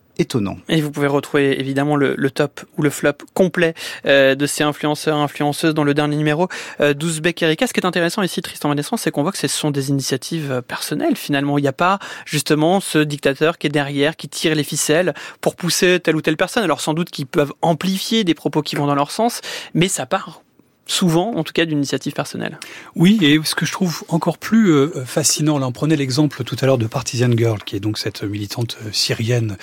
Et 0.68 0.80
vous 0.80 0.90
pouvez 0.90 1.06
retrouver 1.06 1.58
évidemment 1.58 1.96
le, 1.96 2.14
le 2.16 2.30
top 2.30 2.60
ou 2.78 2.82
le 2.82 2.90
flop 2.90 3.14
complet 3.34 3.74
euh, 4.06 4.34
de 4.34 4.46
ces 4.46 4.62
influenceurs 4.62 5.16
influenceuses 5.16 5.74
dans 5.74 5.84
le 5.84 5.92
dernier 5.92 6.16
numéro 6.16 6.48
euh, 6.80 6.94
d'Ouzbek 6.94 7.42
Erika. 7.42 7.66
Ce 7.66 7.72
qui 7.72 7.80
est 7.80 7.86
intéressant 7.86 8.22
ici, 8.22 8.40
Tristan 8.40 8.68
Vanessant, 8.68 8.96
c'est 8.96 9.10
qu'on 9.10 9.22
voit 9.22 9.32
que 9.32 9.38
ce 9.38 9.48
sont 9.48 9.70
des 9.70 9.90
initiatives 9.90 10.52
euh, 10.52 10.60
personnelles 10.62 11.16
finalement. 11.16 11.58
Il 11.58 11.62
n'y 11.62 11.68
a 11.68 11.72
pas 11.72 11.98
justement 12.26 12.80
ce 12.80 12.98
dictateur 12.98 13.58
qui 13.58 13.66
est 13.66 13.70
derrière, 13.70 14.16
qui 14.16 14.28
tire 14.28 14.54
les 14.54 14.64
ficelles 14.64 15.14
pour 15.40 15.56
pousser 15.56 15.98
telle 16.00 16.16
ou 16.16 16.22
telle 16.22 16.36
personne. 16.36 16.62
Alors 16.62 16.80
sans 16.80 16.94
doute 16.94 17.10
qu'ils 17.10 17.26
peuvent 17.26 17.52
amplifier 17.62 18.24
des 18.24 18.34
propos 18.34 18.62
qui 18.62 18.76
vont 18.76 18.86
dans 18.86 18.94
leur 18.94 19.10
sens, 19.10 19.40
mais 19.74 19.88
ça 19.88 20.06
part 20.06 20.43
souvent, 20.86 21.34
en 21.34 21.44
tout 21.44 21.52
cas, 21.52 21.64
d'une 21.64 21.78
initiative 21.78 22.12
personnelle. 22.12 22.58
Oui, 22.94 23.18
et 23.22 23.40
ce 23.44 23.54
que 23.54 23.66
je 23.66 23.72
trouve 23.72 24.04
encore 24.08 24.38
plus 24.38 24.70
euh, 24.70 25.04
fascinant, 25.04 25.58
là, 25.58 25.66
on 25.66 25.72
prenait 25.72 25.96
l'exemple 25.96 26.44
tout 26.44 26.56
à 26.60 26.66
l'heure 26.66 26.78
de 26.78 26.86
Partisan 26.86 27.30
Girl, 27.36 27.62
qui 27.64 27.76
est 27.76 27.80
donc 27.80 27.98
cette 27.98 28.22
militante 28.22 28.76
euh, 28.84 28.90
syrienne 28.92 29.56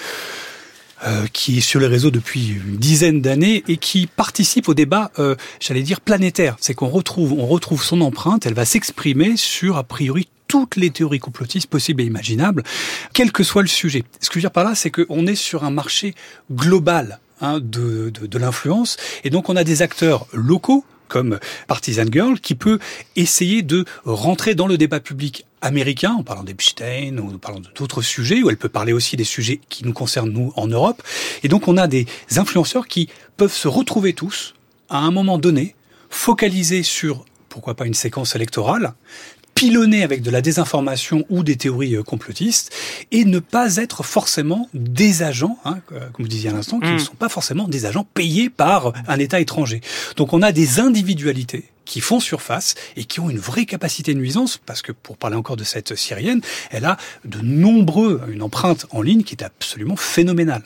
euh, 1.03 1.25
qui 1.33 1.57
est 1.57 1.61
sur 1.61 1.79
les 1.79 1.87
réseaux 1.87 2.11
depuis 2.11 2.49
une 2.49 2.77
dizaine 2.77 3.21
d'années 3.21 3.63
et 3.67 3.77
qui 3.77 4.05
participe 4.05 4.69
au 4.69 4.75
débat, 4.75 5.09
euh, 5.17 5.35
j'allais 5.59 5.81
dire 5.81 5.99
planétaire. 5.99 6.57
C'est 6.59 6.75
qu'on 6.75 6.89
retrouve, 6.89 7.33
on 7.33 7.47
retrouve 7.47 7.83
son 7.83 8.01
empreinte. 8.01 8.45
Elle 8.45 8.53
va 8.53 8.65
s'exprimer 8.65 9.35
sur 9.35 9.77
a 9.77 9.83
priori 9.83 10.27
toutes 10.47 10.75
les 10.75 10.91
théories 10.91 11.17
complotistes 11.17 11.67
possibles 11.67 12.03
et 12.03 12.05
imaginables, 12.05 12.61
quel 13.13 13.31
que 13.31 13.43
soit 13.43 13.63
le 13.63 13.67
sujet. 13.67 14.03
Ce 14.19 14.29
que 14.29 14.35
je 14.35 14.39
veux 14.39 14.41
dire 14.41 14.51
par 14.51 14.63
là, 14.63 14.75
c'est 14.75 14.91
qu'on 14.91 15.25
est 15.25 15.33
sur 15.33 15.63
un 15.63 15.71
marché 15.71 16.13
global 16.51 17.19
hein, 17.39 17.59
de, 17.59 18.11
de, 18.11 18.27
de 18.27 18.37
l'influence, 18.37 18.97
et 19.23 19.31
donc 19.31 19.49
on 19.49 19.55
a 19.55 19.63
des 19.63 19.81
acteurs 19.81 20.27
locaux 20.33 20.85
comme 21.11 21.39
Partisan 21.67 22.05
Girl, 22.09 22.39
qui 22.39 22.55
peut 22.55 22.79
essayer 23.17 23.63
de 23.63 23.83
rentrer 24.05 24.55
dans 24.55 24.65
le 24.65 24.77
débat 24.77 25.01
public 25.01 25.45
américain, 25.61 26.13
en 26.13 26.23
parlant 26.23 26.43
d'Epstein 26.43 27.19
ou 27.19 27.35
en 27.35 27.37
parlant 27.37 27.61
d'autres 27.75 28.01
sujets, 28.01 28.41
où 28.41 28.49
elle 28.49 28.57
peut 28.57 28.69
parler 28.69 28.93
aussi 28.93 29.17
des 29.17 29.25
sujets 29.25 29.59
qui 29.67 29.85
nous 29.85 29.91
concernent 29.91 30.31
nous 30.31 30.53
en 30.55 30.67
Europe. 30.67 31.03
Et 31.43 31.49
donc 31.49 31.67
on 31.67 31.75
a 31.75 31.87
des 31.87 32.07
influenceurs 32.37 32.87
qui 32.87 33.09
peuvent 33.35 33.53
se 33.53 33.67
retrouver 33.67 34.13
tous 34.13 34.55
à 34.89 34.99
un 34.99 35.11
moment 35.11 35.37
donné, 35.37 35.75
focalisés 36.09 36.83
sur 36.83 37.25
pourquoi 37.49 37.75
pas 37.75 37.85
une 37.85 37.93
séquence 37.93 38.33
électorale, 38.35 38.93
pilonner 39.61 40.01
avec 40.01 40.23
de 40.23 40.31
la 40.31 40.41
désinformation 40.41 41.23
ou 41.29 41.43
des 41.43 41.55
théories 41.55 41.95
euh, 41.95 42.01
complotistes 42.01 42.71
et 43.11 43.25
ne 43.25 43.37
pas 43.37 43.75
être 43.75 44.01
forcément 44.01 44.67
des 44.73 45.21
agents, 45.21 45.59
hein, 45.65 45.77
comme 45.87 46.25
vous 46.25 46.27
disiez 46.27 46.49
à 46.49 46.53
l'instant, 46.53 46.79
qui 46.79 46.87
Mm. 46.87 46.93
ne 46.93 46.97
sont 46.97 47.13
pas 47.13 47.29
forcément 47.29 47.67
des 47.67 47.85
agents 47.85 48.07
payés 48.15 48.49
par 48.49 48.91
un 49.07 49.19
État 49.19 49.39
étranger. 49.39 49.81
Donc 50.17 50.33
on 50.33 50.41
a 50.41 50.51
des 50.51 50.79
individualités 50.79 51.65
qui 51.85 52.01
font 52.01 52.19
surface 52.19 52.75
et 52.95 53.05
qui 53.05 53.19
ont 53.19 53.29
une 53.29 53.39
vraie 53.39 53.65
capacité 53.65 54.13
de 54.13 54.19
nuisance, 54.19 54.57
parce 54.57 54.81
que 54.81 54.91
pour 54.91 55.17
parler 55.17 55.35
encore 55.35 55.57
de 55.57 55.63
cette 55.63 55.95
Syrienne, 55.95 56.41
elle 56.69 56.85
a 56.85 56.97
de 57.25 57.39
nombreux, 57.41 58.21
une 58.29 58.43
empreinte 58.43 58.85
en 58.91 59.01
ligne 59.01 59.23
qui 59.23 59.35
est 59.35 59.43
absolument 59.43 59.95
phénoménale. 59.95 60.63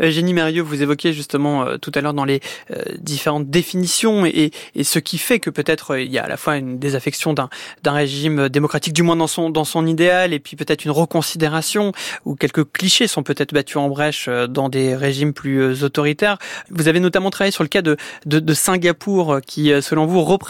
Euh, 0.00 0.10
Jenny 0.10 0.34
Mérieux, 0.34 0.62
vous 0.62 0.82
évoquiez 0.82 1.12
justement 1.12 1.64
euh, 1.64 1.76
tout 1.76 1.92
à 1.94 2.00
l'heure 2.00 2.14
dans 2.14 2.24
les 2.24 2.40
euh, 2.70 2.82
différentes 2.98 3.48
définitions 3.48 4.26
et, 4.26 4.50
et 4.74 4.84
ce 4.84 4.98
qui 4.98 5.18
fait 5.18 5.38
que 5.38 5.50
peut-être 5.50 5.92
euh, 5.92 6.02
il 6.02 6.10
y 6.10 6.18
a 6.18 6.24
à 6.24 6.28
la 6.28 6.36
fois 6.36 6.56
une 6.56 6.78
désaffection 6.78 7.34
d'un 7.34 7.48
d'un 7.82 7.92
régime 7.92 8.48
démocratique, 8.48 8.92
du 8.92 9.02
moins 9.02 9.16
dans 9.16 9.26
son 9.26 9.50
dans 9.50 9.64
son 9.64 9.86
idéal, 9.86 10.32
et 10.32 10.40
puis 10.40 10.56
peut-être 10.56 10.84
une 10.84 10.90
reconsidération 10.90 11.92
où 12.24 12.34
quelques 12.34 12.64
clichés 12.72 13.06
sont 13.06 13.22
peut-être 13.22 13.52
battus 13.54 13.76
en 13.76 13.88
brèche 13.88 14.26
euh, 14.28 14.46
dans 14.46 14.68
des 14.68 14.96
régimes 14.96 15.32
plus 15.32 15.60
euh, 15.60 15.84
autoritaires. 15.84 16.38
Vous 16.70 16.88
avez 16.88 17.00
notamment 17.00 17.30
travaillé 17.30 17.52
sur 17.52 17.62
le 17.62 17.68
cas 17.68 17.82
de 17.82 17.96
de, 18.26 18.40
de 18.40 18.54
Singapour, 18.54 19.34
euh, 19.34 19.40
qui 19.40 19.72
euh, 19.72 19.80
selon 19.80 20.06
vous 20.06 20.22
représente 20.22 20.47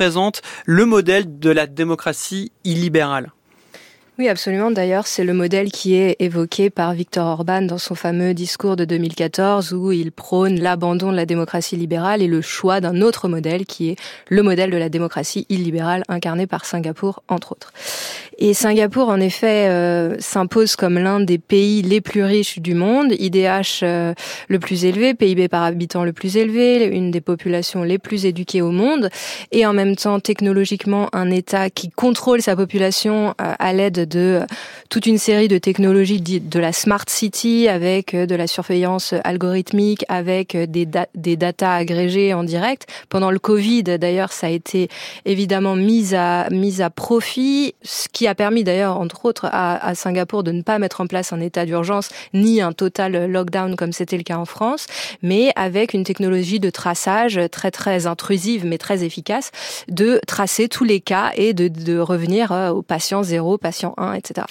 le 0.66 0.84
modèle 0.84 1.38
de 1.38 1.50
la 1.50 1.66
démocratie 1.66 2.52
illibérale. 2.64 3.32
Oui, 4.18 4.28
absolument. 4.28 4.72
D'ailleurs, 4.72 5.06
c'est 5.06 5.22
le 5.22 5.32
modèle 5.32 5.70
qui 5.70 5.94
est 5.94 6.16
évoqué 6.18 6.70
par 6.70 6.92
Viktor 6.92 7.24
Orban 7.24 7.62
dans 7.62 7.78
son 7.78 7.94
fameux 7.94 8.34
discours 8.34 8.74
de 8.74 8.84
2014 8.84 9.72
où 9.74 9.92
il 9.92 10.10
prône 10.10 10.58
l'abandon 10.58 11.12
de 11.12 11.16
la 11.16 11.24
démocratie 11.24 11.76
libérale 11.76 12.20
et 12.20 12.26
le 12.26 12.40
choix 12.40 12.80
d'un 12.80 13.00
autre 13.00 13.28
modèle 13.28 13.64
qui 13.64 13.90
est 13.90 13.96
le 14.28 14.42
modèle 14.42 14.72
de 14.72 14.76
la 14.76 14.88
démocratie 14.88 15.46
illibérale 15.50 16.02
incarné 16.08 16.48
par 16.48 16.64
Singapour, 16.64 17.22
entre 17.28 17.52
autres. 17.52 17.72
Et 18.40 18.54
Singapour, 18.54 19.08
en 19.08 19.18
effet, 19.18 19.66
euh, 19.68 20.14
s'impose 20.20 20.76
comme 20.76 20.96
l'un 20.96 21.18
des 21.18 21.38
pays 21.38 21.82
les 21.82 22.00
plus 22.00 22.22
riches 22.22 22.60
du 22.60 22.72
monde, 22.74 23.12
IDH 23.18 23.82
euh, 23.82 24.14
le 24.46 24.60
plus 24.60 24.84
élevé, 24.84 25.12
PIB 25.14 25.48
par 25.48 25.64
habitant 25.64 26.04
le 26.04 26.12
plus 26.12 26.36
élevé, 26.36 26.84
une 26.84 27.10
des 27.10 27.20
populations 27.20 27.82
les 27.82 27.98
plus 27.98 28.26
éduquées 28.26 28.62
au 28.62 28.70
monde, 28.70 29.10
et 29.50 29.66
en 29.66 29.72
même 29.72 29.96
temps 29.96 30.20
technologiquement 30.20 31.08
un 31.12 31.32
État 31.32 31.68
qui 31.68 31.90
contrôle 31.90 32.40
sa 32.40 32.54
population 32.54 33.30
euh, 33.40 33.54
à 33.58 33.72
l'aide 33.72 34.08
de 34.08 34.42
toute 34.88 35.06
une 35.06 35.18
série 35.18 35.48
de 35.48 35.58
technologies 35.58 36.20
de 36.20 36.60
la 36.60 36.72
smart 36.72 37.04
city 37.08 37.66
avec 37.66 38.14
de 38.14 38.34
la 38.36 38.46
surveillance 38.46 39.14
algorithmique, 39.24 40.04
avec 40.08 40.56
des, 40.56 40.86
da- 40.86 41.08
des 41.16 41.36
data 41.36 41.74
agrégées 41.74 42.34
en 42.34 42.44
direct. 42.44 42.86
Pendant 43.08 43.32
le 43.32 43.40
Covid, 43.40 43.82
d'ailleurs, 43.82 44.32
ça 44.32 44.46
a 44.46 44.50
été 44.50 44.88
évidemment 45.24 45.74
mis 45.74 46.14
à, 46.14 46.48
mis 46.50 46.82
à 46.82 46.88
profit, 46.88 47.74
ce 47.82 48.06
qui 48.12 48.27
a 48.28 48.34
permis 48.34 48.64
d'ailleurs, 48.64 48.98
entre 48.98 49.24
autres, 49.24 49.48
à, 49.50 49.94
Singapour 49.94 50.42
de 50.42 50.52
ne 50.52 50.62
pas 50.62 50.78
mettre 50.78 51.00
en 51.00 51.06
place 51.06 51.32
un 51.32 51.40
état 51.40 51.64
d'urgence 51.64 52.10
ni 52.34 52.60
un 52.60 52.72
total 52.72 53.30
lockdown 53.30 53.76
comme 53.76 53.92
c'était 53.92 54.16
le 54.16 54.22
cas 54.22 54.36
en 54.36 54.44
France, 54.44 54.86
mais 55.22 55.50
avec 55.56 55.94
une 55.94 56.04
technologie 56.04 56.60
de 56.60 56.70
traçage 56.70 57.40
très 57.50 57.70
très 57.70 58.06
intrusive 58.06 58.64
mais 58.64 58.78
très 58.78 59.04
efficace, 59.04 59.50
de 59.88 60.20
tracer 60.26 60.68
tous 60.68 60.84
les 60.84 61.00
cas 61.00 61.32
et 61.36 61.54
de, 61.54 61.98
revenir 61.98 62.52
euh, 62.52 62.70
au 62.70 62.82
patient 62.82 63.22
0, 63.22 63.58
patient 63.58 63.94
1, 63.96 64.14
etc. 64.14 64.46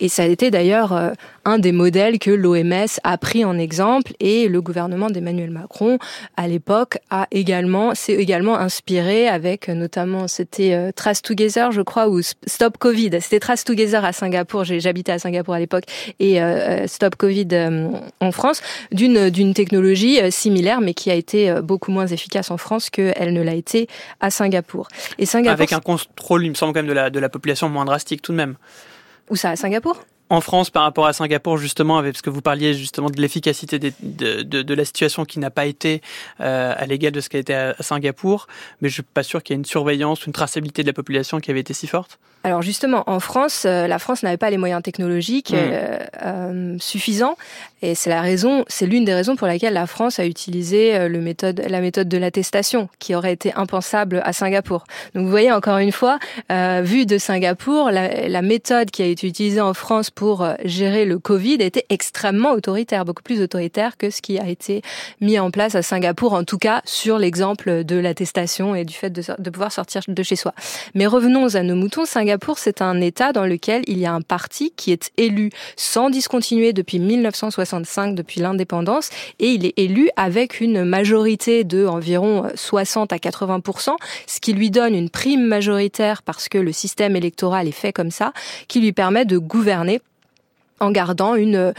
Et 0.00 0.08
ça 0.08 0.22
a 0.22 0.26
été 0.26 0.50
d'ailleurs 0.50 0.92
euh, 0.92 1.10
un 1.44 1.58
des 1.58 1.72
modèles 1.72 2.18
que 2.18 2.30
l'OMS 2.30 2.98
a 3.04 3.18
pris 3.18 3.44
en 3.44 3.58
exemple 3.58 4.12
et 4.20 4.48
le 4.48 4.60
gouvernement 4.60 5.10
d'Emmanuel 5.10 5.50
Macron 5.50 5.98
à 6.36 6.48
l'époque 6.48 6.98
a 7.10 7.26
également 7.30 7.94
s'est 7.94 8.14
également 8.14 8.58
inspiré 8.58 9.28
avec 9.28 9.68
notamment 9.68 10.28
c'était 10.28 10.74
euh, 10.74 10.90
Trace 10.94 11.22
Together 11.22 11.72
je 11.72 11.82
crois 11.82 12.08
ou 12.08 12.20
Stop 12.22 12.78
Covid 12.78 13.17
c'était 13.20 13.40
Trace 13.40 13.64
Together 13.64 14.04
à 14.04 14.12
Singapour. 14.12 14.64
J'habitais 14.64 15.12
à 15.12 15.18
Singapour 15.18 15.54
à 15.54 15.58
l'époque. 15.58 15.84
Et 16.18 16.42
euh, 16.42 16.86
Stop 16.86 17.16
Covid 17.16 17.48
euh, 17.52 17.88
en 18.20 18.32
France 18.32 18.62
d'une 18.92 19.30
d'une 19.30 19.54
technologie 19.54 20.20
euh, 20.20 20.30
similaire 20.30 20.80
mais 20.80 20.94
qui 20.94 21.10
a 21.10 21.14
été 21.14 21.50
euh, 21.50 21.62
beaucoup 21.62 21.90
moins 21.90 22.06
efficace 22.06 22.50
en 22.50 22.56
France 22.56 22.90
qu'elle 22.90 23.32
ne 23.32 23.42
l'a 23.42 23.54
été 23.54 23.88
à 24.20 24.30
Singapour. 24.30 24.88
Et 25.18 25.26
Singapour 25.26 25.52
Avec 25.52 25.72
un 25.72 25.80
contrôle, 25.80 26.44
il 26.44 26.50
me 26.50 26.54
semble 26.54 26.72
quand 26.72 26.80
même, 26.80 26.88
de 26.88 26.92
la, 26.92 27.10
de 27.10 27.18
la 27.18 27.28
population 27.28 27.68
moins 27.68 27.84
drastique 27.84 28.22
tout 28.22 28.32
de 28.32 28.36
même. 28.36 28.56
où 29.30 29.36
ça 29.36 29.50
à 29.50 29.56
Singapour? 29.56 30.04
En 30.30 30.42
France, 30.42 30.68
par 30.68 30.82
rapport 30.82 31.06
à 31.06 31.14
Singapour, 31.14 31.56
justement, 31.56 31.96
avec 31.96 32.12
parce 32.12 32.22
que 32.22 32.28
vous 32.28 32.42
parliez 32.42 32.74
justement 32.74 33.08
de 33.08 33.18
l'efficacité 33.18 33.78
de, 33.78 33.92
de, 34.02 34.62
de 34.62 34.74
la 34.74 34.84
situation 34.84 35.24
qui 35.24 35.38
n'a 35.38 35.50
pas 35.50 35.64
été 35.64 36.02
euh, 36.40 36.74
à 36.76 36.84
l'égal 36.84 37.12
de 37.12 37.20
ce 37.22 37.30
qu'a 37.30 37.38
été 37.38 37.54
à 37.54 37.74
à 37.78 37.82
Singapour, 37.82 38.46
mais 38.82 38.90
je 38.90 38.94
suis 38.94 39.02
pas 39.02 39.22
sûr 39.22 39.42
qu'il 39.42 39.54
y 39.54 39.56
ait 39.56 39.60
une 39.60 39.64
surveillance, 39.64 40.26
une 40.26 40.34
traçabilité 40.34 40.82
de 40.82 40.86
la 40.86 40.92
population 40.92 41.40
qui 41.40 41.50
avait 41.50 41.60
été 41.60 41.72
si 41.72 41.86
forte. 41.86 42.18
Alors 42.48 42.62
justement, 42.62 43.04
en 43.06 43.20
France, 43.20 43.64
euh, 43.66 43.86
la 43.86 43.98
France 43.98 44.22
n'avait 44.22 44.38
pas 44.38 44.48
les 44.48 44.56
moyens 44.56 44.82
technologiques 44.82 45.50
Mm. 45.50 45.56
euh, 45.56 45.98
euh, 46.24 46.76
suffisants, 46.80 47.36
et 47.82 47.94
c'est 47.94 48.08
la 48.08 48.22
raison, 48.22 48.64
c'est 48.68 48.86
l'une 48.86 49.04
des 49.04 49.12
raisons 49.12 49.36
pour 49.36 49.46
laquelle 49.46 49.74
la 49.74 49.86
France 49.86 50.18
a 50.18 50.24
utilisé 50.24 51.08
le 51.08 51.20
méthode, 51.20 51.62
la 51.68 51.80
méthode 51.80 52.08
de 52.08 52.16
l'attestation, 52.16 52.88
qui 52.98 53.14
aurait 53.14 53.34
été 53.34 53.52
impensable 53.54 54.22
à 54.24 54.32
Singapour. 54.32 54.84
Donc 55.14 55.24
vous 55.24 55.30
voyez 55.30 55.52
encore 55.52 55.78
une 55.78 55.92
fois, 55.92 56.18
vu 56.50 57.06
de 57.06 57.18
Singapour, 57.18 57.92
la, 57.92 58.28
la 58.28 58.42
méthode 58.42 58.90
qui 58.90 59.02
a 59.02 59.06
été 59.06 59.28
utilisée 59.28 59.60
en 59.60 59.74
France 59.74 60.10
pour 60.10 60.44
gérer 60.64 61.04
le 61.04 61.20
Covid 61.20 61.58
était 61.60 61.86
extrêmement 61.88 62.50
autoritaire, 62.50 63.04
beaucoup 63.04 63.22
plus 63.22 63.40
autoritaire 63.42 63.96
que 63.96 64.10
ce 64.10 64.22
qui 64.22 64.40
a 64.40 64.48
été 64.48 64.82
mis 65.20 65.38
en 65.38 65.52
place 65.52 65.76
à 65.76 65.82
Singapour, 65.82 66.32
en 66.32 66.42
tout 66.42 66.58
cas 66.58 66.82
sur 66.84 67.16
l'exemple 67.16 67.84
de 67.84 67.96
l'attestation 67.96 68.74
et 68.74 68.84
du 68.84 68.94
fait 68.94 69.10
de, 69.10 69.22
de 69.38 69.50
pouvoir 69.50 69.70
sortir 69.70 70.02
de 70.08 70.22
chez 70.24 70.36
soi. 70.36 70.52
Mais 70.94 71.06
revenons 71.06 71.54
à 71.54 71.62
nos 71.62 71.76
moutons. 71.76 72.06
Singapour, 72.06 72.37
c'est 72.56 72.82
un 72.82 73.00
État 73.00 73.32
dans 73.32 73.44
lequel 73.44 73.82
il 73.86 73.98
y 73.98 74.06
a 74.06 74.12
un 74.12 74.20
parti 74.20 74.72
qui 74.76 74.92
est 74.92 75.10
élu 75.16 75.50
sans 75.76 76.10
discontinuer 76.10 76.72
depuis 76.72 76.98
1965, 76.98 78.14
depuis 78.14 78.40
l'indépendance, 78.40 79.10
et 79.38 79.48
il 79.48 79.66
est 79.66 79.78
élu 79.78 80.10
avec 80.16 80.60
une 80.60 80.84
majorité 80.84 81.64
de 81.64 81.86
environ 81.86 82.48
60 82.54 83.12
à 83.12 83.18
80 83.18 83.60
ce 84.26 84.40
qui 84.40 84.52
lui 84.52 84.70
donne 84.70 84.94
une 84.94 85.10
prime 85.10 85.46
majoritaire 85.46 86.22
parce 86.22 86.48
que 86.48 86.58
le 86.58 86.72
système 86.72 87.16
électoral 87.16 87.68
est 87.68 87.72
fait 87.72 87.92
comme 87.92 88.10
ça, 88.10 88.32
qui 88.68 88.80
lui 88.80 88.92
permet 88.92 89.24
de 89.24 89.38
gouverner 89.38 90.00
en 90.80 90.90
gardant 90.90 91.34
une 91.34 91.72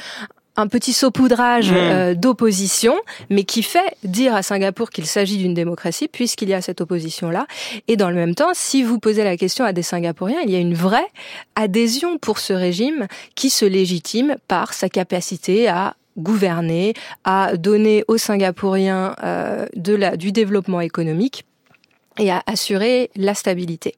un 0.59 0.67
petit 0.67 0.93
saupoudrage 0.93 1.71
Mmh. 1.71 1.75
euh, 1.75 2.13
d'opposition, 2.15 2.95
mais 3.29 3.43
qui 3.43 3.63
fait 3.63 3.95
dire 4.03 4.35
à 4.35 4.43
Singapour 4.43 4.89
qu'il 4.89 5.05
s'agit 5.05 5.37
d'une 5.37 5.53
démocratie, 5.53 6.07
puisqu'il 6.07 6.49
y 6.49 6.53
a 6.53 6.61
cette 6.61 6.81
opposition-là. 6.81 7.47
Et 7.87 7.97
dans 7.97 8.09
le 8.09 8.15
même 8.15 8.35
temps, 8.35 8.49
si 8.53 8.83
vous 8.83 8.99
posez 8.99 9.23
la 9.23 9.37
question 9.37 9.65
à 9.65 9.73
des 9.73 9.81
Singapouriens, 9.81 10.41
il 10.43 10.51
y 10.51 10.55
a 10.55 10.59
une 10.59 10.73
vraie 10.73 11.07
adhésion 11.55 12.17
pour 12.17 12.39
ce 12.39 12.53
régime 12.53 13.07
qui 13.35 13.49
se 13.49 13.65
légitime 13.65 14.35
par 14.47 14.73
sa 14.73 14.89
capacité 14.89 15.67
à 15.67 15.95
gouverner, 16.17 16.93
à 17.23 17.55
donner 17.55 18.03
aux 18.07 18.17
Singapouriens 18.17 19.15
de 19.75 19.95
la, 19.95 20.17
du 20.17 20.31
développement 20.33 20.81
économique 20.81 21.45
et 22.19 22.31
à 22.31 22.43
assurer 22.45 23.09
la 23.15 23.33
stabilité. 23.33 23.95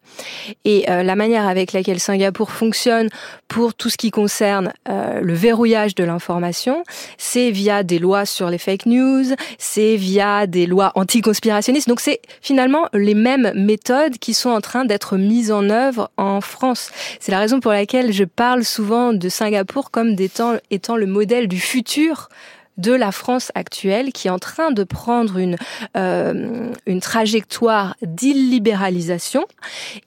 Et 0.64 0.90
euh, 0.90 1.04
la 1.04 1.16
manière 1.16 1.48
avec 1.48 1.74
laquelle 1.74 2.00
Singapour 2.00 2.52
fonctionne 2.52 3.10
pour 3.48 3.74
tout 3.74 3.90
ce 3.90 3.98
qui 3.98 4.12
concerne 4.12 4.74
euh, 4.88 5.20
le 5.22 5.34
verrouillage 5.34 5.96
de 5.96 6.04
l'information, 6.04 6.84
c'est 7.18 7.52
via 7.52 7.84
des 7.84 8.00
lois 8.00 8.26
sur 8.26 8.50
les 8.50 8.58
fake 8.58 8.86
news, 8.86 9.26
c'est 9.58 9.96
via 9.96 10.48
des 10.48 10.66
lois 10.66 10.92
anticonspirationnistes. 10.96 11.88
Donc 11.88 12.00
c'est 12.00 12.22
finalement 12.42 12.88
les 12.94 13.16
mêmes 13.16 13.52
méthodes 13.56 14.18
qui 14.20 14.34
sont 14.34 14.50
en 14.50 14.62
train 14.62 14.86
d'être 14.86 15.18
mises 15.18 15.52
en 15.52 15.70
œuvre 15.70 16.12
en 16.18 16.42
France. 16.42 16.92
C'est 17.20 17.32
la 17.32 17.40
raison 17.40 17.60
pour 17.60 17.72
laquelle 17.72 18.14
je 18.14 18.24
parle 18.24 18.64
souvent 18.64 19.14
de 19.14 19.30
Singapour 19.30 19.92
comme 19.92 20.16
étant, 20.20 20.58
étant 20.70 20.96
le 20.96 21.08
modèle 21.08 21.48
du 21.48 21.60
futur 21.60 22.30
de 22.78 22.94
la 22.94 23.12
France 23.12 23.52
actuelle 23.56 24.12
qui 24.12 24.28
est 24.28 24.32
en 24.32 24.40
train 24.40 24.72
de 24.72 24.84
prendre 24.84 25.38
une, 25.38 25.58
euh, 25.98 26.72
une 26.86 27.00
trajectoire 27.00 27.96
d'illibéralisation 28.02 29.46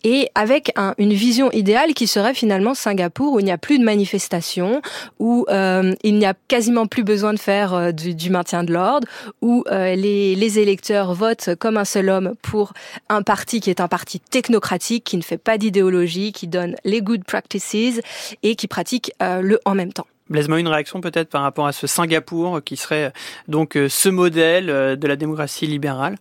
et 0.03 0.31
avec 0.35 0.73
un, 0.77 0.95
une 0.99 1.12
vision 1.12 1.51
idéale 1.53 1.95
qui 1.95 2.07
serait 2.07 2.35
finalement 2.35 2.75
Singapour 2.75 3.35
où 3.35 3.41
il 3.41 3.45
n'y 3.45 3.53
a 3.53 3.59
plus 3.59 3.79
de 3.79 3.85
manifestations, 3.85 4.83
où 5.19 5.47
euh, 5.49 5.95
il 6.03 6.17
n'y 6.19 6.27
a 6.27 6.35
quasiment 6.49 6.87
plus 6.87 7.05
besoin 7.05 7.33
de 7.33 7.39
faire 7.39 7.75
euh, 7.75 7.93
du, 7.93 8.15
du, 8.15 8.31
maintien 8.31 8.65
de 8.65 8.73
l'ordre, 8.73 9.07
où 9.43 9.65
euh, 9.71 9.95
les, 9.95 10.35
les 10.35 10.59
électeurs 10.59 11.15
votent 11.15 11.55
comme 11.59 11.77
un 11.77 11.85
seul 11.85 12.09
homme 12.09 12.35
pour 12.43 12.73
un 13.09 13.23
parti 13.23 13.61
qui 13.61 13.71
est 13.71 13.81
un 13.81 13.89
parti 13.89 14.21
technocratique, 14.21 15.05
qui 15.05 15.17
ne 15.17 15.23
fait 15.23 15.39
pas 15.39 15.59
d'idéologie, 15.59 16.33
qui 16.33 16.49
donne 16.49 16.77
les 16.85 17.03
good 17.03 17.25
practices 17.25 18.01
et 18.43 18.57
qui 18.57 18.67
pratique 18.67 19.12
euh, 19.23 19.41
le 19.41 19.61
en 19.65 19.75
même 19.75 19.93
temps. 19.93 20.07
Blaise 20.31 20.49
une 20.49 20.68
réaction 20.68 21.03
peut-être 21.03 21.29
par 21.29 21.43
rapport 21.43 21.66
à 21.66 21.72
ce 21.72 21.87
Singapour 21.87 22.62
qui 22.64 22.77
serait 22.77 23.12
donc 23.47 23.77
euh, 23.77 23.91
ce 23.91 24.09
modèle 24.09 24.70
euh, 24.70 24.97
de 24.97 25.07
la 25.07 25.16
démocratie 25.16 25.66
libérale? 25.66 26.16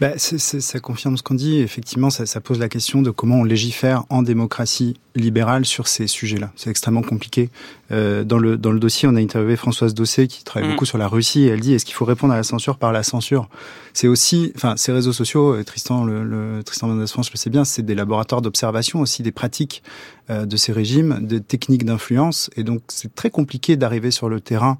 Bah, 0.00 0.12
ça 0.16 0.80
confirme 0.80 1.16
ce 1.16 1.22
qu'on 1.22 1.34
dit. 1.34 1.58
Effectivement, 1.58 2.10
ça, 2.10 2.26
ça, 2.26 2.40
pose 2.40 2.58
la 2.58 2.68
question 2.68 3.02
de 3.02 3.10
comment 3.10 3.40
on 3.40 3.44
légifère 3.44 4.04
en 4.08 4.22
démocratie 4.22 4.94
libérale 5.14 5.64
sur 5.64 5.88
ces 5.88 6.06
sujets-là. 6.06 6.52
C'est 6.56 6.70
extrêmement 6.70 7.02
compliqué. 7.02 7.50
Euh, 7.90 8.24
dans, 8.24 8.38
le, 8.38 8.56
dans 8.56 8.72
le 8.72 8.80
dossier, 8.80 9.08
on 9.08 9.16
a 9.16 9.20
interviewé 9.20 9.56
Françoise 9.56 9.94
Dossé 9.94 10.26
qui 10.26 10.44
travaille 10.44 10.68
mmh. 10.68 10.72
beaucoup 10.72 10.86
sur 10.86 10.98
la 10.98 11.08
Russie 11.08 11.42
et 11.42 11.48
elle 11.48 11.60
dit 11.60 11.74
est-ce 11.74 11.84
qu'il 11.84 11.94
faut 11.94 12.04
répondre 12.04 12.32
à 12.32 12.36
la 12.36 12.42
censure 12.42 12.78
par 12.78 12.92
la 12.92 13.02
censure? 13.02 13.48
C'est 13.92 14.08
aussi, 14.08 14.52
enfin, 14.56 14.74
ces 14.76 14.92
réseaux 14.92 15.12
sociaux, 15.12 15.58
et 15.58 15.64
Tristan, 15.64 16.04
le, 16.04 16.24
le 16.24 16.62
Tristan 16.64 16.88
Mendes 16.88 17.06
France 17.06 17.30
le 17.30 17.36
sait 17.36 17.50
bien, 17.50 17.64
c'est 17.64 17.82
des 17.82 17.94
laboratoires 17.94 18.40
d'observation 18.40 19.00
aussi 19.00 19.22
des 19.22 19.32
pratiques 19.32 19.82
euh, 20.30 20.46
de 20.46 20.56
ces 20.56 20.72
régimes, 20.72 21.18
des 21.20 21.40
techniques 21.40 21.84
d'influence. 21.84 22.48
Et 22.56 22.64
donc, 22.64 22.80
c'est 22.88 23.14
très 23.14 23.30
compliqué 23.30 23.76
d'arriver 23.76 24.10
sur 24.10 24.28
le 24.28 24.40
terrain 24.40 24.78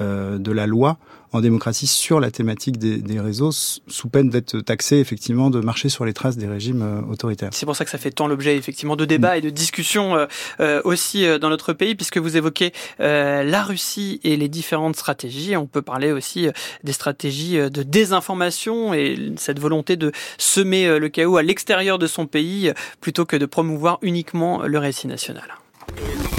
euh, 0.00 0.38
de 0.38 0.52
la 0.52 0.66
loi 0.66 0.98
en 1.32 1.40
démocratie 1.40 1.86
sur 1.86 2.20
la 2.20 2.30
thématique 2.30 2.78
des, 2.78 2.98
des 2.98 3.20
réseaux, 3.20 3.52
sous 3.52 4.08
peine 4.08 4.30
d'être 4.30 4.60
taxé 4.60 4.96
effectivement 4.96 5.50
de 5.50 5.60
marcher 5.60 5.88
sur 5.88 6.04
les 6.04 6.12
traces 6.12 6.36
des 6.36 6.48
régimes 6.48 6.82
euh, 6.82 7.12
autoritaires. 7.12 7.50
C'est 7.52 7.66
pour 7.66 7.76
ça 7.76 7.84
que 7.84 7.90
ça 7.90 7.98
fait 7.98 8.10
tant 8.10 8.26
l'objet 8.26 8.56
effectivement 8.56 8.96
de 8.96 9.04
débats 9.04 9.36
et 9.36 9.40
de 9.40 9.50
discussions 9.50 10.16
euh, 10.16 10.26
euh 10.60 10.80
aussi 10.84 11.24
euh, 11.24 11.38
dans 11.38 11.50
notre 11.50 11.72
pays, 11.72 11.94
puisque 11.94 12.18
vous 12.18 12.36
évoquez 12.36 12.72
euh, 13.00 13.42
la 13.42 13.62
Russie 13.62 14.20
et 14.24 14.36
les 14.36 14.48
différentes 14.48 14.96
stratégies. 14.96 15.56
On 15.56 15.66
peut 15.66 15.82
parler 15.82 16.10
aussi 16.10 16.48
des 16.84 16.92
stratégies 16.92 17.58
de 17.58 17.82
désinformation 17.82 18.94
et 18.94 19.32
cette 19.36 19.58
volonté 19.58 19.96
de 19.96 20.12
semer 20.38 20.98
le 20.98 21.08
chaos 21.08 21.36
à 21.36 21.42
l'extérieur 21.42 21.98
de 21.98 22.06
son 22.06 22.26
pays 22.26 22.72
plutôt 23.00 23.24
que 23.24 23.36
de 23.36 23.46
promouvoir 23.46 23.98
uniquement 24.02 24.62
le 24.62 24.78
récit 24.78 25.06
national. 25.06 25.59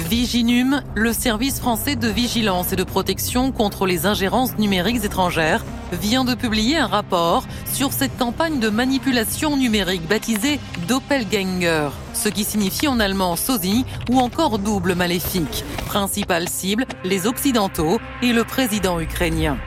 Viginum, 0.10 0.82
le 0.94 1.14
service 1.14 1.60
français 1.60 1.96
de 1.96 2.08
vigilance 2.08 2.74
et 2.74 2.76
de 2.76 2.84
protection 2.84 3.52
contre 3.52 3.86
les 3.86 4.06
ingérences 4.06 4.58
numériques 4.58 5.06
étrangères, 5.06 5.64
vient 5.94 6.26
de 6.26 6.36
publier 6.36 6.78
un 6.78 6.88
rapport 6.88 7.46
sur 7.72 7.94
cette 7.94 8.18
campagne 8.18 8.60
de 8.60 8.70
manipulation 8.70 9.56
numérique 9.56 10.08
baptisée 10.08 10.60
Doppelganger, 10.88 11.90
ce 12.14 12.30
qui 12.30 12.44
signifie 12.44 12.88
en 12.88 13.00
allemand 13.00 13.36
sosie 13.36 13.86
ou 14.10 14.20
encore 14.20 14.60
double 14.60 14.96
maléfique. 14.96 15.64
Principale 15.86 16.50
cible, 16.50 16.86
les 17.04 17.26
Occidentaux 17.28 18.00
et 18.22 18.34
le 18.34 18.44
président 18.44 19.00
ukrainien. 19.00 19.58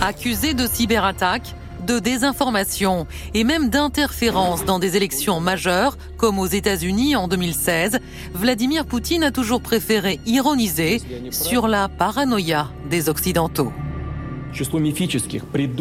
Accusé 0.00 0.54
de 0.54 0.66
cyberattaque, 0.66 1.54
de 1.84 1.98
désinformation 1.98 3.06
et 3.34 3.44
même 3.44 3.68
d'interférence 3.68 4.64
dans 4.64 4.78
des 4.78 4.96
élections 4.96 5.40
majeures, 5.40 5.96
comme 6.16 6.38
aux 6.38 6.46
États-Unis 6.46 7.16
en 7.16 7.28
2016, 7.28 7.98
Vladimir 8.34 8.86
Poutine 8.86 9.24
a 9.24 9.30
toujours 9.30 9.60
préféré 9.60 10.20
ironiser 10.26 11.00
sur 11.30 11.68
la 11.68 11.88
paranoïa 11.88 12.70
des 12.90 13.08
Occidentaux. 13.08 13.72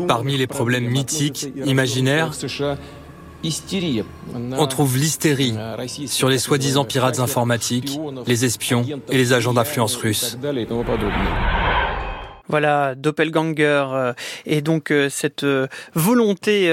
Parmi 0.08 0.38
les 0.38 0.47
problèmes 0.47 0.88
mythiques, 0.88 1.47
imaginaires, 1.66 2.32
on 4.58 4.68
trouve 4.68 4.97
l'hystérie 4.97 5.54
sur 6.08 6.30
les 6.30 6.38
soi-disant 6.38 6.86
pirates 6.86 7.20
informatiques, 7.20 7.99
les 8.26 8.45
espions 8.45 8.86
et 9.10 9.18
les 9.18 9.34
agents 9.34 9.54
d'influence 9.54 9.95
russes. 9.95 10.38
Voilà, 12.50 12.94
Doppelganger 12.96 13.86
euh, 13.94 14.14
et 14.46 14.62
donc 14.62 14.91
euh, 14.91 15.10
cette 15.10 15.44
euh, 15.44 15.68
volonté 15.94 16.70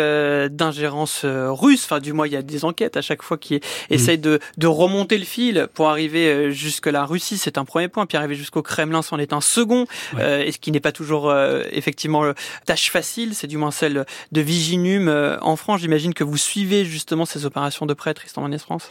d'ingérence 0.51 1.25
russe. 1.25 1.85
Enfin, 1.85 2.01
du 2.01 2.13
moins, 2.13 2.27
il 2.27 2.33
y 2.33 2.37
a 2.37 2.43
des 2.43 2.65
enquêtes 2.65 2.97
à 2.97 3.03
chaque 3.03 3.23
fois 3.23 3.39
qui 3.39 3.57
mm. 3.57 3.61
essayent 3.91 4.19
de, 4.19 4.41
de, 4.59 4.67
remonter 4.67 5.17
le 5.17 5.25
fil 5.25 5.69
pour 5.75 5.89
arriver 5.89 6.53
jusque 6.53 6.87
la 6.87 7.05
Russie. 7.05 7.39
C'est 7.39 7.59
un 7.59 7.65
premier 7.65 7.89
point. 7.89 8.07
Puis 8.07 8.17
arriver 8.17 8.35
jusqu'au 8.35 8.63
Kremlin, 8.63 9.03
c'en 9.03 9.19
est 9.19 9.33
un 9.33 9.41
second. 9.41 9.87
Ouais. 10.17 10.49
et 10.49 10.53
ce 10.53 10.59
qui 10.59 10.73
n'est 10.73 10.81
pas 10.81 10.93
toujours 10.93 11.33
effectivement 11.71 12.33
tâche 12.67 12.91
facile. 12.91 13.35
C'est 13.35 13.47
du 13.47 13.57
moins 13.57 13.71
celle 13.71 14.05
de 14.33 14.41
Viginum 14.41 15.39
en 15.41 15.57
France. 15.57 15.81
J'imagine 15.81 16.15
que 16.15 16.25
vous 16.25 16.37
suivez 16.37 16.85
justement 16.85 17.25
ces 17.25 17.47
opérations 17.47 17.87
de 17.87 17.95
près, 17.95 18.15
Tristan 18.15 18.43
Manès 18.43 18.63
France? 18.63 18.91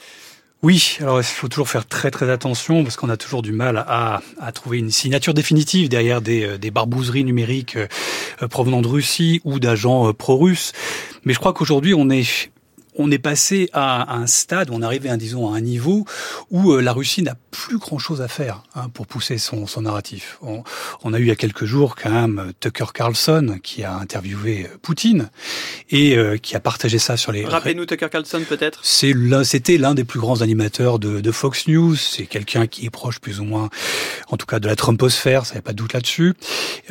Oui, 0.61 0.97
alors 0.99 1.21
il 1.21 1.23
faut 1.23 1.47
toujours 1.47 1.69
faire 1.69 1.85
très 1.85 2.11
très 2.11 2.29
attention 2.29 2.83
parce 2.83 2.97
qu'on 2.97 3.07
a 3.07 3.15
toujours 3.15 3.41
du 3.41 3.53
mal 3.53 3.77
à, 3.77 4.21
à 4.41 4.51
trouver 4.51 4.79
une 4.79 4.91
signature 4.91 5.33
définitive 5.33 5.87
derrière 5.87 6.21
des, 6.21 6.43
euh, 6.43 6.57
des 6.57 6.69
barbouzeries 6.69 7.23
numériques 7.23 7.77
euh, 7.77 8.47
provenant 8.49 8.81
de 8.81 8.87
Russie 8.89 9.39
ou 9.45 9.61
d'agents 9.61 10.09
euh, 10.09 10.13
pro-russes. 10.13 10.73
Mais 11.23 11.33
je 11.33 11.39
crois 11.39 11.53
qu'aujourd'hui 11.53 11.93
on 11.93 12.09
est 12.09 12.51
on 12.99 13.09
est 13.11 13.17
passé 13.17 13.69
à 13.73 14.13
un 14.15 14.27
stade, 14.27 14.69
on 14.71 14.81
est 14.81 14.85
arrivé, 14.85 15.09
à, 15.09 15.15
disons, 15.15 15.51
à 15.51 15.57
un 15.57 15.61
niveau 15.61 16.05
où 16.51 16.73
euh, 16.73 16.81
la 16.81 16.91
Russie 16.91 17.23
n'a 17.23 17.35
plus 17.49 17.77
grand-chose 17.77 18.21
à 18.21 18.27
faire 18.27 18.63
hein, 18.75 18.89
pour 18.93 19.07
pousser 19.07 19.37
son, 19.37 19.65
son 19.67 19.83
narratif. 19.83 20.37
On, 20.41 20.63
on, 21.03 21.13
a 21.13 21.19
eu 21.19 21.23
il 21.23 21.27
y 21.27 21.31
a 21.31 21.35
quelques 21.35 21.65
jours 21.65 21.95
quand 21.95 22.09
même 22.09 22.51
Tucker 22.59 22.85
Carlson 22.93 23.57
qui 23.63 23.83
a 23.83 23.95
interviewé 23.95 24.65
euh, 24.65 24.77
Poutine 24.81 25.29
et 25.89 26.17
euh, 26.17 26.37
qui 26.37 26.55
a 26.55 26.59
partagé 26.59 26.99
ça 26.99 27.17
sur 27.17 27.31
les. 27.31 27.45
Rappelez-nous 27.45 27.85
Tucker 27.85 28.09
Carlson 28.11 28.43
peut-être. 28.47 28.81
C'est 28.83 29.13
l'un, 29.13 29.43
c'était 29.43 29.77
l'un 29.77 29.93
des 29.93 30.03
plus 30.03 30.19
grands 30.19 30.41
animateurs 30.41 30.99
de, 30.99 31.21
de 31.21 31.31
Fox 31.31 31.67
News. 31.67 31.95
C'est 31.95 32.25
quelqu'un 32.25 32.67
qui 32.67 32.85
est 32.85 32.89
proche 32.89 33.19
plus 33.19 33.39
ou 33.39 33.45
moins, 33.45 33.69
en 34.29 34.37
tout 34.37 34.45
cas, 34.45 34.59
de 34.59 34.67
la 34.67 34.75
Trumposphère. 34.75 35.45
Ça 35.45 35.53
n'y 35.53 35.59
a 35.59 35.61
pas 35.61 35.71
de 35.71 35.77
doute 35.77 35.93
là-dessus. 35.93 36.33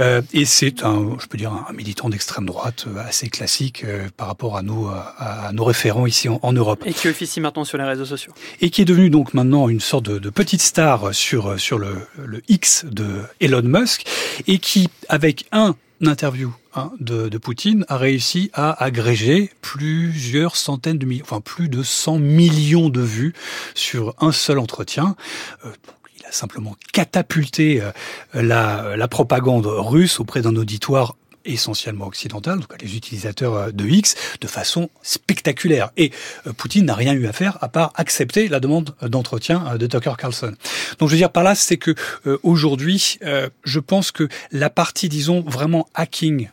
Euh, 0.00 0.22
et 0.32 0.46
c'est 0.46 0.84
un, 0.84 1.16
je 1.20 1.26
peux 1.26 1.36
dire, 1.38 1.52
un 1.52 1.72
militant 1.72 2.08
d'extrême 2.08 2.46
droite 2.46 2.86
assez 2.98 3.28
classique 3.28 3.84
euh, 3.84 4.08
par 4.16 4.26
rapport 4.28 4.56
à 4.56 4.62
nos, 4.62 4.88
à, 4.88 5.48
à 5.48 5.52
nos 5.52 5.64
ici 6.06 6.28
en, 6.28 6.38
en, 6.42 6.52
Europe. 6.52 6.82
Et 6.86 6.92
qui 6.92 7.08
officie 7.08 7.40
maintenant 7.40 7.64
sur 7.64 7.78
les 7.78 7.84
réseaux 7.84 8.04
sociaux. 8.04 8.32
Et 8.60 8.70
qui 8.70 8.82
est 8.82 8.84
devenu 8.84 9.10
donc 9.10 9.34
maintenant 9.34 9.68
une 9.68 9.80
sorte 9.80 10.04
de, 10.06 10.18
de 10.18 10.30
petite 10.30 10.60
star 10.60 11.14
sur, 11.14 11.58
sur 11.58 11.78
le, 11.78 11.96
le, 12.24 12.42
X 12.48 12.84
de 12.84 13.22
Elon 13.40 13.62
Musk 13.62 14.06
et 14.46 14.58
qui, 14.58 14.88
avec 15.08 15.46
un 15.52 15.74
interview 16.06 16.54
hein, 16.74 16.92
de, 17.00 17.28
de, 17.28 17.38
Poutine, 17.38 17.84
a 17.88 17.96
réussi 17.96 18.50
à 18.52 18.82
agréger 18.82 19.50
plusieurs 19.62 20.56
centaines 20.56 20.98
de 20.98 21.06
millions, 21.06 21.24
enfin 21.24 21.40
plus 21.40 21.68
de 21.68 21.82
100 21.82 22.18
millions 22.18 22.88
de 22.88 23.00
vues 23.00 23.34
sur 23.74 24.14
un 24.20 24.32
seul 24.32 24.58
entretien. 24.58 25.16
Euh, 25.64 25.70
il 26.18 26.26
a 26.26 26.32
simplement 26.32 26.76
catapulté 26.92 27.80
euh, 27.80 27.90
la, 28.34 28.96
la 28.96 29.08
propagande 29.08 29.66
russe 29.66 30.20
auprès 30.20 30.42
d'un 30.42 30.56
auditoire 30.56 31.16
essentiellement 31.52 32.06
occidentale, 32.06 32.58
en 32.58 32.60
tout 32.60 32.68
cas 32.68 32.76
les 32.80 32.96
utilisateurs 32.96 33.54
euh, 33.54 33.70
de 33.72 33.86
X, 33.86 34.14
de 34.40 34.46
façon 34.46 34.90
spectaculaire. 35.02 35.90
Et 35.96 36.12
euh, 36.46 36.52
Poutine 36.52 36.84
n'a 36.84 36.94
rien 36.94 37.14
eu 37.14 37.26
à 37.26 37.32
faire 37.32 37.58
à 37.60 37.68
part 37.68 37.92
accepter 37.96 38.48
la 38.48 38.60
demande 38.60 38.94
d'entretien 39.02 39.64
euh, 39.72 39.78
de 39.78 39.86
Tucker 39.86 40.14
Carlson. 40.18 40.54
Donc 40.98 41.08
je 41.08 41.14
veux 41.14 41.18
dire 41.18 41.32
par 41.32 41.42
là, 41.42 41.54
c'est 41.54 41.76
que 41.76 41.94
aujourd'hui, 42.42 43.18
je 43.64 43.80
pense 43.80 44.10
que 44.10 44.28
la 44.52 44.70
partie, 44.70 45.08
disons, 45.08 45.40
vraiment 45.40 45.88
hacking 45.94 46.48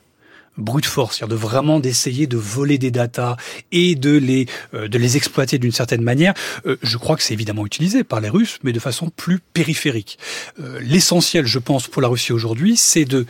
brute 0.58 0.86
force, 0.86 1.18
c'est-à-dire 1.18 1.36
de 1.36 1.42
vraiment 1.42 1.80
d'essayer 1.80 2.28
de 2.28 2.38
voler 2.38 2.78
des 2.78 2.92
datas 2.92 3.36
et 3.72 3.96
de 3.96 4.16
les 4.16 4.48
de 4.74 4.98
les 4.98 5.18
exploiter 5.18 5.58
d'une 5.58 5.72
certaine 5.72 6.02
manière. 6.02 6.34
je 6.82 6.98
crois 6.98 7.18
que 7.18 7.24
c'est 7.24 7.34
évidemment 7.34 7.66
utilisé 7.66 8.04
par 8.04 8.22
les 8.22 8.30
Russes, 8.30 8.60
mais 8.64 8.72
de 8.72 8.80
façon 8.80 9.10
plus 9.10 9.40
périphérique. 9.40 10.18
L'essentiel, 10.80 11.46
je 11.46 11.60
pense, 11.60 11.88
pour 11.88 12.02
la 12.02 12.08
Russie 12.08 12.32
aujourd'hui, 12.32 12.78
c'est 12.78 13.06
de 13.06 13.26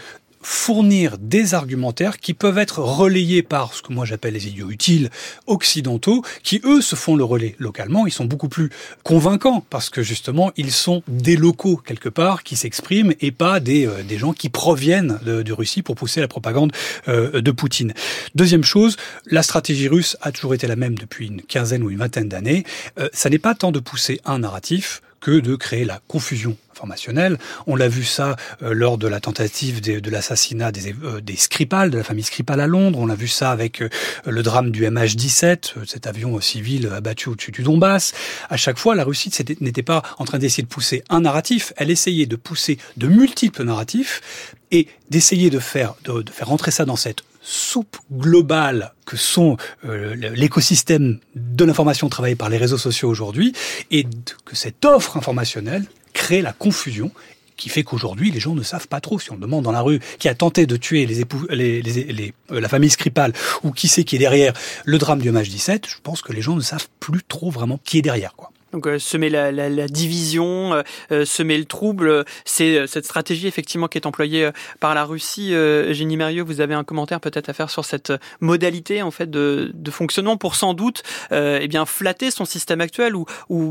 fournir 0.46 1.18
des 1.18 1.56
argumentaires 1.56 2.20
qui 2.20 2.36
peuvent 2.36 2.60
être 2.60 2.78
relayés 2.80 3.42
par 3.42 3.74
ce 3.74 3.82
que 3.82 3.92
moi 3.92 4.06
j'appelle 4.06 4.36
les 4.36 4.48
idiots 4.48 4.70
utiles 4.70 5.10
occidentaux, 5.48 6.24
qui 6.44 6.62
eux 6.64 6.82
se 6.82 6.96
font 6.96 7.16
le 7.16 7.24
relais 7.24 7.56
localement. 7.58 8.06
Ils 8.06 8.12
sont 8.12 8.26
beaucoup 8.26 8.48
plus 8.48 8.70
convaincants 9.04 9.66
parce 9.72 9.90
que 9.90 10.04
justement 10.04 10.52
ils 10.56 10.72
sont 10.72 11.02
des 11.08 11.36
locaux 11.36 11.78
quelque 11.78 12.10
part 12.10 12.44
qui 12.44 12.56
s'expriment 12.56 13.14
et 13.22 13.32
pas 13.32 13.60
des, 13.60 13.88
euh, 13.88 14.18
gens 14.18 14.34
qui 14.34 14.50
proviennent 14.50 15.20
de, 15.26 15.42
de, 15.42 15.52
Russie 15.54 15.82
pour 15.82 15.96
pousser 15.96 16.22
la 16.22 16.28
propagande 16.28 16.72
euh, 17.08 17.42
de 17.42 17.52
Poutine. 17.52 17.94
Deuxième 18.36 18.64
chose, 18.64 18.98
la 19.26 19.42
stratégie 19.42 19.88
russe 19.88 20.16
a 20.22 20.32
toujours 20.32 20.54
été 20.54 20.68
la 20.68 20.76
même 20.76 20.96
depuis 20.96 21.26
une 21.26 21.42
quinzaine 21.42 21.82
ou 21.82 21.90
une 21.90 21.98
vingtaine 21.98 22.30
d'années. 22.30 22.66
Euh, 23.00 23.10
ça 23.14 23.32
n'est 23.32 23.40
pas 23.40 23.56
tant 23.56 23.72
de 23.72 23.80
pousser 23.80 24.22
un 24.26 24.40
narratif 24.40 25.02
que 25.26 25.40
de 25.40 25.56
créer 25.56 25.86
la 25.86 26.00
confusion 26.08 26.56
informationnelle. 26.72 27.40
On 27.66 27.76
l'a 27.76 27.88
vu 27.88 28.04
ça 28.04 28.36
euh, 28.62 28.76
lors 28.76 29.00
de 29.00 29.08
la 29.08 29.20
tentative 29.20 29.82
de, 29.82 30.10
l'assassinat 30.12 30.72
des, 30.72 30.94
euh, 31.04 31.20
des 31.20 31.36
Skripal, 31.36 31.90
de 31.90 31.98
la 31.98 32.04
famille 32.04 32.24
Skripal 32.24 32.60
à 32.62 32.68
Londres. 32.68 33.00
On 33.00 33.08
l'a 33.08 33.16
vu 33.16 33.28
ça 33.28 33.50
avec 33.50 33.82
euh, 33.82 33.90
le 34.28 34.44
drame 34.44 34.70
du 34.70 34.86
MH17, 34.86 35.78
euh, 35.78 35.86
cet 35.88 36.06
avion 36.06 36.40
civil 36.42 36.92
abattu 36.96 37.30
au-dessus 37.30 37.52
du 37.52 37.64
Donbass. 37.64 38.14
À 38.52 38.58
chaque 38.58 38.78
fois, 38.78 38.94
la 38.94 39.04
Russie 39.04 39.32
n'était 39.62 39.82
pas 39.82 40.04
en 40.20 40.26
train 40.26 40.38
d'essayer 40.38 40.62
de 40.62 40.68
pousser 40.68 41.04
un 41.10 41.22
narratif, 41.22 41.74
elle 41.78 41.90
essayait 41.90 42.28
de 42.28 42.36
pousser 42.36 42.78
de 42.96 43.08
multiples 43.08 43.64
narratifs 43.64 44.54
et 44.70 44.88
d'essayer 45.10 45.50
de 45.50 45.58
faire, 45.58 45.96
de, 46.04 46.22
de 46.22 46.30
faire 46.30 46.50
rentrer 46.50 46.70
ça 46.70 46.86
dans 46.86 46.98
cette 46.98 47.24
soupe 47.46 47.98
globale 48.12 48.94
que 49.06 49.18
sont 49.18 49.56
euh, 49.86 50.16
l'écosystème 50.16 51.20
de 51.36 51.64
l'information 51.64 52.10
travaillé 52.10 52.36
par 52.36 52.50
les 52.50 52.58
réseaux 52.58 52.78
sociaux 52.78 53.08
aujourd'hui 53.08 53.54
et 53.92 54.06
que 54.46 54.56
cette 54.56 54.84
offre 54.84 55.16
informationnelle 55.16 55.86
crée 56.14 56.42
la 56.42 56.54
confusion 56.54 57.12
qui 57.56 57.70
fait 57.70 57.84
qu'aujourd'hui 57.84 58.32
les 58.32 58.40
gens 58.40 58.56
ne 58.56 58.64
savent 58.64 58.88
pas 58.88 59.00
trop 59.00 59.20
si 59.20 59.32
on 59.32 59.38
demande 59.38 59.64
dans 59.64 59.72
la 59.72 59.82
rue 59.82 60.00
qui 60.18 60.28
a 60.28 60.34
tenté 60.34 60.66
de 60.66 60.76
tuer 60.76 61.06
les 61.06 61.22
époux, 61.22 61.46
les, 61.50 61.82
les, 61.82 62.04
les, 62.06 62.34
euh, 62.52 62.60
la 62.60 62.68
famille 62.68 62.90
Skripal 62.90 63.32
ou 63.64 63.72
qui 63.72 63.88
c'est 63.88 64.04
qui 64.04 64.16
est 64.16 64.20
derrière 64.20 64.54
le 64.84 64.98
drame 64.98 65.22
du 65.22 65.32
MH17, 65.32 65.88
je 65.88 65.96
pense 66.02 66.22
que 66.24 66.34
les 66.34 66.42
gens 66.42 66.56
ne 66.56 66.62
savent 66.62 66.88
plus 67.00 67.22
trop 67.24 67.52
vraiment 67.52 67.80
qui 67.84 68.00
est 68.00 68.02
derrière 68.02 68.36
quoi. 68.36 68.52
Donc 68.76 68.88
euh, 68.88 69.00
semer 69.00 69.30
la, 69.30 69.54
la, 69.54 69.88
division, 69.88 70.74
euh, 70.74 70.82
euh 71.14 71.24
semer 71.24 71.58
le 71.58 71.64
trouble, 71.64 72.26
c'est 72.44 72.86
cette 72.88 73.06
stratégie 73.06 73.48
effectivement 73.48 73.88
qui 73.88 73.98
est 73.98 74.06
employée 74.06 74.50
par 74.82 74.94
la 74.94 75.06
Russie. 75.06 75.54
Génie 75.92 76.18
Mérieux, 76.18 76.44
vous 76.44 76.60
avez 76.60 76.74
un 76.74 76.84
commentaire 76.84 77.22
peut-être 77.22 77.48
à 77.48 77.54
faire 77.54 77.70
sur 77.70 77.86
cette 77.86 78.12
modalité 78.42 79.02
en 79.02 79.12
fait 79.12 79.30
de, 79.30 79.74
fonctionnement 79.90 80.36
pour 80.36 80.56
sans 80.56 80.74
doute 80.74 81.04
eh 81.32 81.68
bien 81.70 81.86
flatter 81.86 82.32
son 82.32 82.44
système 82.44 82.82
actuel 82.82 83.16
ou 83.16 83.26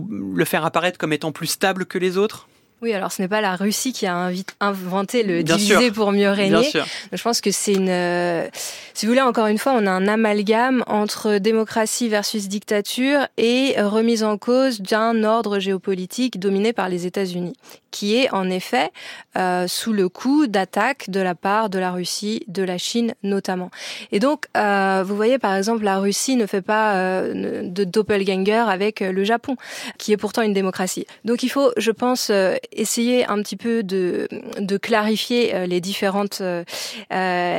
le 0.08 0.44
faire 0.46 0.64
apparaître 0.64 0.96
comme 0.98 1.12
étant 1.12 1.32
plus 1.32 1.48
stable 1.48 1.84
que 1.84 1.98
les 1.98 2.16
autres? 2.16 2.48
Oui, 2.82 2.92
alors 2.92 3.12
ce 3.12 3.22
n'est 3.22 3.28
pas 3.28 3.40
la 3.40 3.56
Russie 3.56 3.92
qui 3.94 4.04
a 4.06 4.30
inventé 4.60 5.22
le 5.22 5.42
Bien 5.42 5.56
diviser 5.56 5.86
sûr. 5.86 5.92
pour 5.94 6.12
mieux 6.12 6.30
régner. 6.30 6.70
Je 7.12 7.22
pense 7.22 7.40
que 7.40 7.50
c'est 7.50 7.72
une. 7.72 7.88
Euh, 7.88 8.46
si 8.92 9.06
vous 9.06 9.12
voulez, 9.12 9.22
encore 9.22 9.46
une 9.46 9.56
fois, 9.58 9.72
on 9.74 9.86
a 9.86 9.90
un 9.90 10.06
amalgame 10.06 10.84
entre 10.86 11.38
démocratie 11.38 12.08
versus 12.10 12.46
dictature 12.48 13.26
et 13.38 13.74
remise 13.80 14.22
en 14.22 14.36
cause 14.36 14.80
d'un 14.82 15.24
ordre 15.24 15.58
géopolitique 15.60 16.38
dominé 16.38 16.72
par 16.74 16.88
les 16.90 17.06
États-Unis, 17.06 17.56
qui 17.94 18.16
est 18.16 18.28
en 18.32 18.50
effet 18.50 18.90
euh, 19.38 19.68
sous 19.68 19.92
le 19.92 20.08
coup 20.08 20.48
d'attaques 20.48 21.10
de 21.10 21.20
la 21.20 21.36
part 21.36 21.70
de 21.70 21.78
la 21.78 21.92
Russie, 21.92 22.42
de 22.48 22.64
la 22.64 22.76
Chine 22.76 23.14
notamment. 23.22 23.70
Et 24.10 24.18
donc, 24.18 24.46
euh, 24.56 25.04
vous 25.06 25.14
voyez 25.14 25.38
par 25.38 25.54
exemple, 25.54 25.84
la 25.84 25.98
Russie 26.00 26.34
ne 26.34 26.46
fait 26.46 26.66
pas 26.74 26.96
euh, 26.96 27.62
de 27.62 27.84
doppelganger 27.84 28.64
avec 28.76 28.98
le 28.98 29.22
Japon, 29.22 29.56
qui 29.96 30.12
est 30.12 30.16
pourtant 30.16 30.42
une 30.42 30.52
démocratie. 30.52 31.06
Donc 31.24 31.44
il 31.44 31.48
faut, 31.48 31.70
je 31.76 31.92
pense, 31.92 32.32
essayer 32.72 33.26
un 33.26 33.40
petit 33.42 33.56
peu 33.56 33.84
de, 33.84 34.28
de 34.58 34.76
clarifier 34.76 35.54
euh, 35.54 35.66
les 35.66 35.80
différentes, 35.80 36.40
euh, 36.40 36.64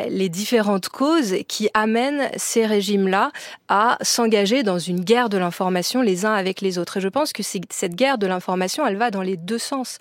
les 0.10 0.30
différentes 0.30 0.90
causes 0.90 1.36
qui 1.48 1.70
amènent 1.74 2.30
ces 2.36 2.66
régimes-là 2.66 3.32
à 3.68 3.98
s'engager 4.02 4.64
dans 4.64 4.80
une 4.80 5.02
guerre 5.02 5.30
de 5.30 5.38
l'information 5.38 6.02
les 6.02 6.26
uns 6.26 6.34
avec 6.34 6.62
les 6.62 6.78
autres. 6.78 6.98
Et 6.98 7.02
je 7.02 7.08
pense 7.08 7.34
que 7.34 7.44
cette 7.44 7.96
guerre 7.96 8.18
de 8.18 8.28
l'information, 8.28 8.86
elle 8.86 8.98
va 8.98 9.12
dans 9.12 9.22
les 9.22 9.38
deux 9.38 9.58
sens. 9.58 9.98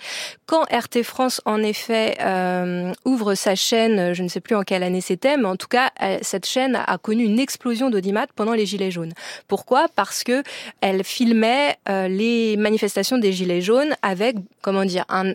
Quand 0.46 0.62
RT 0.70 1.02
France, 1.02 1.40
en 1.44 1.62
effet, 1.62 2.16
euh, 2.20 2.92
ouvre 3.04 3.34
sa 3.34 3.54
chaîne, 3.54 4.12
je 4.14 4.22
ne 4.22 4.28
sais 4.28 4.40
plus 4.40 4.54
en 4.54 4.62
quelle 4.62 4.82
année 4.82 5.00
c'était, 5.00 5.36
mais 5.36 5.46
en 5.46 5.56
tout 5.56 5.68
cas, 5.68 5.90
cette 6.22 6.46
chaîne 6.46 6.76
a 6.86 6.98
connu 6.98 7.24
une 7.24 7.38
explosion 7.38 7.90
d'audimat 7.90 8.26
pendant 8.34 8.52
les 8.52 8.66
Gilets 8.66 8.90
jaunes. 8.90 9.12
Pourquoi? 9.48 9.86
Parce 9.94 10.24
que 10.24 10.42
elle 10.80 11.04
filmait 11.04 11.76
euh, 11.88 12.08
les 12.08 12.56
manifestations 12.56 13.18
des 13.18 13.32
Gilets 13.32 13.60
jaunes 13.60 13.94
avec, 14.02 14.36
comment 14.62 14.84
dire, 14.84 15.04
un, 15.08 15.32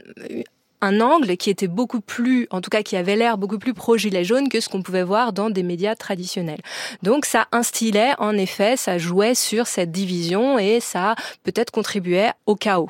un 0.82 1.01
angle 1.01 1.38
qui 1.38 1.49
était 1.49 1.67
beaucoup 1.67 2.01
plus, 2.01 2.47
en 2.51 2.61
tout 2.61 2.69
cas 2.69 2.84
qui 2.84 2.95
avait 2.95 3.15
l'air 3.15 3.38
beaucoup 3.38 3.59
plus 3.59 3.73
pro-gilet 3.73 4.23
jaune 4.23 4.49
que 4.49 4.59
ce 4.59 4.69
qu'on 4.69 4.82
pouvait 4.82 5.03
voir 5.03 5.34
dans 5.34 5.49
des 5.49 5.63
médias 5.63 5.95
traditionnels. 5.95 6.61
Donc 7.03 7.25
ça 7.25 7.47
instillait, 7.51 8.13
en 8.17 8.38
effet, 8.38 8.77
ça 8.77 8.97
jouait 8.97 9.36
sur 9.36 9.67
cette 9.67 9.91
division 9.91 10.57
et 10.57 10.80
ça 10.80 11.15
peut-être 11.43 11.71
contribuait 11.71 12.32
au 12.45 12.55
chaos. 12.55 12.89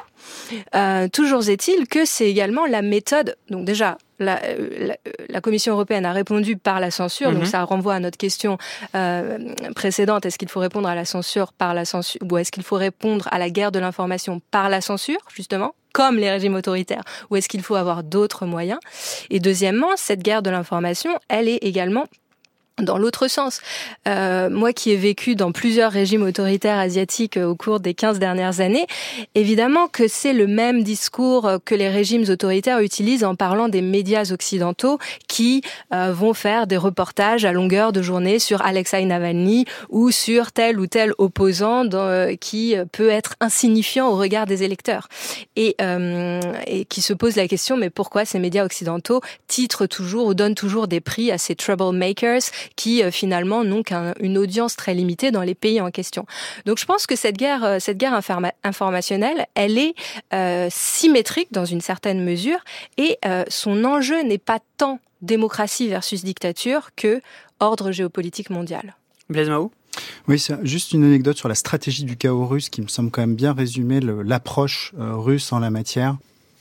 Euh, 0.76 1.08
toujours 1.08 1.48
est-il 1.50 1.88
que 1.88 2.06
c'est 2.06 2.30
également 2.30 2.66
la 2.66 2.82
méthode, 2.82 3.38
donc 3.50 3.66
déjà 3.66 3.98
la, 4.20 4.40
la, 4.78 4.98
la, 5.30 5.42
Commission 5.42 5.74
européenne 5.74 6.06
a 6.06 6.12
répondu 6.12 6.58
par 6.58 6.82
la 6.82 6.92
censure, 6.92 7.32
donc 7.32 7.46
ça 7.46 7.64
renvoie 7.64 7.94
à 7.94 8.00
notre 8.02 8.18
question 8.18 8.58
euh, 8.96 9.38
précédente 9.76 10.26
est-ce 10.26 10.38
qu'il 10.38 10.50
faut 10.50 10.60
répondre 10.60 10.90
à 10.90 10.96
la 10.96 11.06
censure 11.06 11.54
par 11.54 11.74
la 11.74 11.86
censure 11.86 12.20
ou 12.30 12.38
est-ce 12.38 12.52
qu'il 12.52 12.64
faut 12.64 12.76
répondre 12.76 13.30
à 13.32 13.40
la 13.40 13.50
guerre 13.50 13.72
de 13.72 13.80
l'information 13.80 14.42
par 14.52 14.68
la 14.68 14.82
censure 14.82 15.22
justement? 15.34 15.74
Comme 15.94 16.18
les 16.18 16.30
régimes 16.30 16.56
autoritaires 16.56 17.04
ou 17.30 17.36
est-ce 17.36 17.50
qu'il 17.50 17.62
faut 17.62 17.76
avoir 17.76 18.04
d'autres 18.04 18.46
moyens? 18.46 18.80
Et 19.30 19.40
deuxièmement, 19.40 19.96
cette 19.96 20.22
guerre 20.22 20.42
de 20.42 20.50
l'information, 20.50 21.18
elle 21.28 21.48
est 21.48 21.58
également 21.58 22.06
dans 22.82 22.98
l'autre 22.98 23.28
sens. 23.28 23.62
Euh, 24.08 24.50
moi 24.50 24.74
qui 24.74 24.92
ai 24.92 24.96
vécu 24.96 25.36
dans 25.36 25.52
plusieurs 25.52 25.92
régimes 25.92 26.24
autoritaires 26.24 26.78
asiatiques 26.78 27.38
au 27.38 27.56
cours 27.56 27.80
des 27.80 27.94
15 27.94 28.20
dernières 28.20 28.60
années, 28.60 28.86
évidemment 29.36 29.88
que 29.88 30.08
c'est 30.08 30.34
le 30.34 30.48
même 30.48 30.84
discours 30.84 31.50
que 31.66 31.76
les 31.76 31.90
régimes 31.90 32.26
autoritaires 32.30 32.80
utilisent 32.80 33.24
en 33.24 33.36
parlant 33.36 33.70
des 33.70 33.82
médias 33.82 34.32
occidentaux 34.32 35.00
qui 35.28 35.62
euh, 35.94 36.12
vont 36.14 36.34
faire 36.34 36.68
des 36.68 36.78
reportages 36.78 37.46
à 37.46 37.52
longueur 37.52 37.92
de 37.92 38.02
journée 38.02 38.40
sur 38.40 38.62
Alexei 38.62 39.06
Navalny 39.06 39.66
ou 39.90 40.12
sur 40.12 40.52
tel 40.52 40.80
ou 40.80 40.88
tel 40.88 41.14
opposant 41.18 41.86
euh, 41.94 42.36
qui 42.36 42.76
peut 42.92 43.10
être 43.10 43.36
insignifiant 43.40 44.08
au 44.10 44.16
regard 44.16 44.46
des 44.46 44.64
électeurs. 44.64 45.08
Et, 45.56 45.76
euh, 45.82 46.40
et 46.68 46.86
qui 46.86 47.02
se 47.02 47.14
pose 47.14 47.36
la 47.36 47.48
question, 47.48 47.78
mais 47.78 47.90
pourquoi 47.90 48.26
ces 48.26 48.40
médias 48.40 48.66
occidentaux 48.66 49.22
titrent 49.48 49.88
toujours 49.88 50.28
ou 50.28 50.34
donnent 50.34 50.56
toujours 50.56 50.88
des 50.88 51.02
prix 51.02 51.32
à 51.32 51.38
ces 51.38 51.56
troublemakers 51.56 52.42
qui 52.76 53.04
euh, 53.04 53.12
finalement 53.12 53.64
n'ont 53.64 53.84
qu'une 53.84 54.38
audience 54.38 54.76
très 54.76 54.94
limitée 54.94 55.32
dans 55.32 55.42
les 55.42 55.56
pays 55.56 55.82
en 55.82 55.92
question. 55.92 56.26
Donc 56.66 56.78
je 56.78 56.86
pense 56.86 57.08
que 57.08 57.16
cette 57.16 57.38
guerre, 57.38 57.64
euh, 57.64 57.80
cette 57.80 57.98
guerre 57.98 58.20
informationnelle, 58.64 59.46
elle 59.56 59.78
est 59.78 59.96
euh, 60.34 60.68
symétrique 60.72 61.52
dans 61.52 61.66
une 61.66 61.82
certaine 61.82 62.24
mesure 62.24 62.60
et 62.98 63.18
euh, 63.26 63.44
son 63.50 63.84
enjeu 63.86 64.22
n'est 64.24 64.38
pas 64.38 64.60
tant 64.78 65.00
démocratie 65.22 65.88
versus 65.88 66.24
dictature 66.24 66.90
que 66.96 67.22
ordre 67.60 67.92
géopolitique 67.92 68.50
mondial. 68.50 68.96
Blaise 69.30 69.50
Mahou 69.50 69.72
oui, 70.28 70.40
c'est 70.40 70.64
juste 70.66 70.94
une 70.94 71.04
anecdote 71.04 71.38
sur 71.38 71.50
la 71.50 71.56
stratégie 71.56 72.04
du 72.04 72.16
chaos 72.16 72.46
russe 72.46 72.70
qui 72.70 72.82
me 72.82 72.88
semble 72.88 73.12
quand 73.12 73.22
même 73.22 73.36
bien 73.36 73.54
résumer 73.54 74.00
l'approche 74.00 74.94
euh, 74.98 75.16
russe 75.16 75.52
en 75.52 75.60
la 75.60 75.70
matière. 75.70 76.18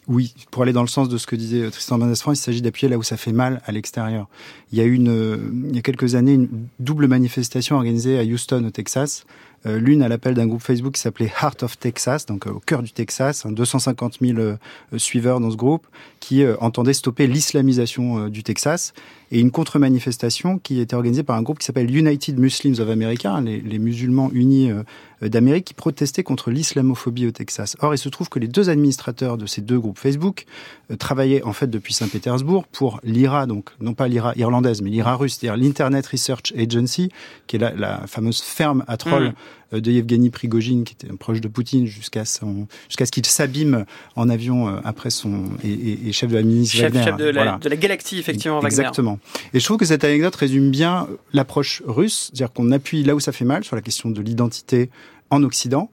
Oui, 0.08 0.34
pour 0.50 0.62
aller 0.62 0.72
dans 0.72 0.82
le 0.82 0.88
sens 0.88 1.10
de 1.10 1.18
ce 1.18 1.26
que 1.26 1.36
disait 1.36 1.60
euh, 1.60 1.70
Tristan 1.70 1.98
Bendesfran, 1.98 2.32
il 2.32 2.36
s'agit 2.36 2.62
d'appuyer 2.62 2.88
là 2.88 2.96
où 2.96 3.02
ça 3.02 3.18
fait 3.18 3.32
mal 3.32 3.60
à 3.66 3.72
l'extérieur. 3.72 4.26
Il 4.72 4.78
y 4.78 4.80
a 4.80 4.84
eu 4.84 4.94
une, 4.94 5.10
euh, 5.10 5.36
il 5.68 5.76
y 5.76 5.78
a 5.78 5.82
quelques 5.82 6.14
années 6.14 6.32
une 6.32 6.48
double 6.78 7.08
manifestation 7.08 7.76
organisée 7.76 8.18
à 8.18 8.22
Houston, 8.22 8.64
au 8.64 8.70
Texas. 8.70 9.26
Euh, 9.66 9.78
L'une 9.78 10.02
à 10.02 10.08
l'appel 10.08 10.34
d'un 10.34 10.46
groupe 10.46 10.62
Facebook 10.62 10.94
qui 10.94 11.00
s'appelait 11.00 11.32
Heart 11.42 11.64
of 11.64 11.78
Texas, 11.78 12.26
donc 12.26 12.46
au 12.46 12.60
cœur 12.60 12.82
du 12.82 12.92
Texas, 12.92 13.44
hein, 13.44 13.50
250 13.50 14.18
000 14.20 14.38
euh, 14.38 14.56
suiveurs 14.96 15.40
dans 15.40 15.50
ce 15.50 15.56
groupe, 15.56 15.86
qui 16.28 16.42
euh, 16.42 16.56
entendait 16.60 16.92
stopper 16.92 17.26
l'islamisation 17.26 18.28
du 18.28 18.42
Texas, 18.42 18.92
et 19.30 19.40
une 19.40 19.50
contre-manifestation 19.50 20.58
qui 20.58 20.78
était 20.78 20.94
organisée 20.94 21.22
par 21.22 21.36
un 21.36 21.42
groupe 21.42 21.58
qui 21.58 21.64
s'appelle 21.64 21.94
United 21.94 22.38
Muslims 22.38 22.80
of 22.80 22.90
America, 22.90 23.32
hein, 23.32 23.42
les, 23.42 23.78
musulmans 23.78 24.30
unis 24.34 24.70
d'Amérique 25.22 25.64
qui 25.64 25.74
protestaient 25.74 26.22
contre 26.22 26.50
l'islamophobie 26.50 27.26
au 27.26 27.30
Texas. 27.30 27.76
Or, 27.80 27.94
il 27.94 27.98
se 27.98 28.08
trouve 28.08 28.28
que 28.28 28.38
les 28.38 28.48
deux 28.48 28.70
administrateurs 28.70 29.36
de 29.36 29.46
ces 29.46 29.60
deux 29.60 29.78
groupes 29.78 29.98
Facebook 29.98 30.44
euh, 30.90 30.96
travaillaient 30.96 31.42
en 31.42 31.52
fait 31.52 31.68
depuis 31.68 31.94
Saint-Pétersbourg 31.94 32.66
pour 32.66 33.00
l'IRA, 33.02 33.46
donc 33.46 33.70
non 33.80 33.94
pas 33.94 34.08
l'IRA 34.08 34.32
irlandaise, 34.36 34.82
mais 34.82 34.90
l'IRA 34.90 35.16
russe, 35.16 35.38
c'est-à-dire 35.38 35.62
l'Internet 35.62 36.06
Research 36.06 36.52
Agency, 36.56 37.10
qui 37.46 37.56
est 37.56 37.58
la, 37.58 37.74
la 37.74 38.06
fameuse 38.06 38.40
ferme 38.40 38.84
à 38.86 38.96
trolls 38.96 39.30
mmh. 39.30 39.67
De 39.72 39.90
Yevgeny 39.90 40.30
Prigogine, 40.30 40.84
qui 40.84 40.94
était 40.94 41.12
proche 41.16 41.40
de 41.40 41.48
Poutine 41.48 41.86
jusqu'à 41.86 42.24
son 42.24 42.66
jusqu'à 42.88 43.06
ce 43.06 43.10
qu'il 43.10 43.26
s'abîme 43.26 43.84
en 44.16 44.28
avion 44.28 44.68
après 44.84 45.10
son 45.10 45.44
et, 45.62 45.70
et, 45.70 46.08
et 46.08 46.12
chef 46.12 46.30
de 46.30 46.36
la 46.36 46.42
ministre 46.42 46.76
chef, 46.76 46.92
Wagner. 46.92 47.04
Chef 47.04 47.16
de, 47.16 47.24
la, 47.24 47.32
voilà. 47.32 47.58
de 47.58 47.68
la 47.68 47.76
galaxie, 47.76 48.18
effectivement, 48.18 48.62
Exactement. 48.62 49.18
Wagner. 49.34 49.50
Et 49.54 49.60
je 49.60 49.64
trouve 49.64 49.76
que 49.76 49.84
cette 49.84 50.04
anecdote 50.04 50.34
résume 50.36 50.70
bien 50.70 51.06
l'approche 51.32 51.82
russe, 51.86 52.30
c'est-à-dire 52.32 52.52
qu'on 52.52 52.72
appuie 52.72 53.02
là 53.02 53.14
où 53.14 53.20
ça 53.20 53.32
fait 53.32 53.44
mal 53.44 53.64
sur 53.64 53.76
la 53.76 53.82
question 53.82 54.10
de 54.10 54.20
l'identité 54.22 54.90
en 55.30 55.42
Occident 55.42 55.90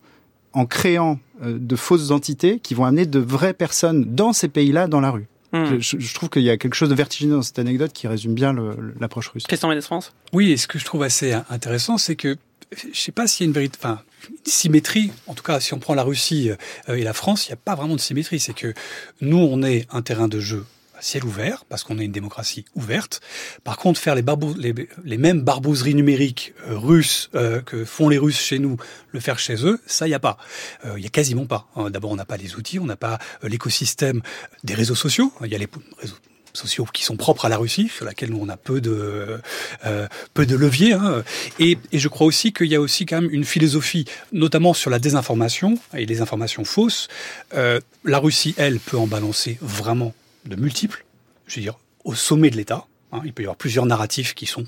en 0.53 0.65
créant 0.65 1.19
euh, 1.43 1.57
de 1.59 1.75
fausses 1.75 2.11
entités 2.11 2.59
qui 2.59 2.73
vont 2.73 2.85
amener 2.85 3.05
de 3.05 3.19
vraies 3.19 3.53
personnes 3.53 4.15
dans 4.15 4.33
ces 4.33 4.47
pays-là 4.47 4.87
dans 4.87 5.01
la 5.01 5.11
rue. 5.11 5.27
Je, 5.53 5.79
je, 5.79 6.13
trouve 6.13 6.27
qu'il 6.27 6.41
y 6.41 6.49
a 6.49 6.57
quelque 6.57 6.73
chose 6.73 6.89
de 6.89 6.95
vertigineux 6.95 7.35
dans 7.35 7.41
cette 7.41 7.59
anecdote 7.59 7.93
qui 7.93 8.09
résume 8.09 8.33
bien 8.33 8.53
l'approche 8.99 9.29
russe. 9.29 9.45
Christian 9.47 9.69
Ménès 9.69 9.85
France? 9.85 10.11
Oui, 10.33 10.51
et 10.51 10.57
ce 10.57 10.67
que 10.67 10.77
je 10.77 10.83
trouve 10.83 11.01
assez 11.01 11.31
intéressant, 11.49 11.97
c'est 11.97 12.17
que 12.17 12.35
je 12.75 12.99
sais 12.99 13.11
pas 13.11 13.27
s'il 13.27 13.45
y 13.45 13.45
a 13.45 13.47
une 13.47 13.53
véritable, 13.53 13.79
enfin, 13.83 14.01
symétrie. 14.45 15.11
En 15.27 15.33
tout 15.33 15.43
cas, 15.43 15.59
si 15.59 15.73
on 15.73 15.79
prend 15.79 15.93
la 15.93 16.03
Russie 16.03 16.49
euh, 16.89 16.95
et 16.95 17.03
la 17.03 17.13
France, 17.13 17.47
il 17.47 17.49
n'y 17.49 17.53
a 17.53 17.57
pas 17.57 17.75
vraiment 17.75 17.95
de 17.95 18.01
symétrie. 18.01 18.39
C'est 18.39 18.53
que 18.53 18.73
nous, 19.21 19.37
on 19.37 19.63
est 19.63 19.87
un 19.91 20.01
terrain 20.01 20.27
de 20.27 20.39
jeu 20.39 20.65
à 20.97 21.01
ciel 21.01 21.25
ouvert, 21.25 21.65
parce 21.65 21.83
qu'on 21.83 21.99
est 21.99 22.05
une 22.05 22.13
démocratie 22.13 22.63
ouverte. 22.73 23.19
Par 23.65 23.75
contre, 23.77 23.99
faire 23.99 24.15
les 24.15 25.17
mêmes 25.17 25.41
barbouzeries 25.41 25.93
numériques 25.93 26.53
euh, 26.67 26.77
russes 26.77 27.29
euh, 27.35 27.61
que 27.61 27.83
font 27.83 28.07
les 28.07 28.17
Russes 28.17 28.39
chez 28.39 28.59
nous, 28.59 28.77
le 29.11 29.19
faire 29.19 29.37
chez 29.37 29.65
eux, 29.65 29.81
ça, 29.85 30.07
il 30.07 30.11
n'y 30.11 30.15
a 30.15 30.19
pas. 30.19 30.37
Il 30.85 31.01
n'y 31.01 31.07
a 31.07 31.09
quasiment 31.09 31.45
pas. 31.45 31.67
D'abord, 31.89 32.11
on 32.11 32.15
n'a 32.15 32.25
pas 32.25 32.37
les 32.37 32.55
outils, 32.55 32.79
on 32.79 32.85
n'a 32.85 32.95
pas 32.95 33.19
l'écosystème 33.43 34.21
des 34.63 34.73
réseaux 34.73 34.95
sociaux. 34.95 35.33
Il 35.43 35.51
y 35.51 35.55
a 35.55 35.57
les 35.57 35.67
réseaux 35.99 36.15
sociaux 36.55 36.85
qui 36.91 37.03
sont 37.03 37.17
propres 37.17 37.45
à 37.45 37.49
la 37.49 37.57
Russie, 37.57 37.89
sur 37.89 38.05
laquelle 38.05 38.33
on 38.33 38.49
a 38.49 38.57
peu 38.57 38.81
de 38.81 39.39
euh, 39.85 40.07
peu 40.33 40.45
de 40.45 40.55
leviers. 40.55 40.93
Hein. 40.93 41.23
Et, 41.59 41.77
et, 41.91 41.99
je 41.99 42.07
crois 42.07 42.27
aussi 42.27 42.53
qu'il 42.53 42.67
y 42.67 42.75
a 42.75 42.81
aussi 42.81 43.05
quand 43.05 43.21
même 43.21 43.31
une 43.31 43.45
philosophie, 43.45 44.05
notamment 44.31 44.73
sur 44.73 44.89
la 44.89 44.99
désinformation 44.99 45.77
et 45.95 46.05
les 46.05 46.21
informations 46.21 46.65
fausses. 46.65 47.07
Euh, 47.53 47.79
la 48.03 48.19
Russie, 48.19 48.55
elle, 48.57 48.79
peut 48.79 48.97
en 48.97 49.07
balancer 49.07 49.57
vraiment 49.61 50.13
de 50.45 50.55
multiples. 50.55 51.05
Je 51.47 51.55
veux 51.55 51.61
dire, 51.61 51.77
au 52.03 52.15
sommet 52.15 52.49
de 52.49 52.57
l'État. 52.57 52.85
Hein. 53.11 53.21
il 53.23 53.33
peut 53.33 53.43
y 53.43 53.45
avoir 53.45 53.57
plusieurs 53.57 53.85
narratifs 53.85 54.33
qui 54.33 54.45
sont 54.45 54.65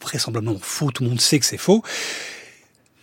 vraisemblablement 0.00 0.58
faux. 0.60 0.90
Tout 0.90 1.02
le 1.04 1.10
monde 1.10 1.20
sait 1.20 1.38
que 1.38 1.46
c'est 1.46 1.56
faux. 1.58 1.82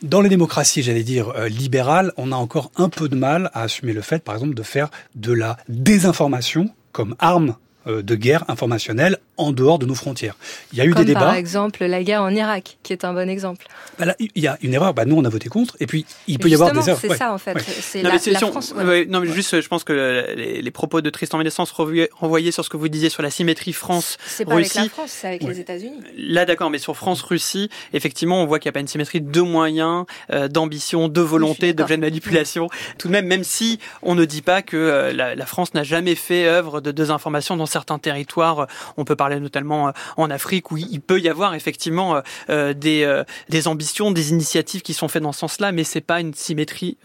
Dans 0.03 0.21
les 0.21 0.29
démocraties, 0.29 0.83
j'allais 0.83 1.03
dire 1.03 1.29
euh, 1.29 1.47
libérales, 1.47 2.13
on 2.17 2.31
a 2.31 2.35
encore 2.35 2.71
un 2.75 2.87
peu 2.89 3.09
de 3.09 3.15
mal 3.15 3.49
à 3.53 3.63
assumer 3.63 3.93
le 3.93 4.01
fait, 4.01 4.23
par 4.23 4.35
exemple, 4.35 4.53
de 4.53 4.63
faire 4.63 4.89
de 5.15 5.33
la 5.33 5.57
désinformation 5.69 6.69
comme 6.91 7.15
arme 7.17 7.55
de 7.87 8.15
guerre 8.15 8.45
informationnelle 8.47 9.17
en 9.37 9.51
dehors 9.51 9.79
de 9.79 9.85
nos 9.85 9.95
frontières. 9.95 10.35
Il 10.73 10.79
y 10.79 10.81
a 10.81 10.85
eu 10.85 10.93
des 10.93 11.05
débats. 11.05 11.19
Par 11.19 11.33
exemple, 11.35 11.85
la 11.85 12.03
guerre 12.03 12.23
en 12.23 12.33
Irak, 12.33 12.77
qui 12.83 12.93
est 12.93 13.05
un 13.05 13.13
bon 13.13 13.29
exemple. 13.29 13.67
Bah 13.99 14.05
là, 14.05 14.15
il 14.19 14.31
y 14.35 14.47
a 14.47 14.57
une 14.61 14.73
erreur. 14.73 14.93
Bah, 14.93 15.05
nous, 15.05 15.15
on 15.15 15.25
a 15.25 15.29
voté 15.29 15.49
contre. 15.49 15.75
Et 15.79 15.87
puis, 15.87 16.05
il 16.27 16.39
peut 16.39 16.49
y 16.49 16.53
avoir 16.53 16.71
des 16.71 16.89
erreurs. 16.89 16.99
C'est 16.99 17.15
ça, 17.15 17.33
en 17.33 17.37
fait. 17.37 17.57
C'est 17.59 18.01
la, 18.01 18.39
France. 18.39 18.73
non, 18.75 19.19
mais 19.21 19.27
juste, 19.27 19.61
je 19.61 19.67
pense 19.67 19.83
que 19.83 20.33
les, 20.35 20.71
propos 20.71 21.01
de 21.01 21.09
Tristan 21.09 21.37
Médessence 21.37 21.71
renvoyaient 21.71 22.51
sur 22.51 22.65
ce 22.65 22.69
que 22.69 22.77
vous 22.77 22.89
disiez 22.89 23.09
sur 23.09 23.23
la 23.23 23.29
symétrie 23.29 23.73
France-Russie. 23.73 24.17
C'est 24.27 24.45
pas 24.45 24.53
avec 24.53 24.73
la 24.73 24.89
France, 24.89 25.11
c'est 25.11 25.27
avec 25.27 25.43
les 25.43 25.59
États-Unis. 25.59 25.99
Là, 26.17 26.45
d'accord, 26.45 26.69
mais 26.69 26.77
sur 26.77 26.95
France-Russie, 26.95 27.69
effectivement, 27.93 28.41
on 28.41 28.45
voit 28.45 28.59
qu'il 28.59 28.69
n'y 28.69 28.71
a 28.71 28.73
pas 28.73 28.79
une 28.79 28.87
symétrie 28.87 29.21
de 29.21 29.41
moyens, 29.41 30.05
euh, 30.31 30.47
d'ambition, 30.47 31.07
de 31.07 31.21
volonté, 31.21 31.73
d'objet 31.73 31.97
de 31.97 32.01
manipulation. 32.01 32.69
Tout 32.97 33.07
de 33.07 33.13
même, 33.13 33.25
même 33.25 33.43
si 33.43 33.79
on 34.01 34.15
ne 34.15 34.25
dit 34.25 34.41
pas 34.41 34.61
que 34.61 34.77
euh, 34.77 35.13
la, 35.13 35.35
la 35.35 35.45
France 35.45 35.73
n'a 35.73 35.83
jamais 35.83 36.15
fait 36.15 36.47
œuvre 36.47 36.81
de 36.81 36.91
désinformation 36.91 37.55
dans 37.55 37.65
certains 37.77 37.99
territoires, 37.99 38.65
on 38.97 39.05
peut 39.05 39.15
parler 39.15 39.39
notamment 39.39 39.89
euh, 39.89 39.91
en 40.17 40.31
Afrique 40.31 40.71
où 40.71 40.77
il 40.77 40.99
peut 40.99 41.19
y 41.19 41.29
avoir 41.29 41.53
effectivement 41.53 42.15
euh, 42.15 42.21
euh, 42.49 42.73
des, 42.73 43.23
des 43.49 43.67
ambitions, 43.67 44.09
des 44.09 44.31
initiatives 44.31 44.81
qui 44.81 44.95
sont 44.95 45.07
faites 45.07 45.21
dans 45.21 45.31
ce 45.31 45.41
sens-là, 45.41 45.71
mais 45.71 45.83
c'est 45.83 46.01
pas 46.01 46.19
une 46.19 46.33
symétrie 46.33 46.97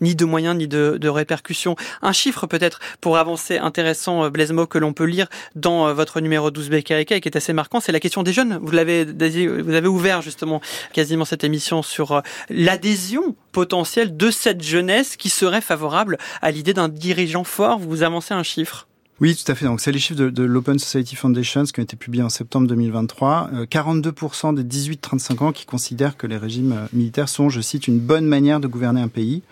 ni 0.00 0.14
de 0.14 0.24
moyens 0.24 0.56
ni 0.56 0.66
de, 0.66 0.96
de 0.98 1.08
répercussions. 1.08 1.76
Un 2.00 2.12
chiffre 2.12 2.46
peut-être 2.46 2.80
pour 3.02 3.18
avancer 3.18 3.58
intéressant, 3.58 4.30
Blaisemo, 4.30 4.66
que 4.66 4.78
l'on 4.78 4.92
peut 4.94 5.04
lire 5.04 5.28
dans 5.54 5.92
votre 5.92 6.20
numéro 6.20 6.50
12 6.50 6.70
Beccarica 6.70 7.16
et 7.16 7.20
qui 7.20 7.28
est 7.28 7.36
assez 7.36 7.52
marquant, 7.52 7.80
c'est 7.80 7.92
la 7.92 8.00
question 8.00 8.22
des 8.22 8.32
jeunes. 8.32 8.58
Vous 8.62 8.72
l'avez 8.72 9.04
vous 9.04 9.74
avez 9.74 9.88
ouvert 9.88 10.22
justement 10.22 10.60
quasiment 10.92 11.24
cette 11.24 11.44
émission 11.44 11.82
sur 11.82 12.22
l'adhésion 12.48 13.36
potentielle 13.52 14.16
de 14.16 14.30
cette 14.30 14.62
jeunesse 14.62 15.16
qui 15.16 15.28
serait 15.28 15.60
favorable 15.60 16.18
à 16.40 16.50
l'idée 16.50 16.74
d'un 16.74 16.88
dirigeant 16.88 17.44
fort. 17.44 17.78
Vous 17.78 18.02
avancez 18.02 18.32
un 18.34 18.42
chiffre. 18.42 18.86
Oui, 19.20 19.36
tout 19.36 19.50
à 19.50 19.54
fait. 19.54 19.64
Donc, 19.64 19.80
c'est 19.80 19.92
les 19.92 20.00
chiffres 20.00 20.18
de, 20.18 20.42
l'Open 20.42 20.78
Society 20.78 21.14
Foundation 21.14 21.62
qui 21.64 21.78
ont 21.78 21.82
été 21.84 21.96
publiés 21.96 22.24
en 22.24 22.28
septembre 22.28 22.66
2023. 22.66 23.50
42% 23.70 24.58
euh, 24.58 24.62
des 24.62 24.64
18-35 24.64 25.44
ans 25.44 25.52
qui 25.52 25.66
considèrent 25.66 26.16
que 26.16 26.26
les 26.26 26.36
régimes 26.36 26.72
euh, 26.72 26.86
militaires 26.92 27.28
sont, 27.28 27.48
je 27.48 27.60
cite, 27.60 27.86
une 27.86 28.00
bonne 28.00 28.26
manière 28.26 28.58
de 28.58 28.66
gouverner 28.66 29.00
un 29.00 29.08
pays. 29.08 29.42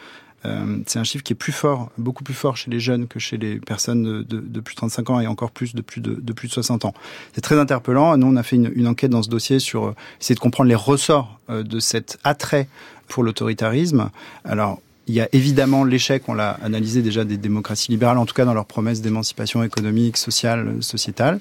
Euh, 0.45 0.79
c'est 0.89 0.99
un 0.99 1.05
chiffre 1.05 1.23
qui 1.23 1.33
est 1.33 1.37
plus 1.37 1.53
fort, 1.53 1.93
beaucoup 1.97 2.25
plus 2.25 2.35
fort 2.35 2.57
chez 2.57 2.73
les 2.73 2.81
jeunes 2.81 3.07
que 3.07 3.21
chez 3.21 3.37
les 3.39 3.61
personnes 3.61 4.25
de, 4.25 4.61
plus 4.61 4.75
de 4.75 4.79
35 4.79 5.11
ans 5.11 5.21
et 5.21 5.29
encore 5.29 5.53
plus 5.53 5.77
de 5.77 5.83
plus 5.83 6.01
de, 6.01 6.33
plus 6.33 6.49
de 6.49 6.53
60 6.53 6.85
ans. 6.85 6.95
C'est 7.33 7.41
très 7.41 7.61
interpellant. 7.61 8.17
Nous, 8.17 8.27
on 8.27 8.35
a 8.35 8.43
fait 8.43 8.57
une, 8.57 8.73
une, 8.75 8.89
enquête 8.89 9.13
dans 9.13 9.23
ce 9.23 9.31
dossier 9.31 9.61
sur 9.61 9.95
essayer 10.21 10.35
de 10.35 10.41
comprendre 10.41 10.69
les 10.69 10.75
ressorts 10.75 11.39
de 11.49 11.79
cet 11.79 12.19
attrait 12.25 12.67
pour 13.07 13.23
l'autoritarisme. 13.23 14.11
Alors, 14.45 14.81
il 15.07 15.14
y 15.14 15.20
a 15.20 15.28
évidemment 15.32 15.84
l'échec, 15.84 16.28
on 16.28 16.34
l'a 16.34 16.50
analysé 16.62 17.03
déjà, 17.03 17.24
des 17.24 17.36
démocraties 17.36 17.90
libérales, 17.90 18.18
en 18.18 18.26
tout 18.26 18.34
cas 18.34 18.44
dans 18.44 18.55
leurs 18.55 18.66
promesses 18.66 19.00
d'émancipation 19.00 19.62
économique, 19.62 20.16
sociale, 20.16 20.76
sociétale, 20.80 21.40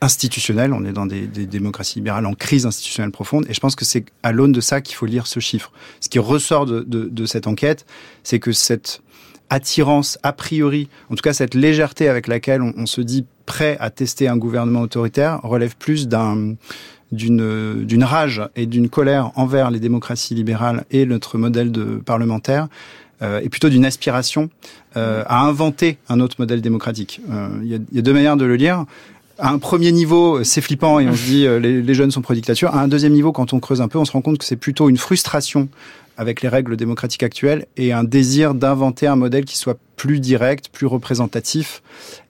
institutionnelle. 0.00 0.72
On 0.72 0.84
est 0.84 0.92
dans 0.92 1.06
des, 1.06 1.26
démocraties 1.26 1.98
libérales 1.98 2.26
en 2.26 2.34
crise 2.34 2.66
institutionnelle 2.66 3.12
profonde. 3.12 3.46
Et 3.48 3.54
je 3.54 3.60
pense 3.60 3.76
que 3.76 3.84
c'est 3.84 4.06
à 4.22 4.32
l'aune 4.32 4.52
de 4.52 4.60
ça 4.60 4.80
qu'il 4.80 4.96
faut 4.96 5.06
lire 5.06 5.26
ce 5.26 5.40
chiffre. 5.40 5.72
Ce 6.00 6.08
qui 6.08 6.18
ressort 6.18 6.66
de, 6.66 7.26
cette 7.26 7.46
enquête, 7.46 7.84
c'est 8.22 8.38
que 8.38 8.52
cette 8.52 9.02
attirance 9.50 10.18
a 10.22 10.32
priori, 10.32 10.88
en 11.10 11.16
tout 11.16 11.22
cas 11.22 11.34
cette 11.34 11.54
légèreté 11.54 12.08
avec 12.08 12.28
laquelle 12.28 12.62
on 12.62 12.86
se 12.86 13.02
dit 13.02 13.26
prêt 13.44 13.76
à 13.78 13.90
tester 13.90 14.26
un 14.26 14.38
gouvernement 14.38 14.80
autoritaire, 14.80 15.40
relève 15.42 15.76
plus 15.76 16.08
d'un 16.08 16.54
d'une 17.12 18.04
rage 18.04 18.42
et 18.56 18.66
d'une 18.66 18.88
colère 18.88 19.30
envers 19.36 19.70
les 19.70 19.80
démocraties 19.80 20.34
libérales 20.34 20.84
et 20.90 21.06
notre 21.06 21.38
modèle 21.38 21.70
de 21.72 22.02
parlementaire 22.04 22.68
euh, 23.22 23.40
et 23.42 23.48
plutôt 23.48 23.68
d'une 23.68 23.84
aspiration 23.84 24.50
euh, 24.96 25.22
à 25.26 25.42
inventer 25.42 25.98
un 26.08 26.20
autre 26.20 26.36
modèle 26.38 26.60
démocratique. 26.60 27.20
Euh, 27.30 27.48
il 27.62 27.68
y, 27.68 27.74
a, 27.74 27.78
y, 27.92 27.98
a, 27.98 28.02
deux 28.02 28.12
manières 28.12 28.36
de 28.36 28.44
le 28.44 28.56
lire. 28.56 28.84
À 29.38 29.50
un 29.50 29.58
premier 29.58 29.92
niveau, 29.92 30.42
c'est 30.44 30.60
flippant 30.60 30.98
et 31.00 31.08
on 31.08 31.14
se 31.14 31.24
dit 31.24 31.46
les, 31.60 31.82
les 31.82 31.94
jeunes 31.94 32.10
sont 32.10 32.22
pro-dictature. 32.22 32.74
À 32.74 32.80
un 32.80 32.88
deuxième 32.88 33.12
niveau, 33.12 33.32
quand 33.32 33.52
on 33.52 33.60
creuse 33.60 33.80
un 33.80 33.88
peu, 33.88 33.98
on 33.98 34.04
se 34.04 34.12
rend 34.12 34.20
compte 34.20 34.38
que 34.38 34.44
c'est 34.44 34.56
plutôt 34.56 34.88
une 34.88 34.96
frustration 34.96 35.68
avec 36.16 36.42
les 36.42 36.48
règles 36.48 36.76
démocratiques 36.76 37.22
actuelles 37.22 37.66
et 37.76 37.92
un 37.92 38.04
désir 38.04 38.54
d'inventer 38.54 39.06
un 39.06 39.16
modèle 39.16 39.44
qui 39.44 39.56
soit 39.56 39.78
plus 39.96 40.20
direct, 40.20 40.68
plus 40.68 40.86
représentatif 40.86 41.82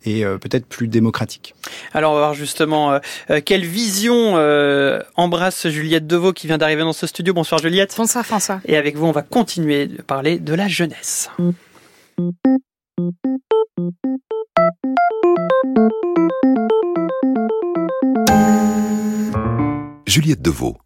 et 0.05 0.24
euh, 0.24 0.39
peut-être 0.39 0.66
plus 0.66 0.89
démocratique. 0.89 1.55
Alors 1.93 2.12
on 2.12 2.14
va 2.14 2.20
voir 2.20 2.35
justement 2.35 2.93
euh, 2.93 2.99
euh 3.30 3.41
quelle 3.45 3.64
vision 3.64 4.37
euh, 4.37 5.01
embrasse 5.16 5.68
Juliette 5.68 6.07
Deveau 6.07 6.32
qui 6.32 6.47
vient 6.47 6.59
d'arriver 6.59 6.82
dans 6.82 6.93
ce 6.93 7.07
studio. 7.07 7.35
Bonsoir 7.35 7.61
Juliette. 7.61 7.95
Bonsoir 7.97 8.24
François. 8.24 8.61
Et 8.66 8.76
avec 8.76 8.97
vous 8.97 9.07
on 9.07 9.12
va 9.12 9.22
continuer 9.22 9.87
de 9.87 10.03
parler 10.03 10.39
de 10.39 10.55
la 10.55 10.68
jeunesse. 10.68 11.30
Juliette 20.07 20.43
Deveau 20.43 20.76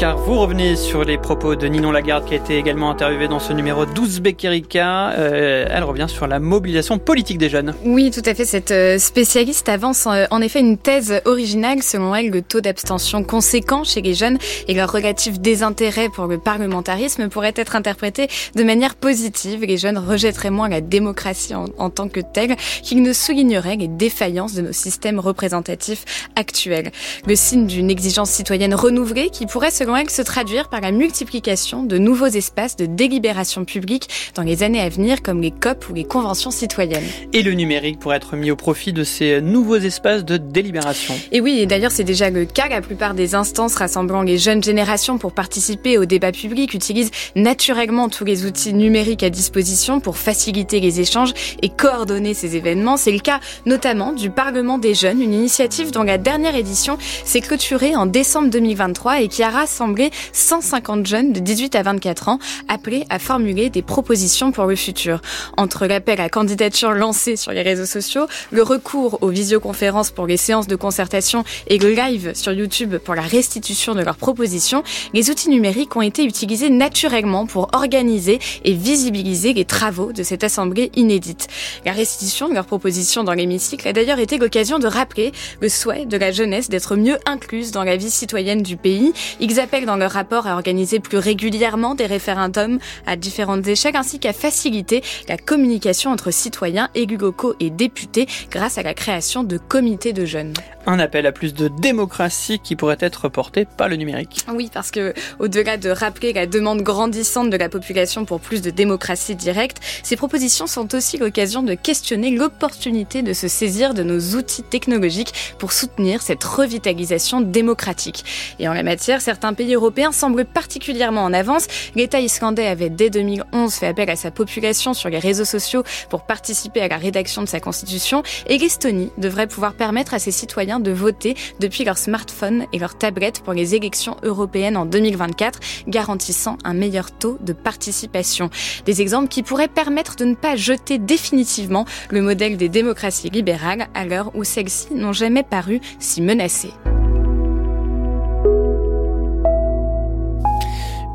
car 0.00 0.16
vous 0.16 0.38
revenez 0.38 0.76
sur 0.76 1.04
les 1.04 1.18
propos 1.18 1.56
de 1.56 1.66
Ninon 1.66 1.92
Lagarde 1.92 2.24
qui 2.24 2.32
a 2.32 2.38
été 2.38 2.56
également 2.56 2.90
interviewée 2.90 3.28
dans 3.28 3.38
ce 3.38 3.52
numéro 3.52 3.84
12 3.84 4.20
Beckerica. 4.22 5.10
Euh, 5.10 5.66
elle 5.68 5.84
revient 5.84 6.06
sur 6.08 6.26
la 6.26 6.38
mobilisation 6.38 6.96
politique 6.96 7.36
des 7.36 7.50
jeunes. 7.50 7.74
Oui, 7.84 8.10
tout 8.10 8.22
à 8.24 8.34
fait. 8.34 8.46
Cette 8.46 8.70
euh, 8.70 8.96
spécialiste 8.96 9.68
avance 9.68 10.06
euh, 10.06 10.24
en 10.30 10.40
effet 10.40 10.60
une 10.60 10.78
thèse 10.78 11.20
originale. 11.26 11.82
Selon 11.82 12.14
elle, 12.14 12.30
le 12.30 12.40
taux 12.40 12.62
d'abstention 12.62 13.22
conséquent 13.24 13.84
chez 13.84 14.00
les 14.00 14.14
jeunes 14.14 14.38
et 14.68 14.74
leur 14.74 14.90
relatif 14.90 15.38
désintérêt 15.38 16.08
pour 16.08 16.28
le 16.28 16.38
parlementarisme 16.38 17.28
pourrait 17.28 17.52
être 17.56 17.76
interprété 17.76 18.28
de 18.54 18.64
manière 18.64 18.94
positive. 18.94 19.66
Les 19.66 19.76
jeunes 19.76 19.98
rejetteraient 19.98 20.48
moins 20.48 20.70
la 20.70 20.80
démocratie 20.80 21.54
en, 21.54 21.66
en 21.76 21.90
tant 21.90 22.08
que 22.08 22.20
telle 22.20 22.56
qu'ils 22.82 23.02
ne 23.02 23.12
souligneraient 23.12 23.76
les 23.76 23.88
défaillances 23.88 24.54
de 24.54 24.62
nos 24.62 24.72
systèmes 24.72 25.20
représentatifs 25.20 26.30
actuels. 26.36 26.90
Le 27.26 27.36
signe 27.36 27.66
d'une 27.66 27.90
exigence 27.90 28.30
citoyenne 28.30 28.74
renouvelée 28.74 29.28
qui 29.28 29.44
pourrait, 29.44 29.70
selon 29.70 29.89
elle, 29.96 30.10
se 30.10 30.22
traduire 30.22 30.68
par 30.68 30.80
la 30.80 30.92
multiplication 30.92 31.82
de 31.82 31.98
nouveaux 31.98 32.26
espaces 32.26 32.76
de 32.76 32.86
délibération 32.86 33.64
publique 33.64 34.08
dans 34.34 34.42
les 34.42 34.62
années 34.62 34.80
à 34.80 34.88
venir, 34.88 35.22
comme 35.22 35.40
les 35.40 35.50
COP 35.50 35.88
ou 35.88 35.94
les 35.94 36.04
conventions 36.04 36.50
citoyennes. 36.50 37.04
Et 37.32 37.42
le 37.42 37.52
numérique 37.52 37.98
pourrait 37.98 38.16
être 38.16 38.36
mis 38.36 38.50
au 38.50 38.56
profit 38.56 38.92
de 38.92 39.04
ces 39.04 39.40
nouveaux 39.40 39.76
espaces 39.76 40.24
de 40.24 40.36
délibération. 40.36 41.14
Et 41.32 41.40
oui, 41.40 41.58
et 41.60 41.66
d'ailleurs 41.66 41.92
c'est 41.92 42.04
déjà 42.04 42.30
le 42.30 42.44
cas. 42.44 42.68
La 42.68 42.80
plupart 42.80 43.14
des 43.14 43.34
instances 43.34 43.74
rassemblant 43.74 44.22
les 44.22 44.38
jeunes 44.38 44.62
générations 44.62 45.18
pour 45.18 45.32
participer 45.32 45.98
au 45.98 46.04
débat 46.04 46.32
public 46.32 46.74
utilisent 46.74 47.10
naturellement 47.34 48.08
tous 48.08 48.24
les 48.24 48.46
outils 48.46 48.72
numériques 48.72 49.22
à 49.22 49.30
disposition 49.30 50.00
pour 50.00 50.16
faciliter 50.16 50.80
les 50.80 51.00
échanges 51.00 51.32
et 51.62 51.68
coordonner 51.68 52.34
ces 52.34 52.56
événements. 52.56 52.96
C'est 52.96 53.12
le 53.12 53.18
cas 53.18 53.40
notamment 53.66 54.12
du 54.12 54.30
Parlement 54.30 54.78
des 54.78 54.94
jeunes, 54.94 55.20
une 55.20 55.34
initiative 55.34 55.90
dont 55.90 56.02
la 56.02 56.18
dernière 56.18 56.54
édition 56.54 56.96
s'est 57.24 57.40
clôturée 57.40 57.96
en 57.96 58.06
décembre 58.06 58.50
2023 58.50 59.22
et 59.22 59.28
qui 59.28 59.42
a 59.42 59.50
rassemblé 59.50 59.79
rassemblé 59.80 60.10
150 60.34 61.06
jeunes 61.06 61.32
de 61.32 61.40
18 61.40 61.74
à 61.74 61.82
24 61.82 62.28
ans 62.28 62.38
appelés 62.68 63.06
à 63.08 63.18
formuler 63.18 63.70
des 63.70 63.80
propositions 63.80 64.52
pour 64.52 64.66
le 64.66 64.76
futur. 64.76 65.22
Entre 65.56 65.86
l'appel 65.86 66.20
à 66.20 66.28
candidature 66.28 66.92
lancé 66.92 67.36
sur 67.36 67.52
les 67.52 67.62
réseaux 67.62 67.86
sociaux, 67.86 68.26
le 68.50 68.62
recours 68.62 69.22
aux 69.22 69.28
visioconférences 69.28 70.10
pour 70.10 70.26
les 70.26 70.36
séances 70.36 70.66
de 70.66 70.76
concertation 70.76 71.44
et 71.66 71.78
le 71.78 71.92
live 71.92 72.32
sur 72.34 72.52
YouTube 72.52 72.96
pour 72.98 73.14
la 73.14 73.22
restitution 73.22 73.94
de 73.94 74.02
leurs 74.02 74.16
propositions, 74.16 74.82
les 75.14 75.30
outils 75.30 75.48
numériques 75.48 75.96
ont 75.96 76.02
été 76.02 76.24
utilisés 76.24 76.68
naturellement 76.68 77.46
pour 77.46 77.70
organiser 77.72 78.38
et 78.64 78.74
visibiliser 78.74 79.54
les 79.54 79.64
travaux 79.64 80.12
de 80.12 80.22
cette 80.22 80.44
assemblée 80.44 80.90
inédite. 80.94 81.48
La 81.86 81.92
restitution 81.92 82.50
de 82.50 82.54
leurs 82.54 82.66
propositions 82.66 83.24
dans 83.24 83.32
l'hémicycle 83.32 83.88
a 83.88 83.94
d'ailleurs 83.94 84.18
été 84.18 84.36
l'occasion 84.36 84.78
de 84.78 84.86
rappeler 84.86 85.32
le 85.62 85.70
souhait 85.70 86.04
de 86.04 86.18
la 86.18 86.32
jeunesse 86.32 86.68
d'être 86.68 86.96
mieux 86.96 87.16
incluse 87.24 87.70
dans 87.70 87.84
la 87.84 87.96
vie 87.96 88.10
citoyenne 88.10 88.62
du 88.62 88.76
pays. 88.76 89.14
Ils 89.40 89.59
appellent 89.60 89.86
dans 89.86 89.96
leur 89.96 90.12
rapport 90.12 90.46
à 90.46 90.54
organiser 90.54 91.00
plus 91.00 91.18
régulièrement 91.18 91.94
des 91.94 92.06
référendums 92.06 92.78
à 93.06 93.16
différentes 93.16 93.66
échelles 93.66 93.96
ainsi 93.96 94.18
qu'à 94.18 94.32
faciliter 94.32 95.02
la 95.28 95.36
communication 95.36 96.10
entre 96.10 96.30
citoyens, 96.30 96.88
élus 96.94 97.16
locaux 97.16 97.54
et 97.60 97.70
députés 97.70 98.26
grâce 98.50 98.78
à 98.78 98.82
la 98.82 98.94
création 98.94 99.44
de 99.44 99.58
comités 99.58 100.12
de 100.12 100.24
jeunes. 100.24 100.54
Un 100.86 100.98
appel 100.98 101.26
à 101.26 101.32
plus 101.32 101.52
de 101.52 101.68
démocratie 101.68 102.58
qui 102.58 102.74
pourrait 102.74 102.96
être 103.00 103.28
porté 103.28 103.66
par 103.76 103.88
le 103.88 103.96
numérique. 103.96 104.44
Oui, 104.52 104.70
parce 104.72 104.90
que 104.90 105.12
au-delà 105.38 105.76
de 105.76 105.90
rappeler 105.90 106.32
la 106.32 106.46
demande 106.46 106.82
grandissante 106.82 107.50
de 107.50 107.56
la 107.56 107.68
population 107.68 108.24
pour 108.24 108.40
plus 108.40 108.62
de 108.62 108.70
démocratie 108.70 109.36
directe, 109.36 109.78
ces 110.02 110.16
propositions 110.16 110.66
sont 110.66 110.94
aussi 110.94 111.18
l'occasion 111.18 111.62
de 111.62 111.74
questionner 111.74 112.30
l'opportunité 112.30 113.22
de 113.22 113.32
se 113.32 113.46
saisir 113.46 113.94
de 113.94 114.02
nos 114.02 114.36
outils 114.36 114.62
technologiques 114.62 115.34
pour 115.58 115.72
soutenir 115.72 116.22
cette 116.22 116.42
revitalisation 116.42 117.40
démocratique. 117.40 118.24
Et 118.58 118.68
en 118.68 118.72
la 118.72 118.82
matière, 118.82 119.20
certains 119.20 119.49
pays 119.54 119.74
européens 119.74 120.12
semblent 120.12 120.44
particulièrement 120.44 121.24
en 121.24 121.32
avance. 121.32 121.66
L'État 121.94 122.20
islandais 122.20 122.66
avait 122.66 122.90
dès 122.90 123.10
2011 123.10 123.74
fait 123.74 123.86
appel 123.86 124.10
à 124.10 124.16
sa 124.16 124.30
population 124.30 124.94
sur 124.94 125.08
les 125.08 125.18
réseaux 125.18 125.44
sociaux 125.44 125.82
pour 126.08 126.22
participer 126.22 126.80
à 126.80 126.88
la 126.88 126.96
rédaction 126.96 127.42
de 127.42 127.48
sa 127.48 127.60
constitution 127.60 128.22
et 128.46 128.58
l'Estonie 128.58 129.10
devrait 129.18 129.46
pouvoir 129.46 129.74
permettre 129.74 130.14
à 130.14 130.18
ses 130.18 130.30
citoyens 130.30 130.80
de 130.80 130.90
voter 130.90 131.34
depuis 131.60 131.84
leur 131.84 131.98
smartphone 131.98 132.66
et 132.72 132.78
leur 132.78 132.96
tablette 132.96 133.40
pour 133.40 133.52
les 133.52 133.74
élections 133.74 134.16
européennes 134.22 134.76
en 134.76 134.86
2024, 134.86 135.60
garantissant 135.88 136.56
un 136.64 136.74
meilleur 136.74 137.10
taux 137.10 137.38
de 137.40 137.52
participation. 137.52 138.50
Des 138.84 139.00
exemples 139.00 139.28
qui 139.28 139.42
pourraient 139.42 139.68
permettre 139.68 140.16
de 140.16 140.24
ne 140.24 140.34
pas 140.34 140.56
jeter 140.56 140.98
définitivement 140.98 141.84
le 142.10 142.22
modèle 142.22 142.56
des 142.56 142.68
démocraties 142.68 143.30
libérales 143.30 143.88
à 143.94 144.04
l'heure 144.04 144.30
où 144.34 144.44
celles-ci 144.44 144.94
n'ont 144.94 145.12
jamais 145.12 145.42
paru 145.42 145.80
si 145.98 146.22
menacées. 146.22 146.72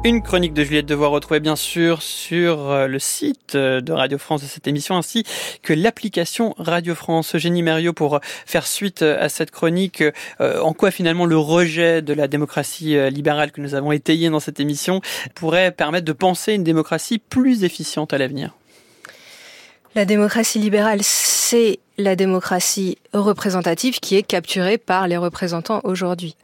Une 0.05 0.21
chronique 0.21 0.53
de 0.53 0.63
Juliette 0.63 0.85
Devoir 0.85 1.09
retrouvée 1.09 1.39
bien 1.39 1.55
sûr 1.55 2.03
sur 2.03 2.69
euh, 2.69 2.85
le 2.85 2.99
site 2.99 3.55
euh, 3.55 3.81
de 3.81 3.91
Radio 3.91 4.19
France 4.19 4.43
de 4.43 4.45
cette 4.45 4.67
émission 4.67 4.95
ainsi 4.95 5.23
que 5.63 5.73
l'application 5.73 6.53
Radio 6.59 6.93
France. 6.93 7.33
Eugénie 7.33 7.63
Mériot 7.63 7.91
pour 7.91 8.19
faire 8.45 8.67
suite 8.67 9.01
euh, 9.01 9.17
à 9.19 9.29
cette 9.29 9.49
chronique, 9.49 10.03
en 10.39 10.73
quoi 10.73 10.91
finalement 10.91 11.25
le 11.25 11.39
rejet 11.39 12.03
de 12.03 12.13
la 12.13 12.27
démocratie 12.27 12.95
libérale 13.09 13.51
que 13.51 13.61
nous 13.61 13.73
avons 13.73 13.91
étayé 13.91 14.29
dans 14.29 14.39
cette 14.39 14.59
émission 14.59 15.01
pourrait 15.33 15.71
permettre 15.71 16.05
de 16.05 16.13
penser 16.13 16.53
une 16.53 16.63
démocratie 16.63 17.17
plus 17.17 17.63
efficiente 17.63 18.13
à 18.13 18.19
l'avenir? 18.19 18.53
La 19.95 20.05
démocratie 20.05 20.59
libérale, 20.59 20.99
c'est 21.01 21.79
la 21.97 22.15
démocratie 22.15 22.99
représentative 23.13 23.99
qui 23.99 24.17
est 24.17 24.23
capturée 24.23 24.77
par 24.77 25.07
les 25.07 25.17
représentants 25.17 25.81
aujourd'hui 25.83 26.35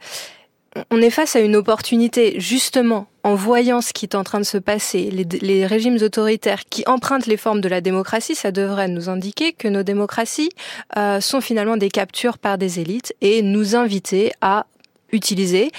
on 0.90 1.02
est 1.02 1.10
face 1.10 1.36
à 1.36 1.40
une 1.40 1.56
opportunité, 1.56 2.34
justement, 2.38 3.06
en 3.24 3.34
voyant 3.34 3.80
ce 3.80 3.92
qui 3.92 4.06
est 4.06 4.14
en 4.14 4.24
train 4.24 4.40
de 4.40 4.44
se 4.44 4.58
passer, 4.58 5.10
les, 5.10 5.66
régimes 5.66 5.98
autoritaires 6.02 6.64
qui 6.64 6.82
empruntent 6.86 7.26
les 7.26 7.36
formes 7.36 7.60
de 7.60 7.68
la 7.68 7.80
démocratie, 7.80 8.34
ça 8.34 8.52
devrait 8.52 8.88
nous 8.88 9.08
indiquer 9.08 9.52
que 9.52 9.68
nos 9.68 9.82
démocraties 9.82 10.50
euh, 10.96 11.20
sont 11.20 11.40
finalement 11.40 11.76
des 11.76 11.90
captures 11.90 12.38
par 12.38 12.58
des 12.58 12.80
élites 12.80 13.14
et 13.20 13.42
nous 13.42 13.76
inviter 13.76 14.32
à 14.40 14.66
utiliser 15.12 15.70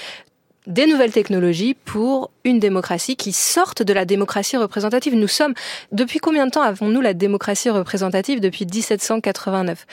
des 0.66 0.86
nouvelles 0.86 1.12
technologies 1.12 1.74
pour 1.74 2.30
une 2.44 2.58
démocratie 2.58 3.16
qui 3.16 3.32
sorte 3.32 3.82
de 3.82 3.92
la 3.92 4.06
démocratie 4.06 4.56
représentative. 4.56 5.14
Nous 5.14 5.28
sommes, 5.28 5.52
depuis 5.92 6.20
combien 6.20 6.46
de 6.46 6.52
temps 6.52 6.62
avons-nous 6.62 7.02
la 7.02 7.12
démocratie 7.12 7.68
représentative? 7.68 8.40
Depuis 8.40 8.64
1789. 8.64 9.86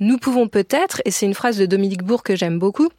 Nous 0.00 0.18
pouvons 0.18 0.48
peut-être, 0.48 1.00
et 1.06 1.10
c'est 1.10 1.24
une 1.24 1.34
phrase 1.34 1.56
de 1.56 1.64
Dominique 1.64 2.02
Bourg 2.02 2.22
que 2.22 2.36
j'aime 2.36 2.58
beaucoup, 2.58 2.90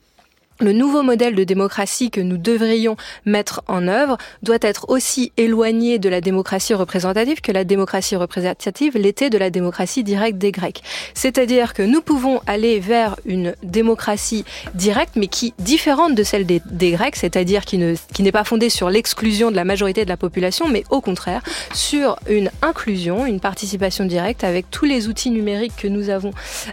le 0.60 0.74
nouveau 0.74 1.04
modèle 1.04 1.36
de 1.36 1.44
démocratie 1.44 2.12
que 2.12 2.22
nous 2.22 2.38
devrions 2.38 2.98
mettre 3.26 3.62
en 3.68 3.88
œuvre 3.88 4.18
doit 4.44 4.58
être 4.62 4.90
aussi 4.90 5.32
éloigné 5.38 6.00
de 6.00 6.10
la 6.10 6.22
démocratie 6.22 6.74
représentative 6.74 7.42
que 7.42 7.52
la 7.52 7.64
démocratie 7.64 8.16
représentative 8.16 8.98
l'était 8.98 9.30
de 9.30 9.38
la 9.38 9.50
démocratie 9.50 10.04
directe 10.04 10.38
des 10.38 10.52
Grecs. 10.52 10.82
C'est-à-dire 11.14 11.74
que 11.74 11.84
nous 11.84 12.02
pouvons 12.02 12.42
aller 12.46 12.80
vers 12.80 13.16
une 13.26 13.54
démocratie 13.64 14.46
directe, 14.76 15.16
mais 15.16 15.28
qui 15.28 15.54
différente 15.60 16.16
de 16.16 16.24
celle 16.24 16.46
des, 16.46 16.62
Grecs, 16.92 17.16
c'est-à-dire 17.16 17.66
qui 17.66 17.78
ne 17.78 17.96
qui 18.14 18.24
n'est 18.24 18.32
pas 18.32 18.44
fondée 18.44 18.70
sur 18.70 18.90
l'exclusion 18.90 19.52
de 19.52 19.56
la 19.56 19.64
majorité 19.64 20.04
de 20.04 20.10
la 20.10 20.18
population, 20.18 20.68
mais 20.68 20.84
au 20.90 21.02
contraire 21.02 21.42
sur 21.74 22.18
une 22.30 22.50
inclusion, 22.62 23.26
une 23.26 23.40
participation 23.40 24.06
directe 24.06 24.44
avec 24.44 24.70
tous 24.72 24.86
les 24.86 25.08
outils 25.08 25.30
numériques 25.30 25.76
que 25.78 25.88
nous 25.88 26.10
avons 26.10 26.32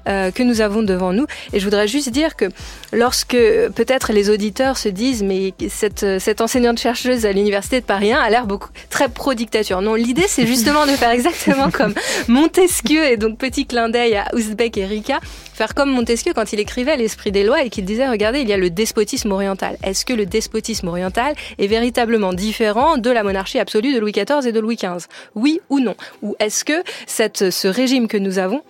euh, 0.09 0.31
que 0.31 0.43
nous 0.43 0.61
avons 0.61 0.83
devant 0.83 1.13
nous. 1.13 1.27
Et 1.53 1.61
je 1.61 1.65
voudrais 1.65 1.89
juste 1.89 2.11
dire 2.11 2.37
que 2.37 2.47
lorsque 2.93 3.37
peut-être 3.77 4.13
les 4.13 4.31
auditeurs 4.31 4.79
se 4.79 4.89
disent 4.89 5.23
mais 5.23 5.55
cette, 5.69 6.19
cette 6.19 6.41
enseignante 6.41 6.79
chercheuse 6.79 7.27
à 7.27 7.33
l'université 7.33 7.81
de 7.81 7.85
Paris 7.85 8.13
1 8.13 8.19
a 8.19 8.31
l'air 8.31 8.47
beaucoup 8.47 8.71
très 8.91 9.09
pro-dictature. 9.09 9.83
Non, 9.83 9.95
l'idée 9.95 10.25
c'est 10.27 10.47
justement 10.47 10.87
de 10.87 10.93
faire 10.93 11.11
exactement 11.11 11.71
comme 11.71 11.95
Montesquieu 12.27 13.05
et 13.05 13.17
donc 13.17 13.39
petit 13.39 13.67
clin 13.67 13.89
d'œil 13.89 14.17
à 14.17 14.35
Ouzbek 14.35 14.79
et 14.79 14.87
Rika, 14.87 15.21
faire 15.23 15.75
comme 15.75 15.91
Montesquieu 15.91 16.33
quand 16.35 16.53
il 16.53 16.59
écrivait 16.59 16.97
l'esprit 16.97 17.31
des 17.31 17.45
lois 17.45 17.63
et 17.63 17.71
qu'il 17.71 17.85
disait 17.85 18.09
regardez 18.09 18.41
il 18.41 18.49
y 18.49 18.53
a 18.53 18.57
le 18.57 18.71
despotisme 18.71 19.31
oriental. 19.31 19.77
Est-ce 19.83 20.05
que 20.05 20.15
le 20.15 20.27
despotisme 20.27 20.89
oriental 20.89 21.35
est 21.59 21.67
véritablement 21.67 22.33
différent 22.33 22.97
de 22.97 23.11
la 23.11 23.23
monarchie 23.23 23.59
absolue 23.59 23.95
de 23.95 24.01
Louis 24.01 24.13
XIV 24.13 24.47
et 24.47 24.53
de 24.53 24.61
Louis 24.61 24.77
XV 24.77 25.07
Oui 25.35 25.61
ou 25.69 25.81
non? 25.81 25.95
Ou 26.23 26.35
est-ce 26.41 26.65
que 26.65 26.83
ce 27.07 27.69
régime 27.69 28.09
que 28.09 28.17
nous 28.17 28.39
avons 28.39 28.63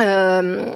euh, 0.00 0.66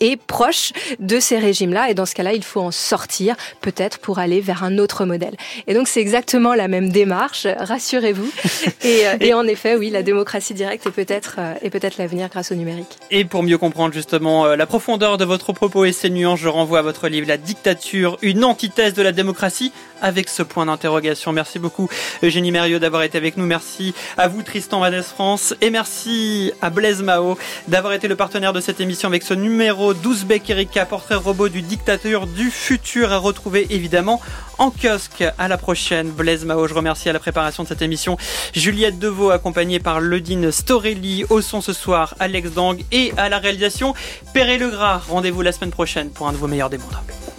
est 0.00 0.16
proche 0.16 0.72
de 0.98 1.20
ces 1.20 1.38
régimes-là. 1.38 1.90
Et 1.90 1.94
dans 1.94 2.06
ce 2.06 2.14
cas-là, 2.14 2.32
il 2.32 2.44
faut 2.44 2.60
en 2.60 2.70
sortir, 2.70 3.36
peut-être 3.60 3.98
pour 3.98 4.18
aller 4.18 4.40
vers 4.40 4.64
un 4.64 4.78
autre 4.78 5.04
modèle. 5.04 5.36
Et 5.66 5.74
donc, 5.74 5.88
c'est 5.88 6.00
exactement 6.00 6.54
la 6.54 6.68
même 6.68 6.90
démarche, 6.90 7.46
rassurez-vous. 7.58 8.30
et, 8.82 9.06
euh, 9.06 9.16
et, 9.20 9.34
en 9.34 9.46
effet, 9.46 9.76
oui, 9.76 9.90
la 9.90 10.02
démocratie 10.02 10.54
directe 10.54 10.86
est 10.86 10.90
peut-être 10.90 11.36
euh, 11.38 11.54
est 11.62 11.70
peut-être 11.70 11.98
l'avenir 11.98 12.28
grâce 12.28 12.52
au 12.52 12.54
numérique. 12.54 12.98
Et 13.10 13.24
pour 13.24 13.42
mieux 13.42 13.58
comprendre 13.58 13.94
justement 13.94 14.46
euh, 14.46 14.56
la 14.56 14.66
profondeur 14.66 15.18
de 15.18 15.24
votre 15.24 15.52
propos 15.52 15.84
et 15.84 15.92
ses 15.92 16.10
nuances, 16.10 16.40
je 16.40 16.48
renvoie 16.48 16.80
à 16.80 16.82
votre 16.82 17.08
livre 17.08 17.26
La 17.28 17.36
dictature, 17.36 18.18
une 18.22 18.44
antithèse 18.44 18.94
de 18.94 19.02
la 19.02 19.12
démocratie, 19.12 19.72
avec 20.02 20.28
ce 20.28 20.42
point 20.42 20.66
d'interrogation. 20.66 21.32
Merci 21.32 21.58
beaucoup, 21.58 21.88
Eugénie 22.22 22.50
Mériot, 22.50 22.78
d'avoir 22.78 23.02
été 23.02 23.18
avec 23.18 23.36
nous. 23.36 23.46
Merci 23.46 23.94
à 24.16 24.28
vous, 24.28 24.42
Tristan 24.42 24.80
Vanès 24.80 25.06
France. 25.06 25.54
Et 25.60 25.70
merci 25.70 26.52
à 26.62 26.70
Blaise 26.70 27.02
Mao 27.02 27.38
d'avoir 27.68 27.92
été 27.92 28.08
le 28.08 28.16
partenaire 28.16 28.52
de 28.52 28.60
cette 28.60 28.80
émission 28.80 29.08
avec 29.08 29.22
ce 29.22 29.34
numéro 29.34 29.85
12 29.92 30.26
Erika, 30.48 30.86
portrait 30.86 31.14
robot 31.14 31.48
du 31.48 31.62
dictateur 31.62 32.26
du 32.26 32.50
futur 32.50 33.12
à 33.12 33.18
retrouver 33.18 33.66
évidemment 33.70 34.20
en 34.58 34.70
kiosque. 34.70 35.24
À 35.38 35.48
la 35.48 35.58
prochaine, 35.58 36.10
Blaise 36.10 36.44
Mao. 36.44 36.66
Je 36.66 36.74
remercie 36.74 37.08
à 37.08 37.12
la 37.12 37.18
préparation 37.18 37.62
de 37.62 37.68
cette 37.68 37.82
émission 37.82 38.16
Juliette 38.54 38.98
Deveau, 38.98 39.30
accompagnée 39.30 39.80
par 39.80 40.00
Ledine 40.00 40.50
Storelli, 40.50 41.24
au 41.30 41.40
son 41.40 41.60
ce 41.60 41.72
soir, 41.72 42.14
Alex 42.18 42.52
Dang 42.52 42.82
et 42.92 43.12
à 43.16 43.28
la 43.28 43.38
réalisation 43.38 43.94
Perret 44.32 44.58
Legras. 44.58 45.02
Rendez-vous 45.08 45.42
la 45.42 45.52
semaine 45.52 45.70
prochaine 45.70 46.10
pour 46.10 46.28
un 46.28 46.32
de 46.32 46.36
vos 46.36 46.48
meilleurs 46.48 46.70
des 46.70 46.78
mondes. 46.78 47.35